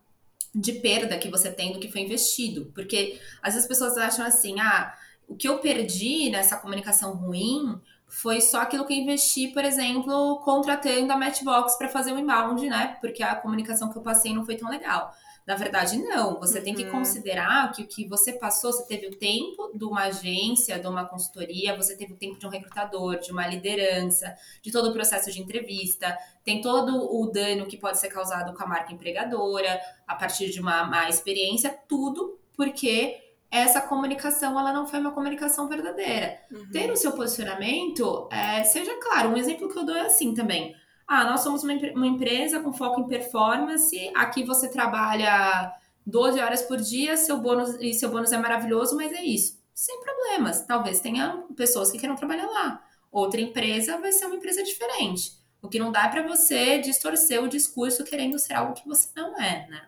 de 0.54 0.72
perda 0.74 1.18
que 1.18 1.30
você 1.30 1.50
tem 1.50 1.72
do 1.72 1.80
que 1.80 1.90
foi 1.90 2.02
investido. 2.02 2.70
Porque 2.74 3.18
às 3.42 3.54
vezes 3.54 3.64
as 3.64 3.68
pessoas 3.68 3.96
acham 3.96 4.24
assim, 4.24 4.60
ah, 4.60 4.94
o 5.26 5.34
que 5.34 5.48
eu 5.48 5.58
perdi 5.58 6.30
nessa 6.30 6.56
comunicação 6.56 7.14
ruim 7.14 7.80
foi 8.06 8.42
só 8.42 8.60
aquilo 8.60 8.84
que 8.86 8.92
eu 8.92 8.98
investi, 8.98 9.48
por 9.48 9.64
exemplo, 9.64 10.38
contratando 10.44 11.10
a 11.10 11.16
Matchbox 11.16 11.76
para 11.76 11.88
fazer 11.88 12.12
o 12.12 12.18
inbound, 12.18 12.68
né? 12.68 12.98
Porque 13.00 13.22
a 13.22 13.34
comunicação 13.34 13.90
que 13.90 13.96
eu 13.96 14.02
passei 14.02 14.34
não 14.34 14.44
foi 14.44 14.56
tão 14.56 14.68
legal. 14.68 15.10
Na 15.46 15.56
verdade, 15.56 15.98
não. 15.98 16.38
Você 16.38 16.58
uhum. 16.58 16.64
tem 16.64 16.74
que 16.74 16.84
uhum. 16.84 16.90
considerar 16.90 17.72
que 17.72 17.82
o 17.82 17.86
que 17.86 18.06
você 18.08 18.32
passou, 18.32 18.72
você 18.72 18.86
teve 18.86 19.08
o 19.08 19.16
tempo 19.16 19.72
de 19.74 19.84
uma 19.84 20.02
agência, 20.02 20.78
de 20.78 20.86
uma 20.86 21.04
consultoria, 21.04 21.76
você 21.76 21.96
teve 21.96 22.12
o 22.12 22.16
tempo 22.16 22.38
de 22.38 22.46
um 22.46 22.50
recrutador, 22.50 23.18
de 23.18 23.32
uma 23.32 23.46
liderança, 23.46 24.34
de 24.62 24.70
todo 24.70 24.90
o 24.90 24.92
processo 24.92 25.30
de 25.32 25.40
entrevista, 25.40 26.16
tem 26.44 26.60
todo 26.60 26.94
o 26.96 27.26
dano 27.30 27.66
que 27.66 27.76
pode 27.76 27.98
ser 27.98 28.08
causado 28.08 28.54
com 28.54 28.62
a 28.62 28.66
marca 28.66 28.92
empregadora, 28.92 29.80
a 30.06 30.14
partir 30.14 30.50
de 30.50 30.60
uma 30.60 30.84
má 30.84 31.08
experiência, 31.08 31.76
tudo 31.88 32.38
porque 32.56 33.18
essa 33.50 33.82
comunicação 33.82 34.58
ela 34.58 34.72
não 34.72 34.86
foi 34.86 34.98
uma 34.98 35.12
comunicação 35.12 35.68
verdadeira. 35.68 36.38
Uhum. 36.50 36.70
Ter 36.70 36.90
o 36.90 36.96
seu 36.96 37.12
posicionamento, 37.12 38.26
é, 38.32 38.64
seja 38.64 38.94
claro, 38.98 39.30
um 39.30 39.36
exemplo 39.36 39.68
que 39.68 39.78
eu 39.78 39.84
dou 39.84 39.94
é 39.94 40.06
assim 40.06 40.32
também. 40.32 40.74
Ah, 41.14 41.24
nós 41.24 41.42
somos 41.42 41.62
uma, 41.62 41.74
uma 41.94 42.06
empresa 42.06 42.58
com 42.60 42.72
foco 42.72 43.02
em 43.02 43.06
performance. 43.06 44.10
Aqui 44.14 44.42
você 44.44 44.66
trabalha 44.70 45.70
12 46.06 46.40
horas 46.40 46.62
por 46.62 46.78
dia, 46.78 47.18
seu 47.18 47.36
bônus 47.36 47.76
e 47.78 47.92
seu 47.92 48.08
bônus 48.08 48.32
é 48.32 48.38
maravilhoso, 48.38 48.96
mas 48.96 49.12
é 49.12 49.22
isso. 49.22 49.60
Sem 49.74 50.00
problemas. 50.00 50.64
Talvez 50.64 51.00
tenha 51.00 51.44
pessoas 51.54 51.90
que 51.90 51.98
queiram 51.98 52.16
trabalhar 52.16 52.46
lá. 52.46 52.82
Outra 53.10 53.42
empresa 53.42 53.98
vai 53.98 54.10
ser 54.10 54.24
uma 54.24 54.36
empresa 54.36 54.62
diferente. 54.62 55.32
O 55.60 55.68
que 55.68 55.78
não 55.78 55.92
dá 55.92 56.06
é 56.06 56.08
para 56.08 56.26
você 56.26 56.78
distorcer 56.78 57.44
o 57.44 57.48
discurso 57.48 58.04
querendo 58.04 58.38
ser 58.38 58.54
algo 58.54 58.72
que 58.72 58.88
você 58.88 59.10
não 59.14 59.38
é, 59.38 59.68
né? 59.68 59.82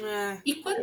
É, 0.00 0.42
e 0.46 0.54
quando. 0.54 0.80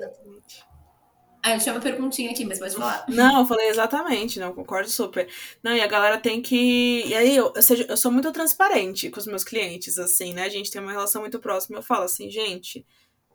Ah, 1.41 1.53
eu 1.53 1.59
tinha 1.59 1.73
uma 1.73 1.81
perguntinha 1.81 2.31
aqui, 2.31 2.43
mas 2.43 2.59
pode 2.59 2.75
falar. 2.75 3.05
Não, 3.07 3.39
eu 3.39 3.45
falei 3.45 3.69
exatamente, 3.69 4.39
não, 4.39 4.53
concordo 4.53 4.89
super. 4.89 5.29
Não, 5.63 5.73
e 5.73 5.79
a 5.79 5.87
galera 5.87 6.17
tem 6.17 6.41
que. 6.41 7.05
E 7.05 7.13
aí, 7.15 7.35
eu, 7.35 7.53
seja, 7.61 7.85
eu 7.87 7.95
sou 7.95 8.11
muito 8.11 8.31
transparente 8.31 9.09
com 9.09 9.19
os 9.19 9.25
meus 9.25 9.43
clientes, 9.43 9.97
assim, 9.97 10.33
né? 10.33 10.43
A 10.43 10.49
gente 10.49 10.69
tem 10.69 10.81
uma 10.81 10.91
relação 10.91 11.21
muito 11.21 11.39
próxima. 11.39 11.77
Eu 11.77 11.83
falo 11.83 12.03
assim, 12.03 12.29
gente, 12.29 12.85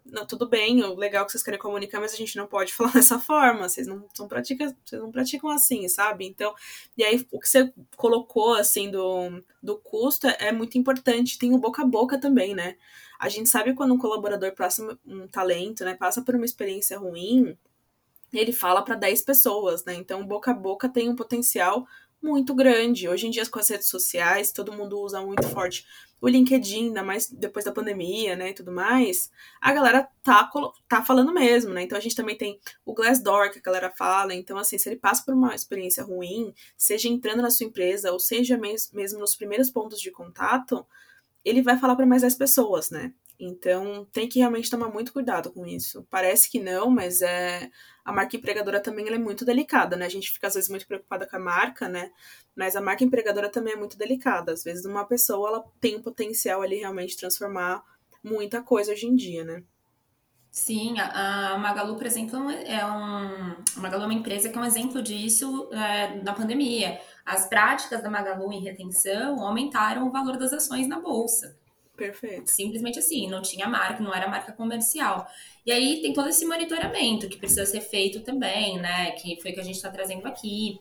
não, 0.04 0.26
tudo 0.26 0.46
bem, 0.46 0.82
legal 0.96 1.24
que 1.24 1.32
vocês 1.32 1.42
querem 1.42 1.58
comunicar, 1.58 1.98
mas 1.98 2.12
a 2.12 2.16
gente 2.16 2.36
não 2.36 2.46
pode 2.46 2.72
falar 2.74 2.92
dessa 2.92 3.18
forma. 3.18 3.68
Vocês 3.68 3.86
não, 3.86 4.06
não 4.18 4.28
praticam, 4.28 4.74
vocês 4.84 5.00
não 5.00 5.10
praticam 5.10 5.50
assim, 5.50 5.88
sabe? 5.88 6.26
Então, 6.26 6.54
e 6.96 7.02
aí 7.02 7.26
o 7.32 7.40
que 7.40 7.48
você 7.48 7.72
colocou 7.96 8.54
assim 8.54 8.90
do, 8.90 9.42
do 9.62 9.78
custo 9.78 10.26
é, 10.26 10.36
é 10.40 10.52
muito 10.52 10.76
importante. 10.76 11.38
Tem 11.38 11.54
o 11.54 11.58
boca 11.58 11.82
a 11.82 11.86
boca 11.86 12.18
também, 12.20 12.54
né? 12.54 12.76
A 13.18 13.30
gente 13.30 13.48
sabe 13.48 13.74
quando 13.74 13.94
um 13.94 13.98
colaborador 13.98 14.52
passa 14.54 14.98
um 15.06 15.26
talento, 15.28 15.84
né? 15.84 15.94
Passa 15.94 16.20
por 16.22 16.34
uma 16.34 16.44
experiência 16.44 16.98
ruim 16.98 17.56
ele 18.38 18.52
fala 18.52 18.82
para 18.82 18.94
10 18.94 19.22
pessoas, 19.22 19.84
né? 19.84 19.94
Então, 19.94 20.26
boca 20.26 20.50
a 20.50 20.54
boca 20.54 20.88
tem 20.88 21.08
um 21.08 21.16
potencial 21.16 21.86
muito 22.22 22.54
grande. 22.54 23.08
Hoje 23.08 23.26
em 23.26 23.30
dia, 23.30 23.46
com 23.48 23.58
as 23.58 23.68
redes 23.68 23.88
sociais, 23.88 24.50
todo 24.50 24.72
mundo 24.72 24.98
usa 24.98 25.20
muito 25.20 25.46
forte 25.48 25.84
o 26.24 26.28
LinkedIn, 26.28 26.86
ainda 26.86 27.02
mais 27.02 27.28
depois 27.28 27.66
da 27.66 27.72
pandemia, 27.72 28.34
né, 28.34 28.48
e 28.48 28.54
tudo 28.54 28.72
mais, 28.72 29.30
a 29.60 29.70
galera 29.74 30.08
tá, 30.22 30.50
tá 30.88 31.04
falando 31.04 31.34
mesmo, 31.34 31.74
né? 31.74 31.82
Então 31.82 31.98
a 31.98 32.00
gente 32.00 32.16
também 32.16 32.34
tem 32.34 32.58
o 32.82 32.94
Glassdoor, 32.94 33.50
que 33.50 33.58
a 33.58 33.62
galera 33.62 33.90
fala. 33.90 34.32
Então, 34.32 34.56
assim, 34.56 34.78
se 34.78 34.88
ele 34.88 34.96
passa 34.96 35.22
por 35.22 35.34
uma 35.34 35.54
experiência 35.54 36.02
ruim, 36.02 36.54
seja 36.78 37.08
entrando 37.08 37.42
na 37.42 37.50
sua 37.50 37.66
empresa, 37.66 38.10
ou 38.10 38.18
seja 38.18 38.56
mesmo 38.56 39.18
nos 39.18 39.36
primeiros 39.36 39.68
pontos 39.68 40.00
de 40.00 40.10
contato, 40.10 40.86
ele 41.44 41.60
vai 41.60 41.78
falar 41.78 41.94
para 41.94 42.06
mais 42.06 42.22
10 42.22 42.36
pessoas, 42.36 42.90
né? 42.90 43.12
Então, 43.44 44.06
tem 44.12 44.28
que 44.28 44.38
realmente 44.38 44.70
tomar 44.70 44.88
muito 44.88 45.12
cuidado 45.12 45.52
com 45.52 45.66
isso. 45.66 46.06
Parece 46.10 46.50
que 46.50 46.58
não, 46.58 46.90
mas 46.90 47.20
é 47.22 47.70
a 48.04 48.12
marca 48.12 48.36
empregadora 48.36 48.80
também 48.80 49.08
é 49.08 49.18
muito 49.18 49.44
delicada, 49.44 49.96
né? 49.96 50.06
A 50.06 50.10
gente 50.10 50.30
fica 50.30 50.46
às 50.46 50.54
vezes 50.54 50.68
muito 50.68 50.86
preocupada 50.86 51.26
com 51.26 51.36
a 51.36 51.38
marca, 51.38 51.88
né? 51.88 52.10
Mas 52.56 52.76
a 52.76 52.80
marca 52.80 53.04
empregadora 53.04 53.50
também 53.50 53.74
é 53.74 53.76
muito 53.76 53.96
delicada. 53.96 54.52
Às 54.52 54.62
vezes 54.64 54.84
uma 54.84 55.04
pessoa 55.06 55.48
ela 55.48 55.64
tem 55.80 55.96
um 55.96 56.02
potencial 56.02 56.62
ali 56.62 56.76
realmente 56.76 57.10
de 57.10 57.18
transformar 57.18 57.82
muita 58.22 58.62
coisa 58.62 58.92
hoje 58.92 59.06
em 59.06 59.16
dia, 59.16 59.44
né? 59.44 59.62
Sim, 60.50 61.00
a, 61.00 61.58
Magalu, 61.58 61.96
por 61.96 62.06
exemplo, 62.06 62.48
é 62.48 62.86
um, 62.86 63.56
a 63.76 63.80
Magalu 63.80 64.04
é 64.04 64.06
uma 64.06 64.14
empresa 64.14 64.48
que 64.48 64.56
é 64.56 64.60
um 64.60 64.64
exemplo 64.64 65.02
disso 65.02 65.68
é, 65.72 66.22
na 66.22 66.32
pandemia. 66.32 67.00
As 67.26 67.48
práticas 67.48 68.02
da 68.02 68.08
Magalu 68.08 68.52
em 68.52 68.62
retenção 68.62 69.42
aumentaram 69.42 70.06
o 70.06 70.12
valor 70.12 70.36
das 70.36 70.52
ações 70.52 70.86
na 70.86 71.00
bolsa. 71.00 71.58
Perfeito. 71.96 72.50
Simplesmente 72.50 72.98
assim, 72.98 73.28
não 73.28 73.40
tinha 73.40 73.68
marca, 73.68 74.02
não 74.02 74.12
era 74.12 74.28
marca 74.28 74.52
comercial. 74.52 75.28
E 75.64 75.70
aí 75.70 76.02
tem 76.02 76.12
todo 76.12 76.28
esse 76.28 76.44
monitoramento 76.44 77.28
que 77.28 77.38
precisa 77.38 77.64
ser 77.64 77.80
feito 77.80 78.20
também, 78.20 78.78
né? 78.78 79.12
Que 79.12 79.40
foi 79.40 79.52
o 79.52 79.54
que 79.54 79.60
a 79.60 79.64
gente 79.64 79.76
está 79.76 79.90
trazendo 79.90 80.26
aqui, 80.26 80.80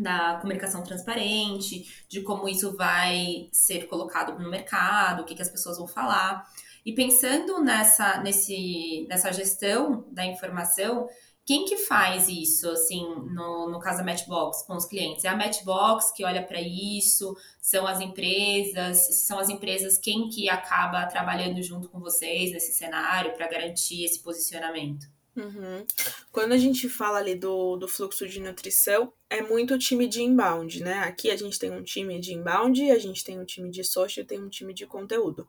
da 0.00 0.38
comunicação 0.40 0.82
transparente, 0.82 2.04
de 2.08 2.22
como 2.22 2.48
isso 2.48 2.74
vai 2.76 3.48
ser 3.52 3.86
colocado 3.86 4.38
no 4.42 4.50
mercado, 4.50 5.22
o 5.22 5.24
que, 5.24 5.34
que 5.34 5.42
as 5.42 5.50
pessoas 5.50 5.78
vão 5.78 5.86
falar. 5.86 6.48
E 6.84 6.94
pensando 6.94 7.60
nessa, 7.60 8.22
nesse, 8.22 9.06
nessa 9.08 9.30
gestão 9.32 10.06
da 10.10 10.24
informação, 10.24 11.06
quem 11.50 11.64
que 11.64 11.78
faz 11.78 12.28
isso, 12.28 12.70
assim, 12.70 13.04
no, 13.32 13.68
no 13.68 13.80
caso 13.80 13.98
da 13.98 14.04
Matchbox, 14.04 14.62
com 14.62 14.76
os 14.76 14.84
clientes? 14.84 15.24
É 15.24 15.28
a 15.30 15.36
Matchbox 15.36 16.12
que 16.12 16.24
olha 16.24 16.44
para 16.44 16.60
isso? 16.60 17.36
São 17.60 17.88
as 17.88 18.00
empresas? 18.00 19.26
São 19.26 19.36
as 19.36 19.48
empresas 19.48 19.98
quem 19.98 20.28
que 20.28 20.48
acaba 20.48 21.04
trabalhando 21.06 21.60
junto 21.60 21.88
com 21.88 21.98
vocês 21.98 22.52
nesse 22.52 22.72
cenário 22.72 23.32
para 23.32 23.48
garantir 23.48 24.04
esse 24.04 24.22
posicionamento? 24.22 25.08
Uhum. 25.34 25.84
Quando 26.30 26.52
a 26.52 26.56
gente 26.56 26.88
fala 26.88 27.18
ali 27.18 27.34
do, 27.34 27.76
do 27.76 27.88
fluxo 27.88 28.28
de 28.28 28.38
nutrição, 28.38 29.12
é 29.28 29.42
muito 29.42 29.74
o 29.74 29.78
time 29.78 30.06
de 30.06 30.22
inbound, 30.22 30.80
né? 30.84 31.00
Aqui 31.00 31.32
a 31.32 31.36
gente 31.36 31.58
tem 31.58 31.72
um 31.72 31.82
time 31.82 32.20
de 32.20 32.32
inbound, 32.32 32.88
a 32.92 32.98
gente 32.98 33.24
tem 33.24 33.40
um 33.40 33.44
time 33.44 33.70
de 33.70 33.82
social 33.82 34.22
e 34.22 34.26
tem 34.26 34.40
um 34.40 34.48
time 34.48 34.72
de 34.72 34.86
conteúdo. 34.86 35.48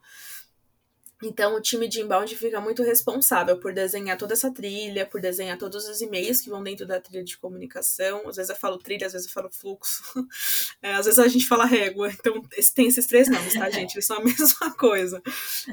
Então, 1.24 1.56
o 1.56 1.62
time 1.62 1.88
de 1.88 2.02
inbound 2.02 2.36
fica 2.36 2.60
muito 2.60 2.82
responsável 2.84 3.60
por 3.60 3.74
desenhar 3.74 4.18
toda 4.18 4.34
essa 4.34 4.52
trilha, 4.52 5.06
por 5.06 5.22
desenhar 5.22 5.58
todos 5.58 5.88
os 5.88 6.02
e-mails 6.02 6.42
que 6.42 6.50
vão 6.50 6.64
dentro 6.64 6.86
da 6.86 7.00
trilha 7.00 7.24
de 7.24 7.38
comunicação. 7.38 8.28
Às 8.28 8.38
vezes 8.38 8.50
eu 8.50 8.56
falo 8.56 8.78
trilha, 8.78 9.06
às 9.08 9.14
vezes 9.14 9.28
eu 9.28 9.34
falo 9.34 9.50
fluxo. 9.52 10.02
É, 10.82 10.94
às 10.94 11.06
vezes 11.06 11.20
a 11.20 11.28
gente 11.28 11.48
fala 11.48 11.66
régua. 11.66 12.12
Então, 12.12 12.42
tem 12.74 12.88
esses 12.88 13.06
três 13.06 13.30
nomes, 13.30 13.54
tá, 13.54 13.70
gente? 13.70 13.94
Eles 13.94 14.06
são 14.06 14.18
a 14.18 14.24
mesma 14.24 14.74
coisa. 14.76 15.22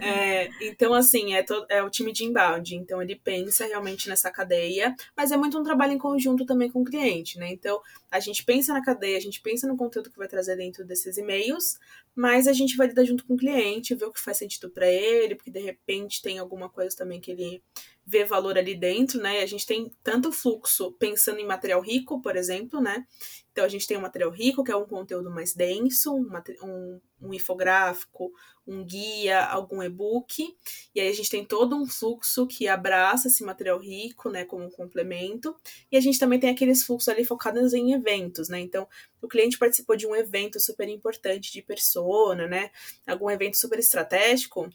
É, 0.02 0.50
então, 0.60 0.92
assim, 0.92 1.34
é, 1.34 1.42
to, 1.42 1.64
é 1.68 1.82
o 1.82 1.88
time 1.88 2.12
de 2.12 2.24
inbound. 2.24 2.74
Então, 2.74 3.00
ele 3.00 3.16
pensa 3.16 3.64
realmente 3.66 4.08
nessa 4.08 4.30
cadeia, 4.30 4.94
mas 5.16 5.30
é 5.32 5.36
muito 5.36 5.58
um 5.58 5.62
trabalho 5.62 5.92
em 5.92 5.98
conjunto 5.98 6.44
também 6.44 6.70
com 6.70 6.82
o 6.82 6.84
cliente, 6.84 7.38
né? 7.38 7.50
Então, 7.50 7.80
a 8.10 8.20
gente 8.20 8.44
pensa 8.44 8.72
na 8.72 8.82
cadeia, 8.82 9.16
a 9.16 9.20
gente 9.20 9.40
pensa 9.40 9.66
no 9.66 9.76
conteúdo 9.76 10.10
que 10.10 10.18
vai 10.18 10.28
trazer 10.28 10.56
dentro 10.56 10.84
desses 10.84 11.16
e-mails, 11.16 11.78
mas 12.18 12.48
a 12.48 12.52
gente 12.52 12.76
vai 12.76 12.88
lidar 12.88 13.04
junto 13.04 13.24
com 13.24 13.34
o 13.34 13.36
cliente, 13.36 13.94
ver 13.94 14.06
o 14.06 14.12
que 14.12 14.18
faz 14.18 14.38
sentido 14.38 14.68
para 14.68 14.88
ele, 14.88 15.36
porque 15.36 15.52
de 15.52 15.60
repente 15.60 16.20
tem 16.20 16.40
alguma 16.40 16.68
coisa 16.68 16.96
também 16.96 17.20
que 17.20 17.30
ele 17.30 17.62
vê 18.08 18.24
valor 18.24 18.56
ali 18.56 18.74
dentro, 18.74 19.20
né? 19.20 19.42
A 19.42 19.46
gente 19.46 19.66
tem 19.66 19.92
tanto 20.02 20.32
fluxo 20.32 20.92
pensando 20.92 21.40
em 21.40 21.46
material 21.46 21.82
rico, 21.82 22.22
por 22.22 22.36
exemplo, 22.36 22.80
né? 22.80 23.06
Então 23.52 23.66
a 23.66 23.68
gente 23.68 23.86
tem 23.86 23.98
um 23.98 24.00
material 24.00 24.30
rico, 24.30 24.64
que 24.64 24.72
é 24.72 24.76
um 24.76 24.86
conteúdo 24.86 25.30
mais 25.30 25.52
denso, 25.52 26.14
um, 26.14 26.26
um, 26.62 27.00
um 27.20 27.34
infográfico, 27.34 28.32
um 28.66 28.82
guia, 28.82 29.44
algum 29.44 29.82
e-book, 29.82 30.56
e 30.94 31.00
aí 31.00 31.08
a 31.08 31.12
gente 31.12 31.28
tem 31.28 31.44
todo 31.44 31.76
um 31.76 31.84
fluxo 31.86 32.46
que 32.46 32.66
abraça 32.66 33.28
esse 33.28 33.44
material 33.44 33.78
rico, 33.78 34.30
né, 34.30 34.44
como 34.44 34.64
um 34.64 34.70
complemento, 34.70 35.54
e 35.92 35.96
a 35.96 36.00
gente 36.00 36.18
também 36.18 36.40
tem 36.40 36.48
aqueles 36.48 36.82
fluxos 36.82 37.08
ali 37.08 37.26
focados 37.26 37.74
em 37.74 37.92
eventos, 37.92 38.48
né? 38.48 38.58
Então, 38.60 38.88
o 39.20 39.28
cliente 39.28 39.58
participou 39.58 39.96
de 39.96 40.06
um 40.06 40.14
evento 40.14 40.58
super 40.58 40.88
importante 40.88 41.52
de 41.52 41.60
persona, 41.60 42.46
né? 42.46 42.70
Algum 43.06 43.28
evento 43.28 43.58
super 43.58 43.78
estratégico, 43.78 44.70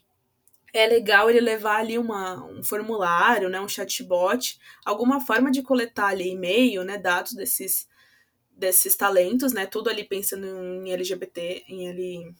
é 0.74 0.88
legal 0.88 1.30
ele 1.30 1.40
levar 1.40 1.76
ali 1.76 1.96
uma, 1.96 2.44
um 2.46 2.62
formulário, 2.62 3.48
né, 3.48 3.60
um 3.60 3.68
chatbot, 3.68 4.58
alguma 4.84 5.20
forma 5.24 5.48
de 5.48 5.62
coletar 5.62 6.08
ali 6.08 6.32
e-mail, 6.32 6.82
né, 6.82 6.98
dados 6.98 7.32
desses, 7.32 7.88
desses 8.50 8.96
talentos, 8.96 9.52
né, 9.52 9.66
tudo 9.66 9.88
ali 9.88 10.02
pensando 10.02 10.44
em 10.44 10.92
LGBT, 10.92 11.64
em 11.68 11.88
ali, 11.88 12.34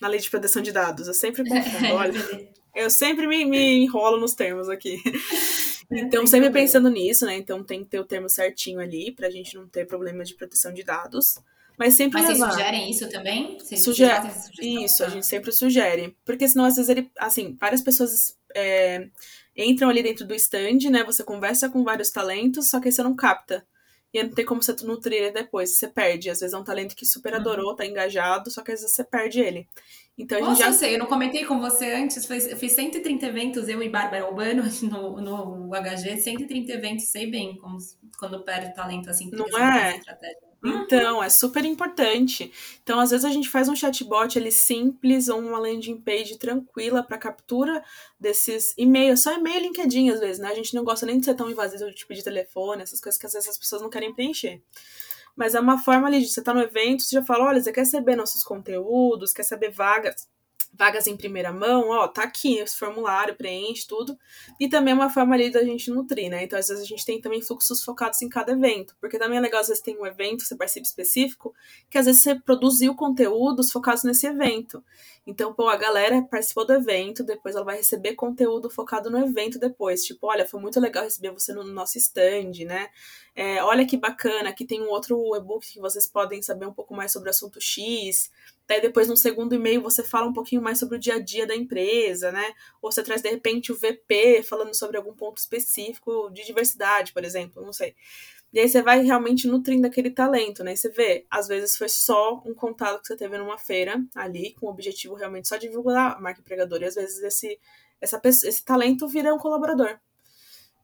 na 0.00 0.08
lei 0.08 0.18
de 0.18 0.30
proteção 0.30 0.62
de 0.62 0.72
dados. 0.72 1.06
Eu 1.06 1.14
sempre 1.14 1.44
confundo, 1.46 1.92
olha, 1.92 2.50
eu 2.74 2.88
sempre 2.88 3.26
me, 3.26 3.44
me 3.44 3.84
enrolo 3.84 4.18
nos 4.18 4.34
termos 4.34 4.68
aqui. 4.68 5.00
Então, 5.90 6.26
sempre 6.26 6.50
pensando 6.50 6.88
nisso, 6.88 7.26
né, 7.26 7.36
então 7.36 7.62
tem 7.62 7.84
que 7.84 7.90
ter 7.90 8.00
o 8.00 8.06
termo 8.06 8.26
certinho 8.26 8.80
ali, 8.80 9.12
pra 9.12 9.28
gente 9.28 9.54
não 9.54 9.68
ter 9.68 9.86
problema 9.86 10.24
de 10.24 10.34
proteção 10.34 10.72
de 10.72 10.82
dados. 10.82 11.38
Mas 11.78 11.94
sempre 11.94 12.20
Mas 12.20 12.28
levar. 12.28 12.46
vocês 12.46 12.58
sugerem 12.58 12.90
isso 12.90 13.08
também? 13.08 13.58
Vocês 13.58 13.82
Sugere. 13.82 14.28
Isso, 14.60 15.04
a 15.04 15.08
gente 15.08 15.26
sempre 15.26 15.52
sugere. 15.52 16.16
Porque 16.24 16.46
senão, 16.46 16.64
às 16.64 16.76
vezes, 16.76 16.88
ele. 16.88 17.10
Assim, 17.18 17.56
várias 17.60 17.82
pessoas 17.82 18.36
é, 18.54 19.08
entram 19.56 19.88
ali 19.88 20.02
dentro 20.02 20.26
do 20.26 20.34
stand, 20.34 20.90
né? 20.90 21.02
Você 21.04 21.24
conversa 21.24 21.68
com 21.68 21.82
vários 21.82 22.10
talentos, 22.10 22.70
só 22.70 22.80
que 22.80 22.88
aí 22.88 22.92
você 22.92 23.02
não 23.02 23.16
capta. 23.16 23.66
E 24.12 24.22
não 24.22 24.30
tem 24.30 24.44
como 24.44 24.62
você 24.62 24.72
nutrir 24.84 25.18
ele 25.18 25.32
depois, 25.32 25.70
você 25.70 25.88
perde. 25.88 26.30
Às 26.30 26.38
vezes 26.38 26.54
é 26.54 26.56
um 26.56 26.62
talento 26.62 26.94
que 26.94 27.04
super 27.04 27.34
adorou, 27.34 27.70
uhum. 27.70 27.76
tá 27.76 27.84
engajado, 27.84 28.48
só 28.48 28.62
que 28.62 28.70
às 28.70 28.80
vezes 28.80 28.94
você 28.94 29.02
perde 29.02 29.40
ele. 29.40 29.66
Então 30.16 30.38
a 30.38 30.40
gente 30.40 30.50
Nossa, 30.50 30.62
já... 30.62 30.68
eu 30.68 30.72
sei, 30.72 30.94
eu 30.94 30.98
não 31.00 31.06
comentei 31.06 31.44
com 31.44 31.58
você 31.58 31.92
antes, 31.92 32.30
eu 32.30 32.56
fiz 32.56 32.72
130 32.72 33.26
eventos, 33.26 33.68
eu 33.68 33.82
e 33.82 33.88
Bárbara 33.88 34.28
Urbano, 34.28 34.62
no, 34.82 35.20
no 35.20 35.70
HG, 35.70 36.18
130 36.18 36.72
eventos, 36.72 37.06
sei 37.06 37.28
bem 37.28 37.56
como, 37.56 37.76
quando 38.16 38.44
perde 38.44 38.72
talento 38.72 39.10
assim. 39.10 39.28
Não 39.32 39.46
é? 39.58 40.00
Então, 40.64 41.22
é 41.22 41.28
super 41.28 41.62
importante. 41.64 42.50
Então, 42.82 42.98
às 42.98 43.10
vezes 43.10 43.24
a 43.24 43.30
gente 43.30 43.50
faz 43.50 43.68
um 43.68 43.76
chatbot 43.76 44.38
ali 44.38 44.50
simples 44.50 45.28
ou 45.28 45.38
uma 45.38 45.58
landing 45.58 46.00
page 46.00 46.38
tranquila 46.38 47.02
para 47.02 47.18
captura 47.18 47.84
desses 48.18 48.74
e-mails, 48.78 49.20
só 49.20 49.34
e-mail 49.34 49.60
LinkedIn 49.60 50.10
às 50.10 50.20
vezes, 50.20 50.38
né? 50.38 50.48
A 50.48 50.54
gente 50.54 50.74
não 50.74 50.82
gosta 50.82 51.04
nem 51.04 51.18
de 51.18 51.26
ser 51.26 51.34
tão 51.34 51.50
invasivo, 51.50 51.92
tipo 51.92 52.14
de 52.14 52.24
telefone, 52.24 52.82
essas 52.82 52.98
coisas 53.00 53.20
que 53.20 53.26
às 53.26 53.34
vezes 53.34 53.48
as 53.48 53.58
pessoas 53.58 53.82
não 53.82 53.90
querem 53.90 54.14
preencher. 54.14 54.62
Mas 55.36 55.54
é 55.54 55.60
uma 55.60 55.78
forma 55.78 56.06
ali 56.06 56.20
de 56.20 56.28
você 56.28 56.40
estar 56.40 56.52
tá 56.52 56.58
no 56.58 56.64
evento, 56.64 57.02
você 57.02 57.16
já 57.16 57.24
fala, 57.24 57.46
olha, 57.46 57.60
você 57.60 57.72
quer 57.72 57.84
saber 57.84 58.16
nossos 58.16 58.42
conteúdos, 58.42 59.32
quer 59.32 59.42
saber 59.42 59.70
vagas, 59.70 60.28
vagas 60.76 61.06
em 61.06 61.16
primeira 61.16 61.52
mão, 61.52 61.88
ó, 61.90 62.08
tá 62.08 62.24
aqui 62.24 62.58
esse 62.58 62.76
formulário, 62.76 63.36
preenche 63.36 63.86
tudo. 63.86 64.18
E 64.58 64.68
também 64.68 64.92
é 64.92 64.94
uma 64.94 65.08
forma 65.08 65.34
ali 65.34 65.50
da 65.50 65.62
gente 65.64 65.90
nutrir, 65.90 66.28
né? 66.28 66.42
Então, 66.44 66.58
às 66.58 66.68
vezes, 66.68 66.82
a 66.82 66.86
gente 66.86 67.04
tem 67.04 67.20
também 67.20 67.40
fluxos 67.40 67.82
focados 67.82 68.20
em 68.22 68.28
cada 68.28 68.52
evento, 68.52 68.96
porque 69.00 69.18
também 69.18 69.38
é 69.38 69.40
legal, 69.40 69.60
às 69.60 69.68
vezes, 69.68 69.82
tem 69.82 69.96
um 69.98 70.06
evento, 70.06 70.42
você 70.42 70.56
participa 70.56 70.86
específico, 70.86 71.54
que 71.88 71.96
às 71.96 72.06
vezes 72.06 72.22
você 72.22 72.34
produziu 72.34 72.94
conteúdos 72.94 73.70
focados 73.70 74.02
nesse 74.04 74.26
evento. 74.26 74.82
Então, 75.26 75.54
pô, 75.54 75.68
a 75.68 75.76
galera 75.76 76.20
participou 76.22 76.66
do 76.66 76.74
evento, 76.74 77.24
depois 77.24 77.54
ela 77.54 77.64
vai 77.64 77.76
receber 77.76 78.14
conteúdo 78.14 78.68
focado 78.68 79.08
no 79.08 79.18
evento 79.18 79.58
depois. 79.58 80.04
Tipo, 80.04 80.26
olha, 80.26 80.46
foi 80.46 80.60
muito 80.60 80.78
legal 80.78 81.04
receber 81.04 81.30
você 81.30 81.52
no 81.54 81.64
nosso 81.64 81.96
stand, 81.96 82.64
né? 82.66 82.88
É, 83.34 83.62
olha 83.64 83.86
que 83.86 83.96
bacana, 83.96 84.50
aqui 84.50 84.64
tem 84.64 84.82
um 84.82 84.88
outro 84.88 85.34
e-book 85.34 85.66
que 85.66 85.80
vocês 85.80 86.06
podem 86.06 86.42
saber 86.42 86.66
um 86.66 86.72
pouco 86.72 86.94
mais 86.94 87.10
sobre 87.10 87.28
o 87.28 87.30
assunto 87.30 87.60
X. 87.60 88.30
Daí 88.66 88.80
depois, 88.80 89.08
no 89.08 89.16
segundo 89.16 89.54
e-mail, 89.54 89.82
você 89.82 90.02
fala 90.02 90.26
um 90.26 90.32
pouquinho 90.32 90.62
mais 90.62 90.78
sobre 90.78 90.96
o 90.96 90.98
dia 90.98 91.16
a 91.16 91.18
dia 91.18 91.46
da 91.46 91.54
empresa, 91.54 92.32
né? 92.32 92.54
Ou 92.80 92.90
você 92.90 93.02
traz, 93.02 93.20
de 93.20 93.28
repente, 93.28 93.70
o 93.70 93.76
VP 93.76 94.42
falando 94.42 94.74
sobre 94.74 94.96
algum 94.96 95.12
ponto 95.14 95.36
específico 95.38 96.30
de 96.30 96.46
diversidade, 96.46 97.12
por 97.12 97.24
exemplo, 97.24 97.62
não 97.62 97.72
sei. 97.72 97.94
E 98.54 98.60
aí 98.60 98.68
você 98.68 98.80
vai 98.82 99.02
realmente 99.02 99.48
nutrindo 99.48 99.86
aquele 99.86 100.10
talento, 100.10 100.64
né? 100.64 100.72
E 100.72 100.76
você 100.76 100.88
vê, 100.88 101.26
às 101.30 101.48
vezes 101.48 101.76
foi 101.76 101.88
só 101.88 102.40
um 102.46 102.54
contato 102.54 103.02
que 103.02 103.08
você 103.08 103.16
teve 103.16 103.36
numa 103.36 103.58
feira 103.58 104.02
ali, 104.14 104.54
com 104.54 104.66
o 104.66 104.70
objetivo 104.70 105.14
realmente 105.14 105.48
só 105.48 105.56
de 105.56 105.68
divulgar 105.68 106.16
a 106.16 106.20
marca 106.20 106.40
empregadora. 106.40 106.84
E 106.84 106.86
às 106.86 106.94
vezes 106.94 107.22
esse, 107.22 107.58
essa, 108.00 108.20
esse 108.24 108.64
talento 108.64 109.08
vira 109.08 109.34
um 109.34 109.38
colaborador. 109.38 109.98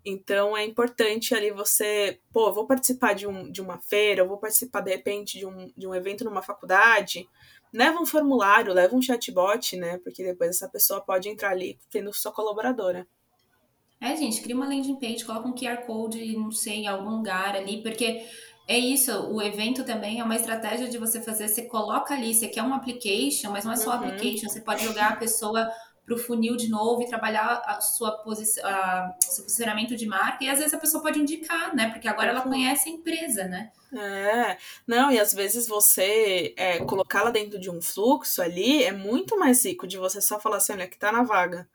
Então 0.04 0.56
é 0.56 0.64
importante 0.64 1.34
ali 1.34 1.50
você, 1.50 2.18
pô, 2.32 2.52
vou 2.52 2.66
participar 2.66 3.14
de, 3.14 3.26
um, 3.26 3.50
de 3.50 3.60
uma 3.60 3.78
feira, 3.78 4.24
vou 4.24 4.38
participar 4.38 4.80
de 4.80 4.90
repente 4.90 5.38
de 5.38 5.46
um, 5.46 5.70
de 5.76 5.86
um 5.86 5.94
evento 5.94 6.24
numa 6.24 6.42
faculdade 6.42 7.28
leva 7.72 8.00
um 8.00 8.06
formulário, 8.06 8.72
leva 8.72 8.94
um 8.94 9.02
chatbot, 9.02 9.76
né? 9.76 9.98
Porque 9.98 10.22
depois 10.22 10.50
essa 10.50 10.68
pessoa 10.68 11.00
pode 11.00 11.28
entrar 11.28 11.50
ali 11.50 11.78
tendo 11.90 12.12
sua 12.12 12.32
colaboradora. 12.32 13.06
É, 14.00 14.16
gente, 14.16 14.40
cria 14.40 14.56
uma 14.56 14.66
landing 14.66 14.96
page, 14.96 15.24
coloca 15.24 15.46
um 15.46 15.54
QR 15.54 15.84
Code, 15.84 16.34
não 16.36 16.50
sei, 16.50 16.84
em 16.84 16.88
algum 16.88 17.10
lugar 17.16 17.54
ali, 17.54 17.82
porque 17.82 18.24
é 18.66 18.78
isso, 18.78 19.12
o 19.30 19.42
evento 19.42 19.84
também 19.84 20.20
é 20.20 20.24
uma 20.24 20.36
estratégia 20.36 20.88
de 20.88 20.96
você 20.96 21.20
fazer, 21.20 21.48
você 21.48 21.62
coloca 21.62 22.14
ali, 22.14 22.32
você 22.32 22.48
quer 22.48 22.62
um 22.62 22.72
application, 22.72 23.50
mas 23.50 23.64
não 23.64 23.72
é 23.72 23.76
só 23.76 23.90
uhum. 23.90 23.96
application, 23.96 24.48
você 24.48 24.60
pode 24.60 24.84
jogar 24.84 25.08
a 25.08 25.16
pessoa 25.16 25.68
para 26.10 26.16
o 26.16 26.18
funil 26.18 26.56
de 26.56 26.68
novo 26.68 27.02
e 27.02 27.06
trabalhar 27.06 27.62
a 27.64 27.80
sua 27.80 28.10
posição, 28.18 28.64
seu 29.20 29.44
posicionamento 29.44 29.94
de 29.94 30.06
marca. 30.06 30.42
E 30.42 30.48
às 30.48 30.58
vezes 30.58 30.74
a 30.74 30.78
pessoa 30.78 31.00
pode 31.00 31.20
indicar, 31.20 31.74
né? 31.74 31.88
Porque 31.90 32.08
agora 32.08 32.30
ela 32.30 32.40
conhece 32.40 32.88
a 32.88 32.92
empresa, 32.92 33.44
né? 33.44 33.70
É, 33.92 34.58
não, 34.84 35.12
e 35.12 35.20
às 35.20 35.32
vezes 35.32 35.68
você 35.68 36.52
é, 36.56 36.78
colocá-la 36.84 37.30
dentro 37.30 37.60
de 37.60 37.70
um 37.70 37.80
fluxo 37.80 38.42
ali 38.42 38.82
é 38.82 38.90
muito 38.90 39.38
mais 39.38 39.64
rico 39.64 39.86
de 39.86 39.98
você 39.98 40.20
só 40.20 40.40
falar 40.40 40.56
assim, 40.56 40.72
olha, 40.72 40.88
que 40.88 40.98
tá 40.98 41.12
na 41.12 41.22
vaga 41.22 41.68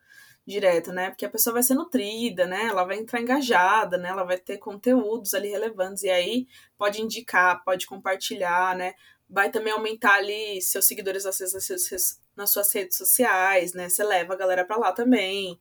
direto, 0.46 0.92
né? 0.92 1.10
Porque 1.10 1.26
a 1.26 1.30
pessoa 1.30 1.54
vai 1.54 1.64
ser 1.64 1.76
nutrida, 1.76 2.46
né? 2.46 2.66
Ela 2.66 2.84
vai 2.84 2.98
entrar 2.98 3.22
engajada, 3.22 3.98
né? 3.98 4.10
Ela 4.10 4.26
vai 4.26 4.38
ter 4.38 4.58
conteúdos 4.58 5.34
ali 5.34 5.48
relevantes 5.48 6.04
e 6.04 6.10
aí 6.10 6.46
pode 6.78 7.02
indicar, 7.02 7.64
pode 7.64 7.88
compartilhar, 7.88 8.76
né? 8.76 8.96
Vai 9.30 9.50
também 9.50 9.72
aumentar 9.72 10.16
ali 10.16 10.62
seus 10.62 10.86
seguidores 10.86 11.24
nas 11.24 11.38
suas, 11.38 12.25
nas 12.36 12.52
suas 12.52 12.72
redes 12.72 12.98
sociais, 12.98 13.74
né? 13.74 13.90
Você 13.90 14.04
leva 14.04 14.34
a 14.34 14.38
galera 14.38 14.66
para 14.66 14.78
lá 14.78 14.92
também. 14.92 15.60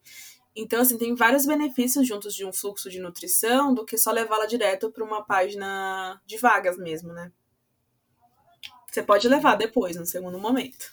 Então, 0.56 0.80
assim, 0.80 0.96
tem 0.96 1.14
vários 1.14 1.46
benefícios 1.46 2.06
juntos 2.06 2.34
de 2.34 2.44
um 2.44 2.52
fluxo 2.52 2.88
de 2.88 3.00
nutrição 3.00 3.74
do 3.74 3.84
que 3.84 3.98
só 3.98 4.12
levá-la 4.12 4.46
direto 4.46 4.90
para 4.90 5.02
uma 5.02 5.24
página 5.24 6.20
de 6.24 6.36
vagas 6.38 6.78
mesmo, 6.78 7.12
né? 7.12 7.32
Você 8.90 9.02
pode 9.02 9.28
levar 9.28 9.56
depois, 9.56 9.96
no 9.96 10.06
segundo 10.06 10.38
momento. 10.38 10.92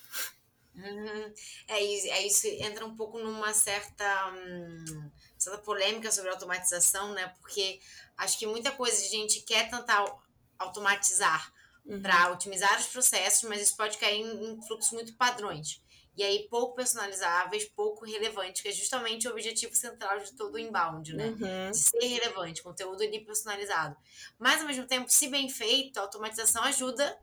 Uhum. 0.76 1.34
É, 1.68 1.84
isso, 1.84 2.08
é 2.08 2.26
isso, 2.26 2.48
entra 2.48 2.86
um 2.86 2.96
pouco 2.96 3.20
numa 3.20 3.54
certa, 3.54 4.34
hum, 4.34 5.12
certa 5.38 5.60
polêmica 5.60 6.12
sobre 6.12 6.32
automatização, 6.32 7.14
né? 7.14 7.28
Porque 7.40 7.80
acho 8.18 8.40
que 8.40 8.48
muita 8.48 8.72
coisa 8.72 8.98
a 8.98 9.10
gente 9.10 9.42
quer 9.42 9.70
tentar 9.70 10.04
automatizar 10.58 11.54
uhum. 11.86 12.02
para 12.02 12.32
otimizar 12.32 12.80
os 12.80 12.88
processos, 12.88 13.48
mas 13.50 13.62
isso 13.62 13.76
pode 13.76 13.98
cair 13.98 14.22
em, 14.22 14.54
em 14.54 14.62
fluxos 14.62 14.92
muito 14.92 15.16
padrões 15.16 15.82
e 16.16 16.24
aí 16.24 16.48
pouco 16.50 16.76
personalizáveis, 16.76 17.66
pouco 17.66 18.06
relevantes, 18.06 18.62
que 18.62 18.68
é 18.68 18.72
justamente 18.72 19.28
o 19.28 19.32
objetivo 19.32 19.74
central 19.76 20.20
de 20.20 20.34
todo 20.34 20.56
o 20.56 20.60
inbound, 20.60 21.16
né? 21.16 21.28
Uhum. 21.28 21.72
De 21.72 21.78
ser 21.78 22.06
relevante, 22.06 22.62
conteúdo 22.62 23.02
ali 23.02 23.24
personalizado. 23.24 23.96
Mas, 24.38 24.62
ao 24.62 24.68
mesmo 24.68 24.86
tempo, 24.86 25.10
se 25.10 25.30
bem 25.30 25.50
feito, 25.50 25.98
a 25.98 26.02
automatização 26.02 26.64
ajuda 26.64 27.18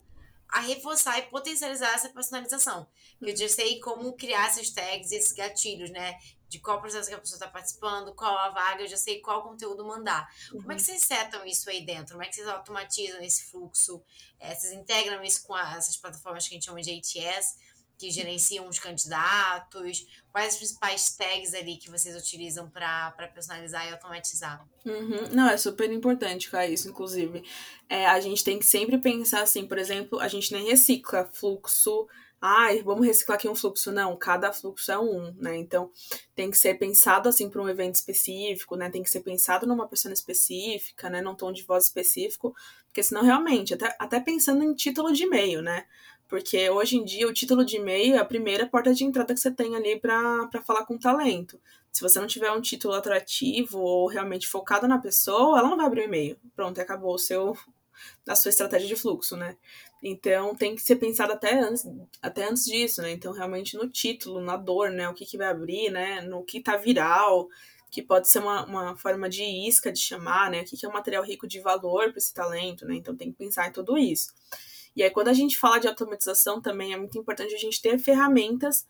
a 0.49 0.61
reforçar 0.61 1.19
e 1.19 1.23
potencializar 1.23 1.95
essa 1.95 2.09
personalização. 2.09 2.89
Eu 3.21 3.37
já 3.37 3.49
sei 3.49 3.79
como 3.81 4.15
criar 4.15 4.49
esses 4.49 4.71
tags, 4.71 5.13
esses 5.13 5.33
gatilhos, 5.33 5.91
né? 5.91 6.19
De 6.49 6.59
qual 6.59 6.81
processo 6.81 7.09
que 7.09 7.15
a 7.15 7.19
pessoa 7.19 7.37
está 7.37 7.49
participando, 7.49 8.15
qual 8.15 8.37
a 8.39 8.51
vaga, 8.51 8.83
eu 8.83 8.89
já 8.89 8.97
sei 8.97 9.21
qual 9.21 9.43
conteúdo 9.43 9.85
mandar. 9.85 10.29
Uhum. 10.53 10.61
Como 10.61 10.73
é 10.73 10.77
que 10.77 10.83
vocês 10.83 11.03
setam 11.03 11.45
isso 11.45 11.69
aí 11.69 11.85
dentro? 11.85 12.15
Como 12.15 12.23
é 12.23 12.29
que 12.29 12.35
vocês 12.35 12.49
automatizam 12.49 13.21
esse 13.23 13.51
fluxo? 13.51 14.03
É, 14.41 14.55
vocês 14.55 14.73
integram 14.73 15.23
isso 15.23 15.47
com 15.47 15.57
essas 15.57 15.97
plataformas 15.97 16.47
que 16.47 16.55
a 16.55 16.57
gente 16.57 16.67
chama 16.67 16.81
de 16.81 16.91
ATS? 16.91 17.57
que 17.99 18.11
gerenciam 18.11 18.69
os 18.69 18.79
candidatos? 18.79 20.07
Quais 20.31 20.55
as 20.55 20.57
principais 20.57 21.17
tags 21.17 21.53
ali 21.53 21.77
que 21.77 21.91
vocês 21.91 22.17
utilizam 22.17 22.71
para 22.71 23.13
personalizar 23.35 23.87
e 23.89 23.93
automatizar? 23.93 24.65
Uhum. 24.87 25.29
Não, 25.33 25.51
é 25.51 25.57
super 25.57 25.91
importante, 25.91 26.49
cara, 26.49 26.69
isso, 26.69 26.89
inclusive. 26.89 27.43
É, 27.89 28.07
a 28.07 28.21
gente 28.21 28.45
tem 28.45 28.59
que 28.59 28.65
sempre 28.65 28.99
pensar 28.99 29.43
assim, 29.43 29.67
por 29.67 29.79
exemplo, 29.79 30.21
a 30.21 30.29
gente 30.29 30.53
nem 30.53 30.67
recicla 30.67 31.29
fluxo. 31.33 32.07
Ai, 32.41 32.83
vamos 32.83 33.05
reciclar 33.05 33.37
aqui 33.37 33.49
um 33.49 33.55
fluxo. 33.55 33.91
Não, 33.91 34.17
cada 34.17 34.53
fluxo 34.53 34.93
é 34.93 34.99
um, 34.99 35.33
né? 35.39 35.57
Então, 35.57 35.91
tem 36.37 36.51
que 36.51 36.57
ser 36.57 36.75
pensado 36.75 37.29
assim 37.29 37.51
para 37.51 37.61
um 37.61 37.69
evento 37.69 37.97
específico, 37.97 38.77
né? 38.77 38.89
Tem 38.91 39.03
que 39.03 39.11
ser 39.11 39.21
pensado 39.21 39.67
numa 39.67 39.89
pessoa 39.89 40.13
específica, 40.13 41.11
né? 41.11 41.21
Num 41.21 41.35
tom 41.35 41.51
de 41.53 41.65
voz 41.65 41.85
específico, 41.87 42.55
porque 42.87 43.03
senão 43.03 43.23
realmente, 43.23 43.75
até, 43.75 43.95
até 43.99 44.21
pensando 44.21 44.63
em 44.63 44.73
título 44.75 45.13
de 45.13 45.25
e-mail, 45.25 45.61
né? 45.63 45.85
Porque 46.29 46.71
hoje 46.71 46.97
em 46.97 47.05
dia 47.05 47.27
o 47.27 47.33
título 47.33 47.65
de 47.65 47.77
e-mail 47.77 48.15
é 48.15 48.19
a 48.19 48.25
primeira 48.25 48.67
porta 48.67 48.95
de 48.95 49.03
entrada 49.05 49.35
que 49.35 49.41
você 49.41 49.51
tem 49.51 49.75
ali 49.75 49.99
para 49.99 50.49
falar 50.65 50.85
com 50.87 50.97
talento. 50.99 51.61
Se 51.91 52.03
você 52.03 52.21
não 52.21 52.27
tiver 52.29 52.53
um 52.53 52.61
título 52.61 52.95
atrativo 52.95 53.79
ou 53.81 54.07
realmente 54.07 54.47
focado 54.47 54.87
na 54.87 54.99
pessoa, 54.99 55.59
ela 55.59 55.69
não 55.69 55.77
vai 55.77 55.87
abrir 55.87 56.03
o 56.03 56.05
e-mail. 56.05 56.39
Pronto, 56.55 56.81
acabou 56.81 57.15
o 57.15 57.19
seu, 57.19 57.57
a 58.27 58.35
sua 58.35 58.51
estratégia 58.51 58.89
de 58.89 58.97
fluxo, 58.97 59.37
né? 59.37 59.57
Então 60.03 60.55
tem 60.55 60.75
que 60.75 60.83
ser 60.83 60.97
pensado 60.97 61.33
até 61.33 61.59
antes, 61.59 61.87
até 62.23 62.49
antes 62.49 62.65
disso, 62.65 63.03
né? 63.03 63.11
Então, 63.11 63.33
realmente 63.33 63.77
no 63.77 63.89
título, 63.89 64.41
na 64.41 64.57
dor, 64.57 64.91
né? 64.91 65.09
O 65.09 65.15
que, 65.15 65.27
que 65.27 65.37
vai 65.37 65.49
abrir, 65.49 65.91
né? 65.91 66.21
No 66.21 66.45
que 66.45 66.61
tá 66.61 66.77
viral, 66.77 67.49
que 67.91 68.03
pode 68.03 68.29
ser 68.29 68.39
uma, 68.41 68.65
uma 68.67 68.97
forma 68.97 69.29
de 69.29 69.43
isca 69.43 69.91
de 69.93 70.01
chamar, 70.01 70.51
né? 70.51 70.63
O 70.63 70.65
que, 70.65 70.77
que 70.77 70.87
é 70.87 70.89
um 70.89 70.93
material 70.93 71.25
rico 71.25 71.47
de 71.47 71.61
valor 71.61 72.11
para 72.11 72.19
esse 72.19 72.33
talento, 72.33 72.87
né? 72.87 72.95
Então 72.97 73.17
tem 73.17 73.31
que 73.33 73.39
pensar 73.39 73.69
em 73.69 73.73
tudo 73.73 73.99
isso. 73.99 74.33
E 74.95 75.03
aí, 75.03 75.11
quando 75.11 75.29
a 75.29 75.33
gente 75.33 75.57
fala 75.57 75.79
de 75.79 75.89
automatização, 75.89 76.61
também 76.61 76.93
é 76.93 76.97
muito 76.97 77.19
importante 77.19 77.55
a 77.55 77.59
gente 77.59 77.81
ter 77.81 77.99
ferramentas 77.99 78.87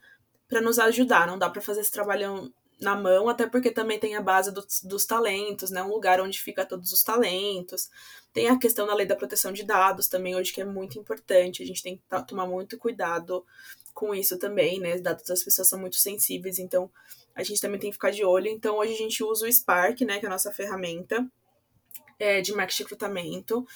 para 0.48 0.60
nos 0.60 0.78
ajudar. 0.78 1.26
Não 1.26 1.38
dá 1.38 1.50
para 1.50 1.60
fazer 1.60 1.80
esse 1.80 1.92
trabalho 1.92 2.52
na 2.80 2.94
mão, 2.94 3.28
até 3.28 3.46
porque 3.46 3.70
também 3.70 3.98
tem 3.98 4.14
a 4.14 4.22
base 4.22 4.52
dos, 4.52 4.82
dos 4.82 5.04
talentos, 5.04 5.70
né? 5.70 5.82
Um 5.82 5.88
lugar 5.88 6.20
onde 6.20 6.40
fica 6.40 6.64
todos 6.64 6.92
os 6.92 7.02
talentos. 7.02 7.90
Tem 8.32 8.48
a 8.48 8.58
questão 8.58 8.86
da 8.86 8.94
lei 8.94 9.06
da 9.06 9.16
proteção 9.16 9.52
de 9.52 9.64
dados 9.64 10.06
também, 10.06 10.36
hoje 10.36 10.52
que 10.52 10.60
é 10.60 10.64
muito 10.64 10.98
importante. 10.98 11.62
A 11.62 11.66
gente 11.66 11.82
tem 11.82 11.96
que 11.96 12.02
tomar 12.26 12.46
muito 12.46 12.78
cuidado 12.78 13.44
com 13.92 14.14
isso 14.14 14.38
também, 14.38 14.78
né? 14.78 14.94
Os 14.94 15.00
dados 15.00 15.24
das 15.24 15.42
pessoas 15.42 15.68
são 15.68 15.78
muito 15.78 15.96
sensíveis, 15.96 16.58
então 16.58 16.90
a 17.34 17.42
gente 17.42 17.60
também 17.60 17.80
tem 17.80 17.90
que 17.90 17.96
ficar 17.96 18.10
de 18.10 18.24
olho. 18.24 18.48
Então, 18.48 18.78
hoje 18.78 18.92
a 18.92 18.96
gente 18.96 19.24
usa 19.24 19.46
o 19.46 19.52
Spark, 19.52 20.02
né? 20.02 20.20
Que 20.20 20.26
é 20.26 20.28
a 20.28 20.32
nossa 20.32 20.52
ferramenta 20.52 21.26
é, 22.18 22.40
de 22.40 22.52
marketing 22.52 22.76
de 22.76 22.82
recrutamento 22.84 23.66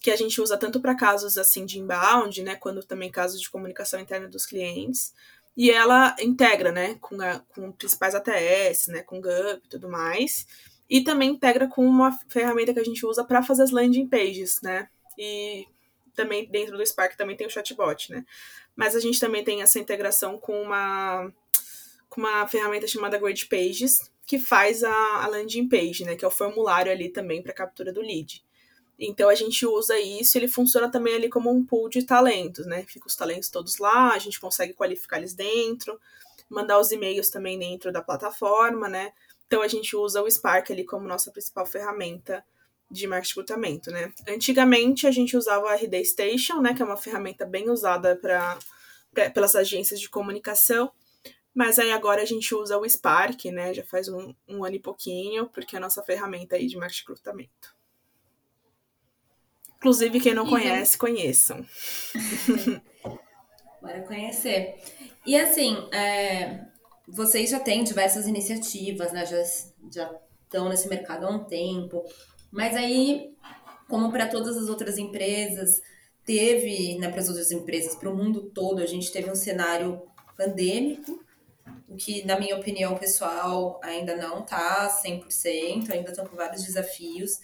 que 0.00 0.10
a 0.12 0.16
gente 0.16 0.40
usa 0.40 0.56
tanto 0.56 0.80
para 0.80 0.94
casos 0.94 1.36
assim 1.36 1.66
de 1.66 1.80
inbound, 1.80 2.40
né, 2.42 2.54
quando 2.54 2.80
também 2.80 3.10
casos 3.10 3.40
de 3.40 3.50
comunicação 3.50 3.98
interna 3.98 4.28
dos 4.28 4.46
clientes. 4.46 5.12
E 5.56 5.70
ela 5.70 6.14
integra, 6.20 6.70
né, 6.70 6.96
com, 7.00 7.20
a, 7.20 7.40
com 7.40 7.72
principais 7.72 8.14
ATS, 8.14 8.88
né, 8.88 9.02
com 9.02 9.20
GUP 9.20 9.62
e 9.64 9.68
tudo 9.68 9.88
mais. 9.88 10.46
E 10.88 11.02
também 11.02 11.30
integra 11.30 11.66
com 11.66 11.84
uma 11.84 12.12
ferramenta 12.28 12.74
que 12.74 12.80
a 12.80 12.84
gente 12.84 13.04
usa 13.06 13.24
para 13.24 13.42
fazer 13.42 13.62
as 13.62 13.70
landing 13.70 14.06
pages, 14.06 14.60
né? 14.62 14.88
E 15.18 15.66
também 16.14 16.48
dentro 16.48 16.76
do 16.76 16.86
Spark 16.86 17.16
também 17.16 17.36
tem 17.36 17.46
o 17.46 17.50
chatbot, 17.50 18.12
né? 18.12 18.24
Mas 18.76 18.94
a 18.94 19.00
gente 19.00 19.18
também 19.18 19.42
tem 19.42 19.62
essa 19.62 19.80
integração 19.80 20.38
com 20.38 20.62
uma, 20.62 21.32
com 22.08 22.20
uma 22.20 22.46
ferramenta 22.46 22.86
chamada 22.86 23.18
Grade 23.18 23.46
Pages, 23.46 24.10
que 24.26 24.38
faz 24.38 24.84
a, 24.84 25.24
a 25.24 25.26
landing 25.26 25.68
page, 25.68 26.04
né? 26.04 26.14
Que 26.14 26.24
é 26.24 26.28
o 26.28 26.30
formulário 26.30 26.92
ali 26.92 27.08
também 27.08 27.42
para 27.42 27.52
captura 27.52 27.92
do 27.92 28.00
lead. 28.00 28.45
Então 28.98 29.28
a 29.28 29.34
gente 29.34 29.66
usa 29.66 29.98
isso, 29.98 30.38
ele 30.38 30.48
funciona 30.48 30.90
também 30.90 31.14
ali 31.14 31.28
como 31.28 31.50
um 31.50 31.64
pool 31.64 31.88
de 31.88 32.04
talentos, 32.04 32.66
né? 32.66 32.84
Fica 32.84 33.06
os 33.06 33.14
talentos 33.14 33.50
todos 33.50 33.78
lá, 33.78 34.12
a 34.12 34.18
gente 34.18 34.40
consegue 34.40 34.72
qualificar 34.72 35.18
eles 35.18 35.34
dentro, 35.34 36.00
mandar 36.48 36.78
os 36.78 36.90
e-mails 36.90 37.28
também 37.28 37.58
dentro 37.58 37.92
da 37.92 38.02
plataforma, 38.02 38.88
né? 38.88 39.12
Então 39.46 39.62
a 39.62 39.68
gente 39.68 39.94
usa 39.94 40.22
o 40.22 40.30
Spark 40.30 40.70
ali 40.70 40.84
como 40.84 41.06
nossa 41.06 41.30
principal 41.30 41.66
ferramenta 41.66 42.44
de 42.90 43.06
marketing 43.06 43.40
recrutamento, 43.40 43.90
né? 43.90 44.12
Antigamente 44.28 45.06
a 45.06 45.10
gente 45.10 45.36
usava 45.36 45.70
a 45.70 45.74
RD 45.74 46.04
Station, 46.04 46.60
né, 46.60 46.72
que 46.72 46.82
é 46.82 46.84
uma 46.84 46.96
ferramenta 46.96 47.44
bem 47.44 47.68
usada 47.68 48.16
para 48.16 48.58
pelas 49.32 49.56
agências 49.56 49.98
de 49.98 50.10
comunicação, 50.10 50.92
mas 51.54 51.78
aí 51.78 51.90
agora 51.90 52.20
a 52.20 52.24
gente 52.26 52.54
usa 52.54 52.76
o 52.76 52.88
Spark, 52.88 53.46
né? 53.46 53.72
Já 53.72 53.82
faz 53.82 54.08
um, 54.08 54.34
um 54.46 54.64
ano 54.64 54.76
e 54.76 54.78
pouquinho, 54.78 55.48
porque 55.48 55.74
é 55.74 55.78
a 55.78 55.80
nossa 55.80 56.02
ferramenta 56.02 56.56
aí 56.56 56.66
de 56.66 56.76
marketing 56.76 57.00
de 57.00 57.08
recrutamento. 57.08 57.75
Inclusive, 59.78 60.20
quem 60.20 60.34
não 60.34 60.46
conhece, 60.46 60.96
conheçam. 60.96 61.64
Bora 63.80 64.00
conhecer. 64.02 64.76
E 65.24 65.36
assim, 65.36 65.76
é, 65.92 66.60
vocês 67.06 67.50
já 67.50 67.60
têm 67.60 67.84
diversas 67.84 68.26
iniciativas, 68.26 69.12
né? 69.12 69.24
Já, 69.26 69.42
já 69.92 70.20
estão 70.44 70.68
nesse 70.68 70.88
mercado 70.88 71.26
há 71.26 71.30
um 71.30 71.44
tempo. 71.44 72.02
Mas 72.50 72.74
aí, 72.74 73.34
como 73.88 74.10
para 74.10 74.26
todas 74.26 74.56
as 74.56 74.68
outras 74.68 74.98
empresas, 74.98 75.80
teve, 76.24 76.98
né, 76.98 77.08
para 77.08 77.20
as 77.20 77.28
outras 77.28 77.52
empresas, 77.52 77.94
para 77.94 78.10
o 78.10 78.16
mundo 78.16 78.50
todo, 78.52 78.82
a 78.82 78.86
gente 78.86 79.12
teve 79.12 79.30
um 79.30 79.36
cenário 79.36 80.02
pandêmico, 80.36 81.24
o 81.88 81.94
que, 81.94 82.24
na 82.24 82.38
minha 82.38 82.56
opinião 82.56 82.96
pessoal, 82.96 83.80
ainda 83.82 84.16
não 84.16 84.40
está 84.40 84.88
100%, 85.04 85.90
ainda 85.90 86.10
estão 86.10 86.26
com 86.26 86.36
vários 86.36 86.64
desafios. 86.64 87.38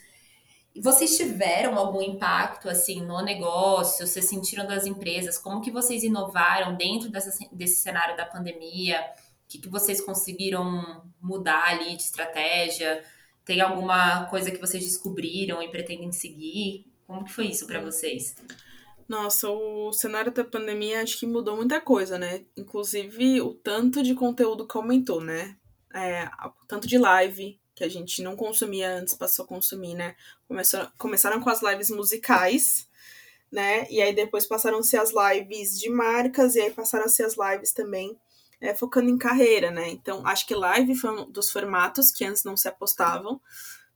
Vocês 0.80 1.16
tiveram 1.16 1.76
algum 1.76 2.00
impacto 2.00 2.68
assim 2.68 3.02
no 3.02 3.20
negócio? 3.22 4.06
Vocês 4.06 4.24
sentiram 4.24 4.66
das 4.66 4.86
empresas? 4.86 5.36
Como 5.36 5.60
que 5.60 5.70
vocês 5.70 6.02
inovaram 6.02 6.74
dentro 6.76 7.10
dessa, 7.10 7.30
desse 7.52 7.82
cenário 7.82 8.16
da 8.16 8.24
pandemia? 8.24 9.00
O 9.44 9.48
que, 9.48 9.58
que 9.58 9.68
vocês 9.68 10.00
conseguiram 10.00 11.04
mudar 11.20 11.64
ali 11.64 11.94
de 11.94 12.02
estratégia? 12.02 13.04
Tem 13.44 13.60
alguma 13.60 14.24
coisa 14.26 14.50
que 14.50 14.60
vocês 14.60 14.82
descobriram 14.82 15.62
e 15.62 15.68
pretendem 15.68 16.10
seguir? 16.10 16.86
Como 17.06 17.24
que 17.24 17.32
foi 17.32 17.48
isso 17.48 17.66
para 17.66 17.80
vocês? 17.80 18.34
Nossa, 19.06 19.50
o 19.50 19.92
cenário 19.92 20.32
da 20.32 20.42
pandemia 20.42 21.02
acho 21.02 21.18
que 21.18 21.26
mudou 21.26 21.54
muita 21.54 21.82
coisa, 21.82 22.16
né? 22.16 22.46
Inclusive 22.56 23.42
o 23.42 23.52
tanto 23.52 24.02
de 24.02 24.14
conteúdo 24.14 24.66
que 24.66 24.76
aumentou, 24.76 25.20
né? 25.20 25.56
É, 25.94 26.24
o 26.46 26.66
tanto 26.66 26.88
de 26.88 26.96
live, 26.96 27.60
que 27.74 27.84
a 27.84 27.88
gente 27.88 28.22
não 28.22 28.36
consumia 28.36 28.96
antes, 28.96 29.14
passou 29.14 29.44
a 29.44 29.48
consumir, 29.48 29.94
né? 29.94 30.14
Começou, 30.46 30.86
começaram 30.98 31.40
com 31.40 31.50
as 31.50 31.62
lives 31.62 31.90
musicais, 31.90 32.88
né? 33.50 33.86
E 33.90 34.00
aí 34.00 34.14
depois 34.14 34.46
passaram 34.46 34.78
a 34.78 34.82
ser 34.82 34.98
as 34.98 35.10
lives 35.10 35.78
de 35.78 35.90
marcas, 35.90 36.54
e 36.54 36.60
aí 36.60 36.70
passaram 36.70 37.06
a 37.06 37.08
ser 37.08 37.24
as 37.24 37.36
lives 37.36 37.72
também 37.72 38.16
é, 38.60 38.74
focando 38.74 39.10
em 39.10 39.18
carreira, 39.18 39.70
né? 39.70 39.88
Então, 39.90 40.26
acho 40.26 40.46
que 40.46 40.54
live 40.54 40.94
foi 40.94 41.10
um 41.10 41.30
dos 41.30 41.50
formatos 41.50 42.10
que 42.10 42.24
antes 42.24 42.44
não 42.44 42.56
se 42.56 42.68
apostavam, 42.68 43.40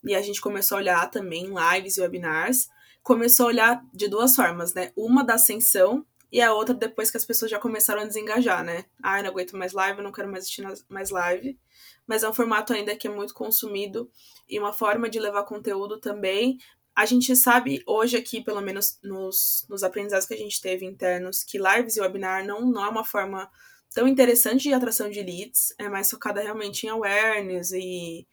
e 0.04 0.14
a 0.14 0.22
gente 0.22 0.40
começou 0.40 0.76
a 0.76 0.80
olhar 0.80 1.10
também 1.10 1.46
lives 1.46 1.96
e 1.96 2.00
webinars. 2.00 2.68
Começou 3.02 3.46
a 3.46 3.48
olhar 3.48 3.84
de 3.92 4.08
duas 4.08 4.34
formas, 4.34 4.74
né? 4.74 4.92
Uma 4.96 5.24
da 5.24 5.34
ascensão 5.34 6.04
e 6.30 6.40
a 6.42 6.52
outra 6.52 6.74
depois 6.74 7.10
que 7.10 7.16
as 7.16 7.24
pessoas 7.24 7.50
já 7.50 7.58
começaram 7.58 8.02
a 8.02 8.04
desengajar, 8.04 8.64
né? 8.64 8.84
Ah, 9.02 9.18
eu 9.18 9.24
não 9.24 9.30
aguento 9.30 9.56
mais 9.56 9.72
live, 9.72 9.98
eu 9.98 10.04
não 10.04 10.12
quero 10.12 10.28
mais 10.28 10.44
assistir 10.44 10.66
mais 10.88 11.10
live 11.10 11.58
mas 12.06 12.22
é 12.22 12.28
um 12.28 12.32
formato 12.32 12.72
ainda 12.72 12.96
que 12.96 13.06
é 13.06 13.10
muito 13.10 13.34
consumido 13.34 14.10
e 14.48 14.58
uma 14.58 14.72
forma 14.72 15.08
de 15.08 15.18
levar 15.18 15.42
conteúdo 15.42 15.98
também. 15.98 16.58
A 16.94 17.04
gente 17.04 17.34
sabe 17.34 17.82
hoje 17.86 18.16
aqui, 18.16 18.42
pelo 18.42 18.60
menos 18.60 18.98
nos, 19.02 19.66
nos 19.68 19.82
aprendizados 19.82 20.26
que 20.26 20.34
a 20.34 20.38
gente 20.38 20.60
teve 20.60 20.86
internos, 20.86 21.42
que 21.42 21.58
lives 21.58 21.96
e 21.96 22.00
webinar 22.00 22.46
não, 22.46 22.60
não 22.60 22.84
é 22.84 22.88
uma 22.88 23.04
forma 23.04 23.50
tão 23.92 24.06
interessante 24.06 24.62
de 24.62 24.74
atração 24.74 25.10
de 25.10 25.22
leads, 25.22 25.74
é 25.78 25.88
mais 25.88 26.10
focada 26.10 26.40
realmente 26.40 26.86
em 26.86 26.90
awareness 26.90 27.72
e, 27.72 28.26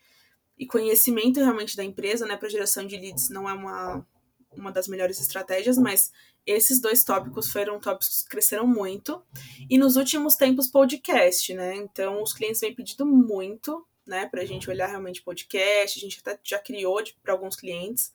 e 0.57 0.65
conhecimento 0.65 1.39
realmente 1.39 1.75
da 1.75 1.83
empresa, 1.83 2.25
né? 2.25 2.37
Para 2.37 2.49
geração 2.49 2.85
de 2.85 2.97
leads 2.97 3.29
não 3.29 3.49
é 3.49 3.53
uma, 3.53 4.05
uma 4.51 4.71
das 4.71 4.87
melhores 4.87 5.19
estratégias, 5.19 5.77
mas 5.77 6.11
esses 6.45 6.79
dois 6.79 7.03
tópicos 7.03 7.51
foram 7.51 7.79
tópicos 7.79 8.23
que 8.23 8.29
cresceram 8.29 8.67
muito. 8.67 9.21
E 9.69 9.77
nos 9.77 9.95
últimos 9.95 10.35
tempos, 10.35 10.67
podcast, 10.67 11.53
né? 11.53 11.75
Então, 11.75 12.21
os 12.21 12.33
clientes 12.33 12.61
vêm 12.61 12.75
pedindo 12.75 13.05
muito, 13.05 13.85
né, 14.05 14.27
para 14.27 14.41
a 14.41 14.45
gente 14.45 14.69
olhar 14.69 14.87
realmente 14.87 15.21
podcast. 15.21 15.97
A 15.97 16.01
gente 16.01 16.19
até 16.19 16.37
já 16.43 16.59
criou 16.59 17.01
para 17.21 17.33
alguns 17.33 17.55
clientes, 17.55 18.11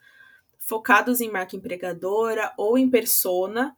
focados 0.59 1.20
em 1.20 1.31
marca 1.31 1.57
empregadora 1.57 2.53
ou 2.59 2.76
em 2.76 2.91
persona, 2.91 3.74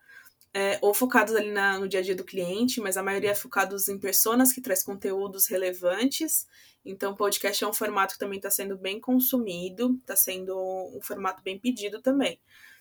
é, 0.53 0.78
ou 0.82 0.92
focados 0.92 1.36
ali 1.36 1.53
na, 1.53 1.78
no 1.78 1.88
dia 1.88 2.01
a 2.01 2.03
dia 2.03 2.16
do 2.16 2.24
cliente, 2.24 2.80
mas 2.80 2.96
a 2.96 3.03
maioria 3.05 3.30
é 3.30 3.34
focados 3.36 3.88
em 3.88 3.98
personas 3.98 4.53
que 4.53 4.61
traz 4.61 4.82
conteúdos 4.82 5.46
relevantes. 5.46 6.48
Então, 6.84 7.14
podcast 7.14 7.62
é 7.62 7.68
um 7.68 7.72
formato 7.72 8.14
que 8.14 8.18
também 8.18 8.38
está 8.38 8.51
sendo 8.51 8.76
bem 8.76 8.98
consumido, 8.98 9.96
está 10.01 10.16
sendo 10.16 10.57
um 10.92 11.01
formato 11.01 11.40
bem 11.42 11.57
pedido 11.57 12.03
também 12.03 12.40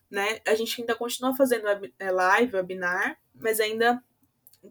né? 0.09 0.39
A 0.47 0.55
gente 0.55 0.81
ainda 0.81 0.95
continua 0.95 1.35
fazendo 1.35 1.65
é, 1.99 2.11
live, 2.11 2.55
webinar, 2.55 3.19
mas 3.33 3.59
ainda 3.59 4.03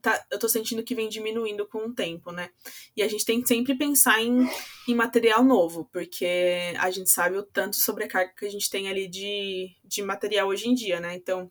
tá, 0.03 0.27
eu 0.31 0.39
tô 0.39 0.49
sentindo 0.49 0.83
que 0.83 0.95
vem 0.95 1.09
diminuindo 1.09 1.67
com 1.67 1.87
o 1.87 1.95
tempo, 1.95 2.33
né? 2.33 2.51
E 2.97 3.03
a 3.03 3.09
gente 3.09 3.25
tem 3.25 3.41
que 3.41 3.49
sempre 3.49 3.77
pensar 3.77 4.21
em, 4.21 4.49
em 4.87 4.95
material 4.95 5.45
novo, 5.45 5.89
porque 5.93 6.75
a 6.79 6.91
gente 6.91 7.11
sabe 7.11 7.37
o 7.37 7.43
tanto 7.43 7.77
sobrecarga 7.77 8.35
que 8.37 8.47
a 8.47 8.51
gente 8.51 8.69
tem 8.69 8.89
ali 8.89 9.09
de, 9.09 9.71
de 9.85 10.03
material 10.03 10.49
hoje 10.49 10.69
em 10.69 10.75
dia, 10.75 11.01
né? 11.01 11.15
Então, 11.15 11.51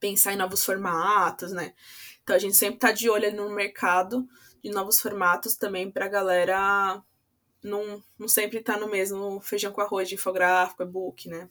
pensar 0.00 0.32
em 0.32 0.36
novos 0.36 0.64
formatos, 0.64 1.52
né? 1.52 1.74
Então 2.22 2.36
a 2.36 2.38
gente 2.38 2.56
sempre 2.56 2.78
tá 2.78 2.92
de 2.92 3.08
olho 3.08 3.34
no 3.34 3.50
mercado 3.50 4.28
de 4.62 4.70
novos 4.70 5.00
formatos 5.00 5.56
também 5.56 5.90
pra 5.90 6.08
galera 6.08 7.02
não, 7.62 8.02
não 8.18 8.28
sempre 8.28 8.60
tá 8.60 8.76
no 8.76 8.88
mesmo 8.88 9.40
feijão 9.40 9.72
com 9.72 9.80
arroz 9.80 10.08
de 10.08 10.14
infográfico, 10.14 10.82
e-book, 10.82 11.28
né? 11.28 11.48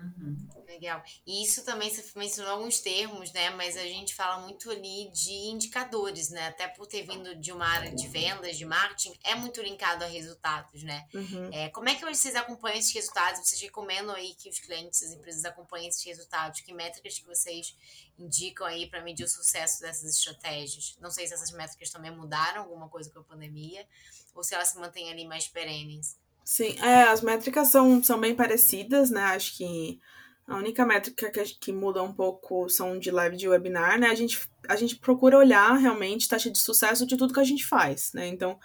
Uhum. 0.00 0.48
Legal. 0.66 1.02
E 1.26 1.42
isso 1.42 1.64
também 1.64 1.90
você 1.90 2.04
mencionou 2.18 2.52
alguns 2.54 2.80
termos, 2.80 3.32
né? 3.32 3.50
Mas 3.50 3.76
a 3.76 3.82
gente 3.82 4.14
fala 4.14 4.40
muito 4.40 4.70
ali 4.70 5.10
de 5.10 5.32
indicadores, 5.50 6.30
né? 6.30 6.48
Até 6.48 6.68
por 6.68 6.86
ter 6.86 7.02
vindo 7.02 7.34
de 7.34 7.52
uma 7.52 7.66
área 7.66 7.94
de 7.94 8.08
vendas, 8.08 8.56
de 8.56 8.64
marketing, 8.64 9.18
é 9.24 9.34
muito 9.34 9.60
linkado 9.60 10.04
a 10.04 10.06
resultados, 10.06 10.82
né? 10.82 11.06
Uhum. 11.12 11.50
É, 11.52 11.68
como 11.70 11.88
é 11.88 11.94
que 11.94 12.04
vocês 12.04 12.34
acompanham 12.34 12.78
esses 12.78 12.94
resultados? 12.94 13.40
Vocês 13.40 13.60
recomendam 13.60 14.14
aí 14.14 14.34
que 14.34 14.48
os 14.48 14.58
clientes, 14.58 15.02
as 15.02 15.10
empresas 15.10 15.44
acompanhem 15.44 15.88
esses 15.88 16.02
resultados? 16.02 16.60
Que 16.60 16.72
métricas 16.72 17.18
que 17.18 17.26
vocês 17.26 17.76
indicam 18.18 18.66
aí 18.66 18.88
para 18.88 19.02
medir 19.02 19.24
o 19.24 19.28
sucesso 19.28 19.80
dessas 19.80 20.16
estratégias? 20.16 20.96
Não 21.00 21.10
sei 21.10 21.26
se 21.26 21.34
essas 21.34 21.50
métricas 21.50 21.90
também 21.90 22.10
mudaram 22.10 22.62
alguma 22.62 22.88
coisa 22.88 23.10
com 23.10 23.20
a 23.20 23.24
pandemia 23.24 23.86
ou 24.34 24.44
se 24.44 24.54
elas 24.54 24.68
se 24.68 24.78
mantêm 24.78 25.10
ali 25.10 25.26
mais 25.26 25.48
perenes. 25.48 26.19
Sim, 26.44 26.74
é, 26.82 27.02
as 27.04 27.22
métricas 27.22 27.68
são, 27.68 28.02
são 28.02 28.18
bem 28.20 28.34
parecidas, 28.34 29.10
né? 29.10 29.22
Acho 29.22 29.56
que 29.56 30.00
a 30.46 30.56
única 30.56 30.84
métrica 30.84 31.30
que, 31.30 31.44
que 31.60 31.72
muda 31.72 32.02
um 32.02 32.12
pouco 32.12 32.68
são 32.68 32.98
de 32.98 33.10
live 33.10 33.36
de 33.36 33.48
webinar, 33.48 33.98
né? 34.00 34.08
A 34.08 34.14
gente, 34.14 34.48
a 34.68 34.74
gente 34.76 34.96
procura 34.96 35.38
olhar 35.38 35.74
realmente 35.76 36.28
taxa 36.28 36.50
de 36.50 36.58
sucesso 36.58 37.06
de 37.06 37.16
tudo 37.16 37.32
que 37.34 37.40
a 37.40 37.44
gente 37.44 37.64
faz, 37.64 38.12
né? 38.14 38.26
Então, 38.26 38.58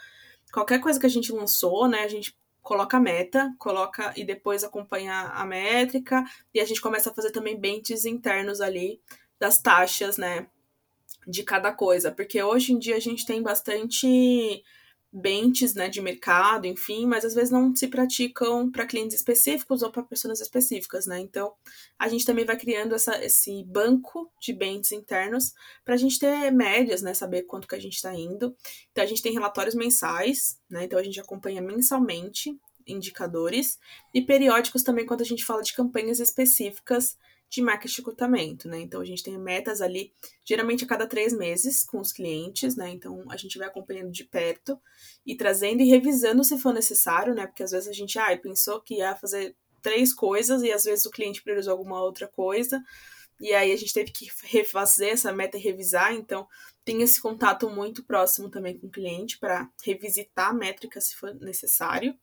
qualquer 0.51 0.79
coisa 0.79 0.99
que 0.99 1.05
a 1.05 1.09
gente 1.09 1.31
lançou, 1.31 1.87
né? 1.87 1.99
A 2.03 2.07
gente 2.07 2.35
coloca 2.61 2.97
a 2.97 2.99
meta, 2.99 3.53
coloca 3.59 4.11
e 4.15 4.25
depois 4.25 4.63
acompanha 4.63 5.13
a 5.35 5.45
métrica 5.45 6.23
e 6.53 6.59
a 6.59 6.65
gente 6.65 6.81
começa 6.81 7.11
a 7.11 7.13
fazer 7.13 7.31
também 7.31 7.59
benches 7.59 8.05
internos 8.05 8.61
ali 8.61 8.99
das 9.39 9.61
taxas, 9.61 10.17
né? 10.17 10.47
De 11.27 11.43
cada 11.43 11.71
coisa, 11.71 12.11
porque 12.11 12.41
hoje 12.41 12.73
em 12.73 12.79
dia 12.79 12.95
a 12.95 12.99
gente 12.99 13.25
tem 13.25 13.41
bastante 13.43 14.63
bentes 15.15 15.73
né, 15.73 15.87
de 15.87 16.01
mercado, 16.01 16.67
enfim, 16.67 17.05
mas 17.05 17.23
às 17.23 17.33
vezes 17.33 17.49
não 17.49 17.73
se 17.73 17.87
praticam 17.87 18.69
para 18.69 18.85
clientes 18.85 19.15
específicos 19.15 19.81
ou 19.81 19.89
para 19.89 20.03
pessoas 20.03 20.41
específicas, 20.41 21.07
né? 21.07 21.19
Então, 21.21 21.53
a 21.97 22.09
gente 22.09 22.25
também 22.25 22.43
vai 22.43 22.57
criando 22.57 22.93
essa, 22.93 23.23
esse 23.23 23.63
banco 23.63 24.29
de 24.41 24.51
bentes 24.51 24.91
internos 24.91 25.53
para 25.85 25.93
a 25.93 25.97
gente 25.97 26.19
ter 26.19 26.51
médias, 26.51 27.01
né? 27.01 27.13
Saber 27.13 27.43
quanto 27.43 27.65
que 27.65 27.75
a 27.75 27.79
gente 27.79 27.95
está 27.95 28.13
indo. 28.13 28.53
Então, 28.91 29.03
a 29.03 29.07
gente 29.07 29.21
tem 29.21 29.31
relatórios 29.31 29.73
mensais, 29.73 30.59
né? 30.69 30.83
Então, 30.83 30.99
a 30.99 31.03
gente 31.03 31.19
acompanha 31.19 31.61
mensalmente 31.61 32.59
indicadores 32.85 33.79
e 34.13 34.21
periódicos 34.21 34.83
também 34.83 35.05
quando 35.05 35.21
a 35.21 35.25
gente 35.25 35.45
fala 35.45 35.61
de 35.61 35.73
campanhas 35.73 36.19
específicas 36.19 37.17
de 37.49 37.61
marketing 37.61 37.93
de 37.93 38.01
recrutamento, 38.01 38.67
né? 38.67 38.79
Então 38.81 39.01
a 39.01 39.05
gente 39.05 39.23
tem 39.23 39.37
metas 39.37 39.81
ali, 39.81 40.11
geralmente 40.43 40.83
a 40.83 40.87
cada 40.87 41.07
três 41.07 41.33
meses, 41.33 41.85
com 41.85 41.99
os 41.99 42.11
clientes, 42.11 42.75
né? 42.75 42.89
Então 42.89 43.23
a 43.29 43.37
gente 43.37 43.57
vai 43.57 43.67
acompanhando 43.67 44.11
de 44.11 44.23
perto 44.23 44.79
e 45.25 45.35
trazendo 45.35 45.81
e 45.81 45.89
revisando 45.89 46.43
se 46.43 46.57
for 46.57 46.73
necessário, 46.73 47.33
né? 47.33 47.47
Porque 47.47 47.63
às 47.63 47.71
vezes 47.71 47.87
a 47.87 47.93
gente, 47.93 48.17
ah, 48.19 48.35
pensou 48.37 48.81
que 48.81 48.95
ia 48.95 49.15
fazer 49.15 49.55
três 49.81 50.13
coisas 50.13 50.63
e 50.63 50.71
às 50.71 50.83
vezes 50.83 51.05
o 51.05 51.11
cliente 51.11 51.43
priorizou 51.43 51.71
alguma 51.71 52.01
outra 52.01 52.27
coisa. 52.27 52.83
E 53.39 53.53
aí 53.53 53.71
a 53.71 53.75
gente 53.75 53.93
teve 53.93 54.11
que 54.11 54.29
refazer 54.43 55.09
essa 55.09 55.31
meta 55.31 55.57
e 55.57 55.61
revisar, 55.61 56.13
então 56.13 56.47
tem 56.85 57.01
esse 57.01 57.21
contato 57.21 57.69
muito 57.69 58.03
próximo 58.03 58.49
também 58.49 58.77
com 58.77 58.87
o 58.87 58.91
cliente 58.91 59.37
para 59.37 59.69
revisitar 59.83 60.49
a 60.49 60.53
métrica 60.53 61.01
se 61.01 61.15
for 61.15 61.33
necessário. 61.35 62.15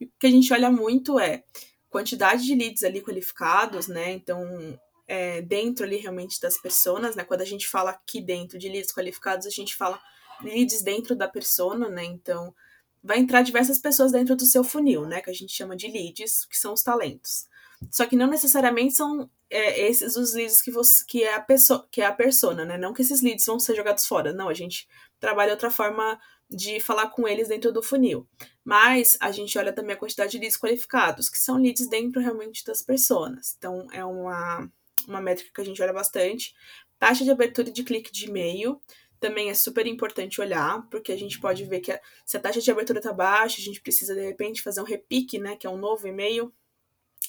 E 0.00 0.04
o 0.04 0.10
que 0.18 0.26
a 0.26 0.30
gente 0.30 0.52
olha 0.52 0.70
muito 0.70 1.18
é 1.18 1.42
quantidade 1.90 2.44
de 2.44 2.54
leads 2.54 2.84
ali 2.84 3.02
qualificados, 3.02 3.88
né? 3.88 4.12
Então, 4.12 4.80
é, 5.06 5.42
dentro 5.42 5.84
ali 5.84 5.96
realmente 5.96 6.40
das 6.40 6.56
pessoas, 6.56 7.16
né? 7.16 7.24
Quando 7.24 7.42
a 7.42 7.44
gente 7.44 7.68
fala 7.68 7.90
aqui 7.90 8.20
dentro 8.20 8.58
de 8.58 8.68
leads 8.68 8.92
qualificados, 8.92 9.46
a 9.46 9.50
gente 9.50 9.74
fala 9.74 10.00
leads 10.42 10.82
dentro 10.82 11.16
da 11.16 11.28
persona, 11.28 11.88
né? 11.88 12.04
Então, 12.04 12.54
vai 13.02 13.18
entrar 13.18 13.42
diversas 13.42 13.78
pessoas 13.78 14.12
dentro 14.12 14.36
do 14.36 14.46
seu 14.46 14.62
funil, 14.62 15.04
né? 15.04 15.20
Que 15.20 15.30
a 15.30 15.34
gente 15.34 15.52
chama 15.52 15.76
de 15.76 15.88
leads, 15.88 16.46
que 16.46 16.56
são 16.56 16.72
os 16.72 16.82
talentos. 16.82 17.48
Só 17.90 18.06
que 18.06 18.14
não 18.14 18.26
necessariamente 18.26 18.94
são 18.94 19.28
é, 19.48 19.88
esses 19.88 20.14
os 20.16 20.34
leads 20.34 20.62
que, 20.62 20.70
você, 20.70 21.04
que 21.06 21.24
é 21.24 21.34
a 21.34 21.40
pessoa, 21.40 21.88
que 21.90 22.02
é 22.02 22.06
a 22.06 22.12
persona, 22.12 22.64
né? 22.64 22.78
Não 22.78 22.92
que 22.92 23.02
esses 23.02 23.20
leads 23.20 23.46
vão 23.46 23.58
ser 23.58 23.74
jogados 23.74 24.06
fora. 24.06 24.32
Não, 24.32 24.48
a 24.48 24.54
gente 24.54 24.86
trabalha 25.18 25.52
outra 25.52 25.70
forma 25.70 26.20
de 26.50 26.80
falar 26.80 27.08
com 27.10 27.28
eles 27.28 27.48
dentro 27.48 27.72
do 27.72 27.82
funil. 27.82 28.26
Mas 28.64 29.16
a 29.20 29.30
gente 29.30 29.56
olha 29.56 29.72
também 29.72 29.94
a 29.94 29.98
quantidade 29.98 30.32
de 30.32 30.38
leads 30.38 30.58
qualificados, 30.58 31.28
que 31.28 31.38
são 31.38 31.56
leads 31.56 31.88
dentro 31.88 32.20
realmente 32.20 32.64
das 32.64 32.82
pessoas. 32.82 33.54
Então 33.56 33.86
é 33.92 34.04
uma, 34.04 34.68
uma 35.06 35.20
métrica 35.20 35.52
que 35.54 35.60
a 35.60 35.64
gente 35.64 35.80
olha 35.80 35.92
bastante. 35.92 36.52
Taxa 36.98 37.24
de 37.24 37.30
abertura 37.30 37.70
de 37.70 37.84
clique 37.84 38.12
de 38.12 38.26
e-mail 38.26 38.80
também 39.20 39.50
é 39.50 39.54
super 39.54 39.86
importante 39.86 40.40
olhar, 40.40 40.88
porque 40.90 41.12
a 41.12 41.16
gente 41.16 41.38
pode 41.38 41.64
ver 41.64 41.80
que 41.80 41.92
a, 41.92 42.00
se 42.24 42.36
a 42.36 42.40
taxa 42.40 42.60
de 42.60 42.70
abertura 42.70 42.98
está 42.98 43.12
baixa, 43.12 43.60
a 43.60 43.64
gente 43.64 43.80
precisa 43.80 44.14
de 44.14 44.22
repente 44.22 44.62
fazer 44.62 44.80
um 44.80 44.84
repique, 44.84 45.38
né, 45.38 45.56
que 45.56 45.66
é 45.66 45.70
um 45.70 45.76
novo 45.76 46.08
e-mail, 46.08 46.52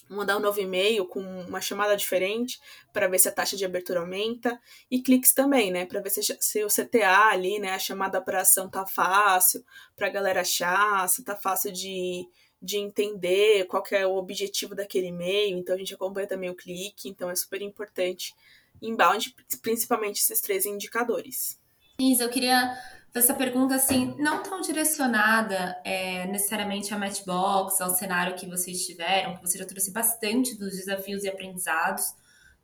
mandar 0.10 0.38
um 0.38 0.40
novo 0.40 0.60
e-mail 0.60 1.06
com 1.06 1.22
uma 1.22 1.62
chamada 1.62 1.96
diferente 1.96 2.60
para 2.92 3.08
ver 3.08 3.20
se 3.20 3.30
a 3.30 3.32
taxa 3.32 3.56
de 3.56 3.66
abertura 3.66 4.00
aumenta 4.00 4.60
e 4.90 5.02
cliques 5.02 5.34
também, 5.34 5.72
né, 5.72 5.86
para 5.86 6.02
ver 6.02 6.10
se, 6.10 6.22
se, 6.40 6.64
o 6.64 6.68
CTA 6.68 7.30
ali, 7.30 7.60
né, 7.60 7.72
a 7.72 7.80
chamada 7.80 8.22
para 8.22 8.42
ação 8.42 8.70
tá 8.70 8.86
fácil, 8.86 9.64
para 9.96 10.08
a 10.08 10.12
galera 10.12 10.42
achar, 10.42 11.08
se 11.08 11.24
tá 11.24 11.36
fácil 11.36 11.72
de, 11.72 12.28
de 12.62 12.78
entender 12.78 13.66
qual 13.66 13.84
é 13.92 14.06
o 14.06 14.16
objetivo 14.16 14.76
daquele 14.76 15.08
e-mail. 15.08 15.58
Então 15.58 15.76
a 15.76 15.78
gente 15.78 15.94
acompanha 15.94 16.28
também 16.28 16.50
o 16.50 16.56
clique, 16.56 17.10
então 17.10 17.30
é 17.30 17.36
super 17.36 17.62
importante 17.62 18.34
inbound, 18.82 19.36
principalmente 19.62 20.20
esses 20.20 20.42
três 20.42 20.66
indicadores. 20.66 21.60
Isa, 22.00 22.24
eu 22.24 22.30
queria 22.30 22.76
essa 23.14 23.34
pergunta, 23.34 23.76
assim, 23.76 24.16
não 24.18 24.42
tão 24.42 24.62
direcionada 24.62 25.78
é, 25.84 26.26
necessariamente 26.28 26.94
a 26.94 26.98
Matchbox, 26.98 27.82
ao 27.82 27.90
cenário 27.90 28.36
que 28.36 28.48
vocês 28.48 28.86
tiveram, 28.86 29.36
que 29.36 29.42
você 29.42 29.58
já 29.58 29.66
trouxe 29.66 29.92
bastante 29.92 30.58
dos 30.58 30.72
desafios 30.72 31.24
e 31.24 31.30
aprendizados 31.30 32.14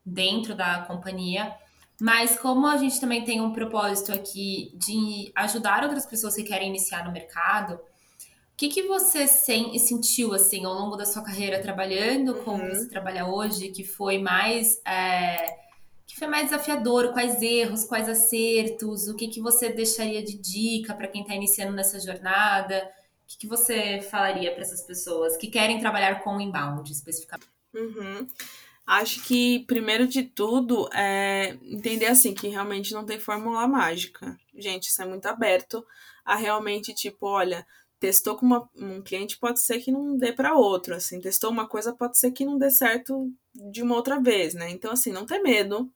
dentro 0.06 0.56
da 0.56 0.82
companhia, 0.82 1.54
mas 2.00 2.40
como 2.40 2.66
a 2.66 2.78
gente 2.78 3.00
também 3.00 3.26
tem 3.26 3.42
um 3.42 3.52
propósito 3.52 4.14
aqui 4.14 4.72
de 4.76 5.32
ajudar 5.36 5.84
outras 5.84 6.06
pessoas 6.06 6.36
que 6.36 6.44
querem 6.44 6.70
iniciar 6.70 7.04
no 7.04 7.12
mercado, 7.12 7.74
o 7.74 7.80
que, 8.56 8.70
que 8.70 8.84
você 8.84 9.28
sem, 9.28 9.78
sentiu, 9.78 10.34
assim, 10.34 10.66
ao 10.66 10.74
longo 10.74 10.96
da 10.96 11.06
sua 11.06 11.24
carreira 11.24 11.62
trabalhando 11.62 12.36
como 12.36 12.64
uhum. 12.64 12.70
você 12.70 12.88
trabalha 12.88 13.28
hoje, 13.28 13.70
que 13.70 13.84
foi 13.84 14.18
mais... 14.18 14.82
É, 14.86 15.67
que 16.08 16.18
foi 16.18 16.28
mais 16.28 16.46
desafiador? 16.46 17.12
Quais 17.12 17.42
erros, 17.42 17.84
quais 17.84 18.08
acertos? 18.08 19.08
O 19.08 19.16
que, 19.16 19.28
que 19.28 19.42
você 19.42 19.70
deixaria 19.70 20.24
de 20.24 20.38
dica 20.38 20.96
para 20.96 21.08
quem 21.08 21.22
está 21.22 21.36
iniciando 21.36 21.74
nessa 21.74 22.00
jornada? 22.00 22.90
O 23.24 23.28
que, 23.28 23.38
que 23.40 23.48
você 23.48 24.02
falaria 24.02 24.52
para 24.54 24.62
essas 24.62 24.82
pessoas 24.82 25.36
que 25.36 25.48
querem 25.48 25.80
trabalhar 25.80 26.24
com 26.24 26.40
inbound 26.40 26.90
especificamente? 26.92 27.52
Uhum. 27.76 28.26
Acho 28.86 29.22
que, 29.24 29.66
primeiro 29.68 30.08
de 30.08 30.24
tudo, 30.24 30.90
é 30.94 31.58
entender 31.62 32.06
assim 32.06 32.34
que 32.34 32.48
realmente 32.48 32.94
não 32.94 33.06
tem 33.06 33.20
fórmula 33.20 33.68
mágica. 33.68 34.40
Gente, 34.56 34.88
isso 34.88 35.02
é 35.02 35.06
muito 35.06 35.26
aberto 35.26 35.86
a 36.24 36.38
realmente, 36.38 36.94
tipo, 36.94 37.28
olha, 37.28 37.68
testou 38.00 38.38
com 38.38 38.46
uma, 38.46 38.70
um 38.78 39.02
cliente, 39.02 39.38
pode 39.38 39.60
ser 39.60 39.80
que 39.80 39.92
não 39.92 40.18
dê 40.18 40.32
para 40.32 40.56
outro, 40.56 40.96
assim, 40.96 41.20
testou 41.20 41.52
uma 41.52 41.68
coisa, 41.68 41.94
pode 41.94 42.18
ser 42.18 42.32
que 42.32 42.46
não 42.46 42.58
dê 42.58 42.70
certo 42.70 43.30
de 43.54 43.82
uma 43.82 43.96
outra 43.96 44.22
vez, 44.22 44.54
né? 44.54 44.70
Então, 44.70 44.92
assim, 44.92 45.12
não 45.12 45.26
ter 45.26 45.40
medo, 45.40 45.92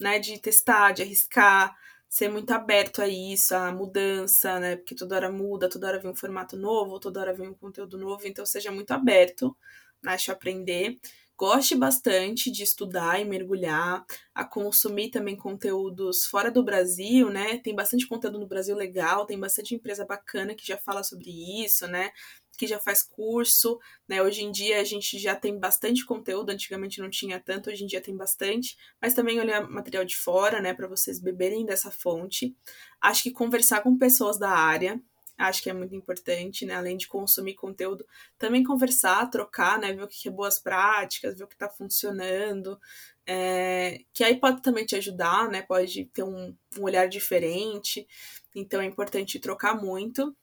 né, 0.00 0.18
de 0.18 0.38
testar, 0.38 0.92
de 0.92 1.02
arriscar, 1.02 1.76
ser 2.08 2.28
muito 2.30 2.50
aberto 2.52 3.02
a 3.02 3.08
isso, 3.08 3.54
a 3.54 3.70
mudança, 3.72 4.58
né, 4.58 4.76
porque 4.76 4.94
toda 4.94 5.16
hora 5.16 5.30
muda, 5.30 5.68
toda 5.68 5.88
hora 5.88 5.98
vem 6.00 6.10
um 6.10 6.14
formato 6.16 6.56
novo, 6.56 6.98
toda 6.98 7.20
hora 7.20 7.34
vem 7.34 7.48
um 7.48 7.54
conteúdo 7.54 7.98
novo, 7.98 8.26
então 8.26 8.46
seja 8.46 8.70
muito 8.72 8.90
aberto, 8.92 9.56
né, 10.02 10.16
a 10.28 10.32
aprender. 10.32 10.98
Goste 11.36 11.76
bastante 11.76 12.50
de 12.50 12.64
estudar 12.64 13.20
e 13.20 13.24
mergulhar, 13.24 14.04
a 14.34 14.44
consumir 14.44 15.10
também 15.10 15.36
conteúdos 15.36 16.26
fora 16.26 16.50
do 16.50 16.64
Brasil, 16.64 17.30
né? 17.30 17.58
Tem 17.58 17.72
bastante 17.76 18.08
conteúdo 18.08 18.40
no 18.40 18.46
Brasil 18.48 18.74
legal, 18.74 19.24
tem 19.24 19.38
bastante 19.38 19.72
empresa 19.72 20.04
bacana 20.04 20.52
que 20.56 20.66
já 20.66 20.76
fala 20.76 21.04
sobre 21.04 21.30
isso, 21.64 21.86
né? 21.86 22.10
Que 22.58 22.66
já 22.66 22.78
faz 22.78 23.02
curso, 23.02 23.78
né? 24.06 24.20
Hoje 24.20 24.42
em 24.42 24.50
dia 24.50 24.80
a 24.80 24.84
gente 24.84 25.18
já 25.18 25.34
tem 25.36 25.58
bastante 25.58 26.04
conteúdo, 26.04 26.50
antigamente 26.50 27.00
não 27.00 27.08
tinha 27.08 27.38
tanto, 27.38 27.70
hoje 27.70 27.84
em 27.84 27.86
dia 27.86 28.00
tem 28.00 28.16
bastante, 28.16 28.76
mas 29.00 29.14
também 29.14 29.38
olhar 29.38 29.66
material 29.70 30.04
de 30.04 30.16
fora, 30.16 30.60
né, 30.60 30.74
para 30.74 30.88
vocês 30.88 31.20
beberem 31.20 31.64
dessa 31.64 31.90
fonte. 31.90 32.56
Acho 33.00 33.22
que 33.22 33.30
conversar 33.30 33.80
com 33.82 33.96
pessoas 33.96 34.38
da 34.38 34.50
área, 34.50 35.00
acho 35.38 35.62
que 35.62 35.70
é 35.70 35.72
muito 35.72 35.94
importante, 35.94 36.66
né? 36.66 36.74
Além 36.74 36.96
de 36.96 37.06
consumir 37.06 37.54
conteúdo, 37.54 38.04
também 38.36 38.64
conversar, 38.64 39.30
trocar, 39.30 39.78
né? 39.78 39.92
Ver 39.92 40.02
o 40.02 40.08
que 40.08 40.28
é 40.28 40.32
boas 40.32 40.58
práticas, 40.58 41.38
ver 41.38 41.44
o 41.44 41.46
que 41.46 41.54
está 41.54 41.68
funcionando. 41.68 42.78
É... 43.24 44.00
que 44.12 44.24
aí 44.24 44.40
pode 44.40 44.62
também 44.62 44.84
te 44.84 44.96
ajudar, 44.96 45.48
né? 45.48 45.62
Pode 45.62 46.06
ter 46.06 46.24
um, 46.24 46.56
um 46.76 46.82
olhar 46.82 47.08
diferente. 47.08 48.06
Então 48.54 48.80
é 48.80 48.86
importante 48.86 49.38
trocar 49.38 49.80
muito. 49.80 50.36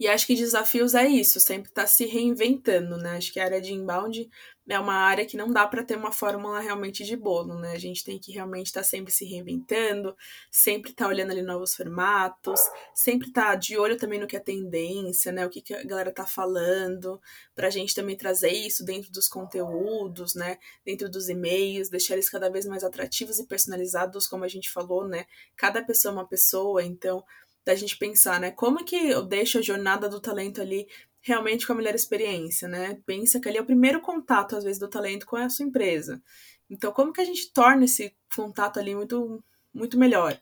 E 0.00 0.08
acho 0.08 0.26
que 0.26 0.34
desafios 0.34 0.94
é 0.94 1.06
isso, 1.06 1.38
sempre 1.38 1.68
estar 1.68 1.82
tá 1.82 1.86
se 1.86 2.06
reinventando, 2.06 2.96
né? 2.96 3.16
Acho 3.16 3.32
que 3.32 3.38
a 3.38 3.44
área 3.44 3.60
de 3.60 3.72
inbound 3.72 4.28
é 4.68 4.78
uma 4.78 4.94
área 4.94 5.26
que 5.26 5.36
não 5.36 5.52
dá 5.52 5.66
para 5.66 5.84
ter 5.84 5.96
uma 5.96 6.12
fórmula 6.12 6.60
realmente 6.60 7.04
de 7.04 7.16
bolo, 7.16 7.58
né? 7.58 7.72
A 7.72 7.78
gente 7.78 8.04
tem 8.04 8.18
que 8.18 8.32
realmente 8.32 8.66
estar 8.66 8.80
tá 8.80 8.84
sempre 8.84 9.12
se 9.12 9.24
reinventando, 9.24 10.16
sempre 10.50 10.90
estar 10.90 11.04
tá 11.04 11.10
olhando 11.10 11.32
ali 11.32 11.42
novos 11.42 11.74
formatos, 11.74 12.60
sempre 12.94 13.28
estar 13.28 13.50
tá 13.50 13.54
de 13.54 13.76
olho 13.76 13.96
também 13.96 14.20
no 14.20 14.26
que 14.26 14.36
é 14.36 14.40
tendência, 14.40 15.32
né? 15.32 15.44
O 15.44 15.50
que, 15.50 15.60
que 15.60 15.74
a 15.74 15.84
galera 15.84 16.12
tá 16.12 16.24
falando, 16.24 17.20
para 17.54 17.66
a 17.66 17.70
gente 17.70 17.94
também 17.94 18.16
trazer 18.16 18.52
isso 18.52 18.84
dentro 18.84 19.10
dos 19.10 19.28
conteúdos, 19.28 20.34
né? 20.34 20.58
Dentro 20.84 21.08
dos 21.08 21.28
e-mails, 21.28 21.88
deixar 21.88 22.14
eles 22.14 22.30
cada 22.30 22.48
vez 22.50 22.66
mais 22.66 22.84
atrativos 22.84 23.38
e 23.38 23.46
personalizados, 23.46 24.26
como 24.28 24.44
a 24.44 24.48
gente 24.48 24.70
falou, 24.70 25.06
né? 25.06 25.26
Cada 25.56 25.82
pessoa 25.82 26.12
é 26.12 26.16
uma 26.16 26.28
pessoa, 26.28 26.82
então 26.84 27.24
da 27.64 27.74
gente 27.74 27.96
pensar, 27.96 28.40
né? 28.40 28.50
Como 28.50 28.80
é 28.80 28.84
que 28.84 28.96
eu 28.96 29.22
deixo 29.22 29.58
a 29.58 29.62
jornada 29.62 30.08
do 30.08 30.20
talento 30.20 30.60
ali 30.60 30.86
realmente 31.20 31.66
com 31.66 31.72
a 31.72 31.76
melhor 31.76 31.94
experiência, 31.94 32.68
né? 32.68 32.98
Pensa 33.06 33.40
que 33.40 33.48
ali 33.48 33.58
é 33.58 33.62
o 33.62 33.66
primeiro 33.66 34.00
contato, 34.00 34.56
às 34.56 34.64
vezes, 34.64 34.78
do 34.78 34.88
talento 34.88 35.24
com 35.24 35.36
a 35.36 35.48
sua 35.48 35.64
empresa. 35.64 36.20
Então, 36.68 36.92
como 36.92 37.12
que 37.12 37.20
a 37.20 37.24
gente 37.24 37.52
torna 37.52 37.84
esse 37.84 38.14
contato 38.34 38.80
ali 38.80 38.94
muito, 38.94 39.42
muito 39.72 39.98
melhor? 39.98 40.38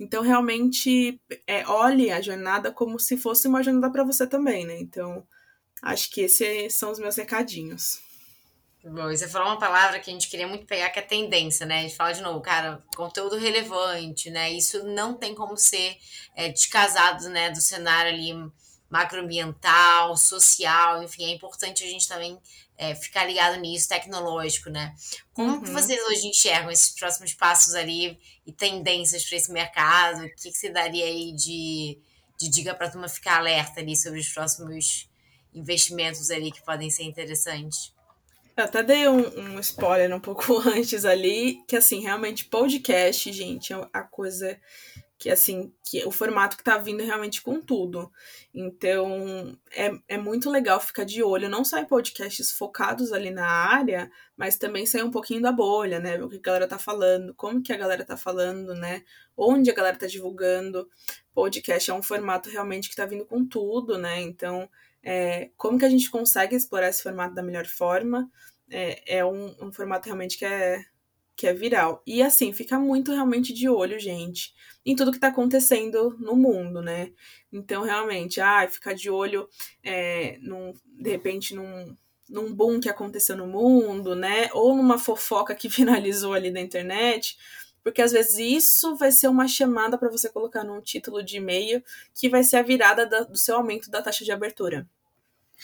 Então, 0.00 0.22
realmente, 0.22 1.20
é, 1.46 1.66
olhe 1.66 2.10
a 2.10 2.20
jornada 2.20 2.72
como 2.72 2.98
se 2.98 3.16
fosse 3.16 3.48
uma 3.48 3.62
jornada 3.62 3.90
para 3.90 4.04
você 4.04 4.26
também, 4.26 4.66
né? 4.66 4.78
Então, 4.80 5.26
acho 5.82 6.10
que 6.10 6.22
esses 6.22 6.74
são 6.74 6.90
os 6.90 6.98
meus 6.98 7.16
recadinhos. 7.16 8.00
Bom, 8.88 9.10
você 9.10 9.26
falou 9.26 9.48
uma 9.48 9.58
palavra 9.58 9.98
que 9.98 10.08
a 10.08 10.12
gente 10.12 10.28
queria 10.28 10.46
muito 10.46 10.64
pegar, 10.64 10.90
que 10.90 11.00
é 11.00 11.02
tendência, 11.02 11.66
né? 11.66 11.80
A 11.80 11.82
gente 11.82 11.96
fala 11.96 12.12
de 12.12 12.22
novo, 12.22 12.40
cara, 12.40 12.80
conteúdo 12.94 13.36
relevante, 13.36 14.30
né? 14.30 14.52
Isso 14.52 14.84
não 14.84 15.14
tem 15.14 15.34
como 15.34 15.56
ser 15.56 15.98
é, 16.36 16.50
descasado, 16.50 17.28
né, 17.28 17.50
do 17.50 17.60
cenário 17.60 18.12
ali 18.12 18.32
macroambiental, 18.88 20.16
social, 20.16 21.02
enfim, 21.02 21.24
é 21.24 21.34
importante 21.34 21.82
a 21.82 21.86
gente 21.88 22.06
também 22.06 22.40
é, 22.78 22.94
ficar 22.94 23.24
ligado 23.24 23.58
nisso, 23.58 23.88
tecnológico, 23.88 24.70
né? 24.70 24.94
Como 25.34 25.54
uhum. 25.54 25.62
que 25.62 25.70
vocês 25.70 26.00
hoje 26.06 26.28
enxergam 26.28 26.70
esses 26.70 26.94
próximos 26.94 27.34
passos 27.34 27.74
ali 27.74 28.16
e 28.46 28.52
tendências 28.52 29.24
para 29.24 29.36
esse 29.36 29.50
mercado? 29.50 30.24
O 30.24 30.34
que, 30.36 30.52
que 30.52 30.56
você 30.56 30.70
daria 30.70 31.06
aí 31.06 31.32
de, 31.32 31.98
de 32.38 32.48
dica 32.48 32.72
para 32.72 32.86
a 32.86 32.90
turma 32.90 33.08
ficar 33.08 33.38
alerta 33.38 33.80
ali 33.80 33.96
sobre 33.96 34.20
os 34.20 34.28
próximos 34.28 35.10
investimentos 35.52 36.30
ali 36.30 36.52
que 36.52 36.64
podem 36.64 36.88
ser 36.88 37.02
interessantes? 37.02 37.95
Eu 38.56 38.64
até 38.64 38.82
dei 38.82 39.06
um, 39.06 39.18
um, 39.38 39.60
spoiler 39.60 40.14
um 40.14 40.20
pouco 40.20 40.58
antes 40.66 41.04
ali, 41.04 41.62
que 41.68 41.76
assim, 41.76 42.00
realmente 42.00 42.46
podcast, 42.46 43.30
gente, 43.30 43.72
é 43.72 43.88
a 43.92 44.02
coisa 44.02 44.58
que 45.18 45.30
assim, 45.30 45.72
que 45.82 46.04
o 46.04 46.10
formato 46.10 46.56
que 46.56 46.64
tá 46.64 46.76
vindo 46.76 47.02
realmente 47.02 47.42
com 47.42 47.60
tudo. 47.60 48.10
Então, 48.54 49.56
é, 49.74 49.90
é 50.08 50.18
muito 50.18 50.50
legal 50.50 50.78
ficar 50.80 51.04
de 51.04 51.22
olho, 51.22 51.48
não 51.48 51.64
só 51.64 51.78
em 51.78 51.86
podcasts 51.86 52.50
focados 52.50 53.12
ali 53.12 53.30
na 53.30 53.46
área, 53.46 54.10
mas 54.36 54.58
também 54.58 54.86
sair 54.86 55.02
um 55.02 55.10
pouquinho 55.10 55.40
da 55.40 55.52
bolha, 55.52 56.00
né? 56.00 56.22
O 56.22 56.28
que 56.28 56.36
a 56.36 56.40
galera 56.40 56.68
tá 56.68 56.78
falando, 56.78 57.34
como 57.34 57.62
que 57.62 57.72
a 57.72 57.76
galera 57.78 58.04
tá 58.04 58.16
falando, 58.16 58.74
né? 58.74 59.02
Onde 59.36 59.70
a 59.70 59.74
galera 59.74 59.98
tá 59.98 60.06
divulgando. 60.06 60.88
Podcast 61.34 61.90
é 61.90 61.94
um 61.94 62.02
formato 62.02 62.50
realmente 62.50 62.88
que 62.88 62.96
tá 62.96 63.06
vindo 63.06 63.26
com 63.26 63.46
tudo, 63.46 63.98
né? 63.98 64.20
Então, 64.20 64.68
é, 65.08 65.50
como 65.56 65.78
que 65.78 65.84
a 65.84 65.88
gente 65.88 66.10
consegue 66.10 66.56
explorar 66.56 66.88
esse 66.88 67.00
formato 67.00 67.32
da 67.32 67.40
melhor 67.40 67.64
forma? 67.64 68.28
É, 68.68 69.18
é 69.18 69.24
um, 69.24 69.54
um 69.62 69.72
formato 69.72 70.06
realmente 70.06 70.36
que 70.36 70.44
é 70.44 70.84
que 71.36 71.46
é 71.46 71.52
viral. 71.52 72.02
E 72.06 72.22
assim, 72.22 72.52
fica 72.52 72.78
muito 72.78 73.12
realmente 73.12 73.52
de 73.52 73.68
olho, 73.68 74.00
gente, 74.00 74.54
em 74.84 74.96
tudo 74.96 75.12
que 75.12 75.20
tá 75.20 75.28
acontecendo 75.28 76.16
no 76.18 76.34
mundo, 76.34 76.80
né? 76.82 77.12
Então, 77.52 77.82
realmente, 77.84 78.40
ah, 78.40 78.66
ficar 78.68 78.94
de 78.94 79.10
olho, 79.10 79.46
é, 79.82 80.38
num, 80.40 80.72
de 80.98 81.10
repente, 81.10 81.54
num, 81.54 81.94
num 82.28 82.54
boom 82.54 82.80
que 82.80 82.88
aconteceu 82.88 83.36
no 83.36 83.46
mundo, 83.46 84.16
né? 84.16 84.48
Ou 84.54 84.74
numa 84.74 84.98
fofoca 84.98 85.54
que 85.54 85.68
finalizou 85.70 86.32
ali 86.32 86.50
na 86.50 86.60
internet. 86.60 87.36
Porque 87.82 88.02
às 88.02 88.12
vezes 88.12 88.38
isso 88.38 88.96
vai 88.96 89.12
ser 89.12 89.28
uma 89.28 89.46
chamada 89.46 89.98
para 89.98 90.08
você 90.10 90.28
colocar 90.30 90.64
num 90.64 90.80
título 90.80 91.22
de 91.22 91.36
e-mail 91.36 91.84
que 92.14 92.28
vai 92.30 92.42
ser 92.42 92.56
a 92.56 92.62
virada 92.62 93.06
da, 93.06 93.20
do 93.20 93.36
seu 93.36 93.56
aumento 93.56 93.90
da 93.90 94.02
taxa 94.02 94.24
de 94.24 94.32
abertura 94.32 94.88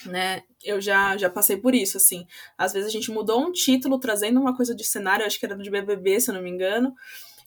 né? 0.07 0.43
Eu 0.62 0.80
já, 0.80 1.16
já 1.16 1.28
passei 1.28 1.57
por 1.57 1.74
isso, 1.74 1.97
assim. 1.97 2.26
Às 2.57 2.72
vezes 2.72 2.88
a 2.88 2.93
gente 2.93 3.11
mudou 3.11 3.40
um 3.40 3.53
título 3.53 3.99
trazendo 3.99 4.40
uma 4.40 4.57
coisa 4.57 4.74
de 4.74 4.84
cenário, 4.84 5.24
acho 5.24 5.38
que 5.38 5.47
era 5.47 5.57
de 5.57 5.70
BBB, 5.70 6.20
se 6.20 6.30
eu 6.30 6.34
não 6.34 6.43
me 6.43 6.51
engano. 6.51 6.95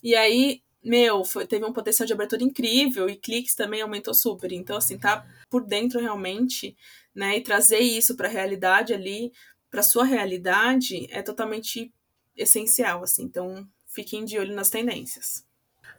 E 0.03 0.15
aí, 0.15 0.61
meu, 0.83 1.23
foi, 1.23 1.47
teve 1.47 1.65
um 1.65 1.73
potencial 1.73 2.05
de 2.05 2.13
abertura 2.13 2.43
incrível 2.43 3.09
e 3.09 3.15
cliques 3.15 3.55
também 3.55 3.81
aumentou 3.81 4.13
super. 4.13 4.51
Então, 4.51 4.77
assim, 4.77 4.97
tá 4.97 5.25
por 5.49 5.65
dentro 5.65 5.99
realmente, 5.99 6.77
né? 7.13 7.37
E 7.37 7.41
trazer 7.41 7.79
isso 7.79 8.15
para 8.15 8.27
a 8.27 8.31
realidade 8.31 8.93
ali, 8.93 9.31
para 9.69 9.81
sua 9.81 10.05
realidade, 10.05 11.07
é 11.09 11.21
totalmente 11.21 11.91
essencial, 12.35 13.03
assim. 13.03 13.23
Então, 13.23 13.67
fiquem 13.87 14.23
de 14.23 14.37
olho 14.37 14.53
nas 14.53 14.69
tendências. 14.69 15.45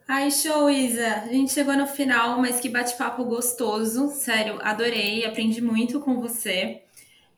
Ai, 0.09 0.31
show, 0.31 0.69
Isa. 0.69 1.05
A 1.23 1.27
gente 1.27 1.51
chegou 1.51 1.75
no 1.75 1.85
final, 1.85 2.39
mas 2.39 2.61
que 2.61 2.69
bate-papo 2.69 3.25
gostoso. 3.25 4.07
Sério, 4.11 4.57
adorei, 4.61 5.25
aprendi 5.25 5.61
muito 5.61 5.99
com 5.99 6.21
você. 6.21 6.81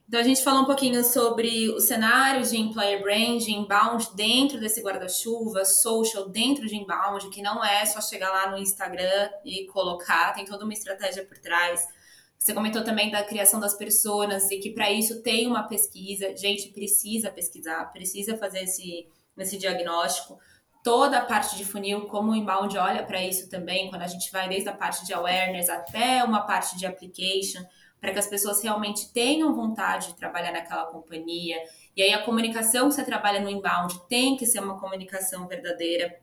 Então, 0.07 0.19
a 0.19 0.23
gente 0.23 0.43
falou 0.43 0.61
um 0.61 0.65
pouquinho 0.65 1.03
sobre 1.03 1.67
o 1.69 1.79
cenário 1.79 2.45
de 2.45 2.57
employer 2.57 3.01
branding, 3.01 3.61
inbound 3.61 4.09
dentro 4.15 4.59
desse 4.59 4.81
guarda-chuva, 4.83 5.65
social 5.65 6.29
dentro 6.29 6.67
de 6.67 6.75
inbound, 6.75 7.29
que 7.31 7.41
não 7.41 7.63
é 7.65 7.83
só 7.87 7.99
chegar 8.01 8.29
lá 8.29 8.51
no 8.51 8.57
Instagram 8.59 9.31
e 9.43 9.65
colocar, 9.65 10.33
tem 10.33 10.45
toda 10.45 10.63
uma 10.63 10.73
estratégia 10.73 11.25
por 11.25 11.39
trás. 11.39 11.87
Você 12.37 12.53
comentou 12.53 12.83
também 12.83 13.09
da 13.09 13.23
criação 13.23 13.59
das 13.59 13.73
pessoas 13.73 14.51
e 14.51 14.59
que 14.59 14.69
para 14.71 14.91
isso 14.91 15.23
tem 15.23 15.47
uma 15.47 15.63
pesquisa. 15.63 16.35
Gente, 16.37 16.69
precisa 16.69 17.31
pesquisar, 17.31 17.85
precisa 17.91 18.37
fazer 18.37 18.63
esse, 18.63 19.07
esse 19.37 19.57
diagnóstico 19.57 20.39
toda 20.83 21.19
a 21.19 21.25
parte 21.25 21.57
de 21.57 21.65
funil, 21.65 22.07
como 22.07 22.31
o 22.31 22.35
inbound 22.35 22.77
olha 22.77 23.03
para 23.03 23.23
isso 23.23 23.49
também, 23.49 23.89
quando 23.89 24.01
a 24.01 24.07
gente 24.07 24.31
vai 24.31 24.47
desde 24.47 24.69
a 24.69 24.73
parte 24.73 25.05
de 25.05 25.13
awareness 25.13 25.69
até 25.69 26.23
uma 26.23 26.41
parte 26.41 26.77
de 26.77 26.85
application, 26.85 27.63
para 27.99 28.13
que 28.13 28.19
as 28.19 28.27
pessoas 28.27 28.63
realmente 28.63 29.11
tenham 29.11 29.53
vontade 29.53 30.07
de 30.07 30.15
trabalhar 30.15 30.51
naquela 30.51 30.85
companhia. 30.85 31.57
E 31.95 32.01
aí 32.01 32.13
a 32.13 32.23
comunicação 32.23 32.87
que 32.87 32.95
você 32.95 33.03
trabalha 33.03 33.41
no 33.41 33.49
inbound 33.49 34.07
tem 34.07 34.37
que 34.37 34.45
ser 34.45 34.61
uma 34.61 34.79
comunicação 34.79 35.47
verdadeira. 35.47 36.17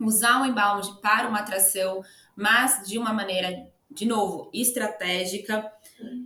Usar 0.00 0.42
o 0.42 0.46
inbound 0.46 1.00
para 1.00 1.28
uma 1.28 1.38
atração, 1.38 2.02
mas 2.34 2.88
de 2.88 2.98
uma 2.98 3.12
maneira, 3.12 3.68
de 3.88 4.04
novo, 4.04 4.50
estratégica. 4.52 5.70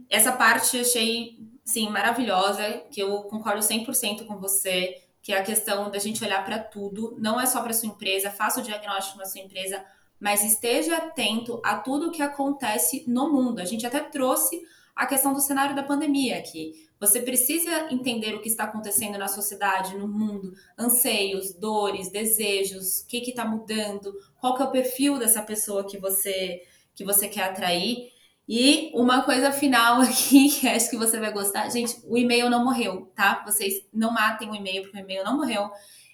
Essa 0.09 0.33
parte 0.33 0.79
eu 0.79 0.83
achei, 0.83 1.39
sim, 1.62 1.91
maravilhosa, 1.91 2.85
que 2.91 3.01
eu 3.01 3.24
concordo 3.24 3.61
100% 3.61 4.24
com 4.24 4.39
você 4.39 5.03
que 5.27 5.33
é 5.33 5.39
a 5.39 5.43
questão 5.43 5.91
da 5.91 5.99
gente 5.99 6.22
olhar 6.22 6.45
para 6.45 6.57
tudo, 6.57 7.16
não 7.18 7.41
é 7.41 7.47
só 7.47 7.61
para 7.61 7.72
sua 7.72 7.89
empresa, 7.89 8.31
faça 8.31 8.61
o 8.61 8.62
diagnóstico 8.62 9.18
na 9.18 9.24
sua 9.24 9.41
empresa, 9.41 9.85
mas 10.20 10.45
esteja 10.45 10.99
atento 10.99 11.61
a 11.64 11.79
tudo 11.79 12.07
o 12.07 12.12
que 12.12 12.22
acontece 12.22 13.03
no 13.09 13.29
mundo. 13.33 13.59
A 13.59 13.64
gente 13.64 13.85
até 13.85 13.99
trouxe 13.99 14.62
a 14.95 15.05
questão 15.05 15.35
do 15.35 15.41
cenário 15.41 15.74
da 15.74 15.83
pandemia 15.83 16.39
aqui. 16.39 16.89
Você 17.01 17.20
precisa 17.20 17.93
entender 17.93 18.37
o 18.37 18.41
que 18.41 18.49
está 18.49 18.62
acontecendo 18.62 19.18
na 19.18 19.27
sociedade, 19.27 19.99
no 19.99 20.07
mundo, 20.07 20.55
anseios, 20.79 21.53
dores, 21.53 22.09
desejos, 22.09 23.01
o 23.01 23.09
que 23.09 23.16
está 23.18 23.45
mudando, 23.45 24.14
qual 24.41 24.55
que 24.55 24.62
é 24.62 24.66
o 24.66 24.70
perfil 24.70 25.18
dessa 25.18 25.43
pessoa 25.43 25.85
que 25.85 25.99
você 25.99 26.62
que 26.95 27.05
você 27.05 27.27
quer 27.27 27.51
atrair. 27.51 28.12
E 28.49 28.93
uma 28.95 29.23
coisa 29.23 29.51
final 29.51 30.01
aqui, 30.03 30.49
que 30.49 30.69
acho 30.69 30.89
que 30.91 30.97
você 30.97 31.19
vai 31.19 31.33
gostar. 31.33 31.69
Gente, 31.71 31.97
o 32.05 32.17
e-mail 32.17 32.49
não 32.49 32.65
morreu, 32.65 33.11
tá? 33.15 33.43
Vocês 33.45 33.85
não 33.93 34.13
matem 34.13 34.51
o 34.51 34.55
e-mail, 34.55 34.83
porque 34.83 34.97
o 34.97 35.01
e-mail 35.01 35.25
não 35.25 35.37
morreu. 35.37 35.71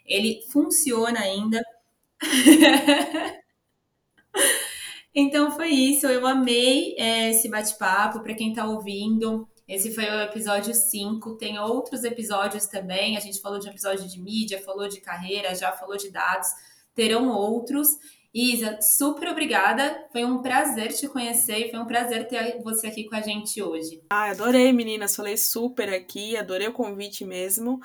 Ele 0.06 0.42
funciona 0.50 1.20
ainda. 1.20 1.62
então 5.14 5.50
foi 5.52 5.68
isso. 5.68 6.06
Eu 6.06 6.26
amei 6.26 6.94
é, 6.98 7.30
esse 7.30 7.48
bate-papo. 7.48 8.20
Para 8.20 8.34
quem 8.34 8.52
tá 8.52 8.64
ouvindo, 8.66 9.46
esse 9.68 9.94
foi 9.94 10.04
o 10.04 10.20
episódio 10.22 10.74
5. 10.74 11.36
Tem 11.36 11.58
outros 11.58 12.02
episódios 12.02 12.66
também. 12.66 13.16
A 13.16 13.20
gente 13.20 13.40
falou 13.40 13.58
de 13.58 13.68
episódio 13.68 14.08
de 14.08 14.20
mídia, 14.20 14.62
falou 14.62 14.88
de 14.88 15.00
carreira, 15.00 15.54
já 15.54 15.72
falou 15.72 15.96
de 15.96 16.10
dados. 16.10 16.48
Terão 16.94 17.28
outros. 17.28 17.98
Isa, 18.34 18.78
super 18.80 19.28
obrigada. 19.28 20.06
Foi 20.10 20.24
um 20.24 20.40
prazer 20.40 20.92
te 20.92 21.06
conhecer 21.06 21.66
e 21.66 21.70
foi 21.70 21.78
um 21.78 21.84
prazer 21.84 22.26
ter 22.26 22.62
você 22.62 22.86
aqui 22.86 23.04
com 23.04 23.14
a 23.14 23.20
gente 23.20 23.62
hoje. 23.62 24.00
Ah, 24.08 24.30
adorei, 24.30 24.72
meninas. 24.72 25.14
Falei 25.14 25.36
super 25.36 25.92
aqui, 25.92 26.36
adorei 26.36 26.68
o 26.68 26.72
convite 26.72 27.24
mesmo. 27.26 27.80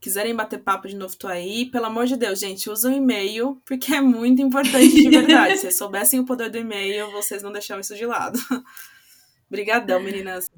Quiserem 0.00 0.36
bater 0.36 0.62
papo 0.62 0.86
de 0.86 0.94
novo, 0.94 1.16
tô 1.16 1.26
aí. 1.26 1.66
Pelo 1.70 1.86
amor 1.86 2.06
de 2.06 2.16
Deus, 2.16 2.38
gente, 2.38 2.68
usa 2.70 2.90
o 2.90 2.92
e-mail, 2.92 3.60
porque 3.64 3.94
é 3.94 4.00
muito 4.00 4.42
importante 4.42 4.92
de 4.92 5.08
verdade. 5.08 5.54
Se 5.56 5.62
vocês 5.62 5.78
soubessem 5.78 6.20
o 6.20 6.24
poder 6.24 6.50
do 6.50 6.58
e-mail, 6.58 7.10
vocês 7.10 7.42
não 7.42 7.50
deixaram 7.50 7.80
isso 7.80 7.96
de 7.96 8.06
lado. 8.06 8.38
Obrigadão, 9.48 10.00
meninas. 10.00 10.50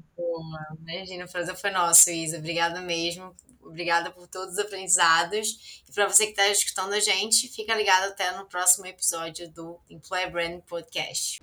imagina, 0.79 1.25
o 1.25 1.29
prazer 1.29 1.55
foi 1.55 1.71
nosso, 1.71 2.09
Isa. 2.09 2.37
Obrigada 2.37 2.81
mesmo. 2.81 3.33
Obrigada 3.63 4.11
por 4.11 4.27
todos 4.27 4.53
os 4.55 4.59
aprendizados. 4.59 5.83
E 5.87 5.93
para 5.93 6.07
você 6.07 6.25
que 6.25 6.31
está 6.31 6.47
escutando 6.49 6.93
a 6.93 6.99
gente, 6.99 7.47
fica 7.47 7.73
ligado 7.73 8.11
até 8.11 8.31
no 8.35 8.45
próximo 8.45 8.85
episódio 8.85 9.49
do 9.49 9.79
Employer 9.89 10.31
Brand 10.31 10.61
Podcast. 10.61 11.39